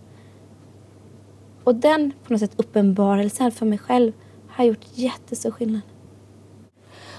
Och 1.63 1.75
den 1.75 2.13
på 2.23 2.33
något 2.33 2.39
sätt 2.39 2.53
uppenbarelsen 2.57 3.51
för 3.51 3.65
mig 3.65 3.77
själv 3.77 4.13
har 4.47 4.65
gjort 4.65 4.85
jättestor 4.93 5.51
skillnad. 5.51 5.81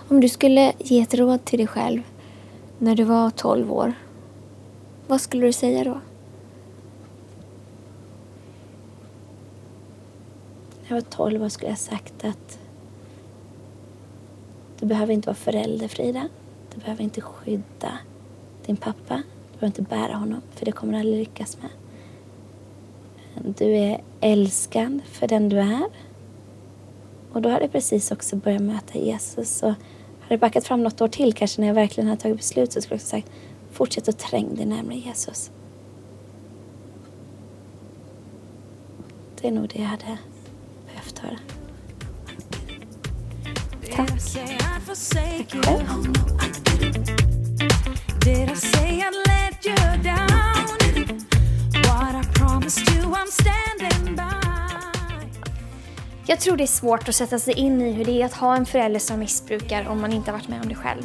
Om 0.08 0.20
du 0.20 0.28
skulle 0.28 0.72
ge 0.78 1.00
ett 1.00 1.14
råd 1.14 1.44
till 1.44 1.58
dig 1.58 1.66
själv 1.66 2.02
när 2.78 2.94
du 2.94 3.04
var 3.04 3.30
12 3.30 3.72
år, 3.72 3.92
vad 5.06 5.20
skulle 5.20 5.46
du 5.46 5.52
säga 5.52 5.84
då? 5.84 6.00
När 10.80 10.88
jag 10.88 10.94
var 10.94 11.00
12 11.00 11.42
år 11.42 11.48
skulle 11.48 11.70
jag 11.70 11.78
sagt 11.78 12.24
att 12.24 12.58
du 14.82 14.86
behöver 14.86 15.12
inte 15.12 15.26
vara 15.26 15.36
förälder 15.36 15.88
Frida. 15.88 16.28
Du 16.74 16.80
behöver 16.80 17.04
inte 17.04 17.20
skydda 17.20 17.98
din 18.66 18.76
pappa. 18.76 19.22
Du 19.52 19.58
behöver 19.58 19.66
inte 19.66 19.82
bära 19.82 20.14
honom, 20.14 20.40
för 20.54 20.64
det 20.64 20.72
kommer 20.72 20.92
du 20.92 20.98
aldrig 20.98 21.18
lyckas 21.18 21.58
med. 21.62 21.70
Du 23.56 23.76
är 23.76 24.00
älskad 24.20 25.00
för 25.04 25.28
den 25.28 25.48
du 25.48 25.58
är. 25.58 25.84
Och 27.32 27.42
då 27.42 27.48
hade 27.48 27.64
jag 27.64 27.72
precis 27.72 28.10
också 28.10 28.36
börjat 28.36 28.62
möta 28.62 28.98
Jesus. 28.98 29.62
Och 29.62 29.68
hade 29.68 30.28
jag 30.28 30.40
backat 30.40 30.66
fram 30.66 30.82
något 30.82 31.00
år 31.00 31.08
till 31.08 31.32
kanske 31.32 31.60
när 31.60 31.68
jag 31.68 31.74
verkligen 31.74 32.08
hade 32.08 32.20
tagit 32.20 32.36
beslut 32.36 32.72
så 32.72 32.82
skulle 32.82 32.94
jag 32.94 33.00
sagt 33.00 33.30
fortsätt 33.70 34.08
att 34.08 34.18
träng 34.18 34.54
dig 34.54 34.66
närmare 34.66 34.96
Jesus. 34.96 35.50
Det 39.40 39.48
är 39.48 39.52
nog 39.52 39.68
det 39.68 39.78
jag 39.78 39.88
hade 39.88 40.18
behövt 40.86 41.18
höra. 41.18 41.61
Tack. 43.96 44.08
Tack 44.08 45.50
själv. 45.64 46.12
Did 48.24 48.50
I 48.50 48.54
say 48.54 49.04
let 49.26 49.66
you 49.66 49.74
down? 50.02 51.18
What 51.84 52.14
I 52.14 52.22
promised 52.34 52.88
you 52.88 53.02
I'm 53.02 53.30
standing 53.30 54.16
by 54.16 54.32
jag 56.26 56.40
tror 56.40 56.56
det 56.56 56.64
är 56.64 56.66
svårt 56.66 57.08
att 57.08 57.14
sätta 57.14 57.38
sig 57.38 57.54
in 57.54 57.82
i 57.82 57.92
hur 57.92 58.04
det 58.04 58.22
är 58.22 58.26
att 58.26 58.34
ha 58.34 58.56
en 58.56 58.66
förälder 58.66 59.00
som 59.00 59.18
missbrukar 59.18 59.88
om 59.88 60.00
man 60.00 60.12
inte 60.12 60.30
har 60.30 60.38
varit 60.38 60.48
med 60.48 60.62
om 60.62 60.68
det 60.68 60.74
själv. 60.74 61.02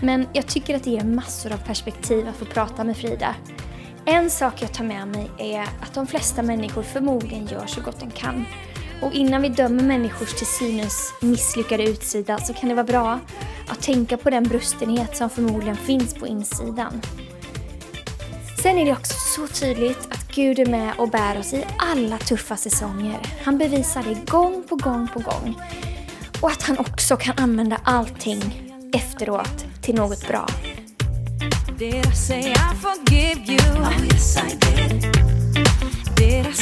Men 0.00 0.28
jag 0.32 0.46
tycker 0.46 0.76
att 0.76 0.84
det 0.84 0.90
ger 0.90 1.04
massor 1.04 1.52
av 1.52 1.56
perspektiv 1.56 2.28
att 2.28 2.36
få 2.36 2.44
prata 2.44 2.84
med 2.84 2.96
Frida. 2.96 3.34
En 4.04 4.30
sak 4.30 4.62
jag 4.62 4.72
tar 4.72 4.84
med 4.84 5.08
mig 5.08 5.30
är 5.38 5.62
att 5.62 5.94
de 5.94 6.06
flesta 6.06 6.42
människor 6.42 6.82
förmodligen 6.82 7.46
gör 7.46 7.66
så 7.66 7.80
gott 7.80 8.00
de 8.00 8.10
kan. 8.10 8.46
Och 9.02 9.12
innan 9.12 9.42
vi 9.42 9.48
dömer 9.48 9.84
människors 9.84 10.34
till 10.34 10.46
synes 10.46 11.12
misslyckade 11.20 11.82
utsida 11.82 12.38
så 12.38 12.54
kan 12.54 12.68
det 12.68 12.74
vara 12.74 12.86
bra 12.86 13.20
att 13.68 13.82
tänka 13.82 14.16
på 14.16 14.30
den 14.30 14.42
brustenhet 14.42 15.16
som 15.16 15.30
förmodligen 15.30 15.76
finns 15.76 16.14
på 16.14 16.26
insidan. 16.26 17.02
Sen 18.62 18.78
är 18.78 18.84
det 18.84 18.92
också 18.92 19.14
så 19.14 19.46
tydligt 19.48 20.08
att 20.10 20.28
Gud 20.34 20.58
är 20.58 20.66
med 20.66 20.92
och 20.98 21.08
bär 21.08 21.38
oss 21.38 21.52
i 21.52 21.64
alla 21.78 22.18
tuffa 22.18 22.56
säsonger. 22.56 23.20
Han 23.44 23.58
bevisar 23.58 24.02
det 24.02 24.30
gång 24.30 24.62
på 24.68 24.76
gång 24.76 25.08
på 25.08 25.18
gång. 25.18 25.60
Och 26.40 26.50
att 26.50 26.62
han 26.62 26.78
också 26.78 27.16
kan 27.16 27.38
använda 27.38 27.80
allting 27.84 28.72
efteråt 28.94 29.64
till 29.82 29.94
något 29.94 30.28
bra. 30.28 30.46
Did 31.78 31.94
I 31.94 32.14
say 32.14 32.40
I 32.40 32.54
forgive 32.80 33.52
you? 33.52 33.82
Oh 33.82 34.04
yes 34.04 34.36
I 34.36 34.56
did. 34.56 35.02
Did 36.16 36.46
I 36.46 36.52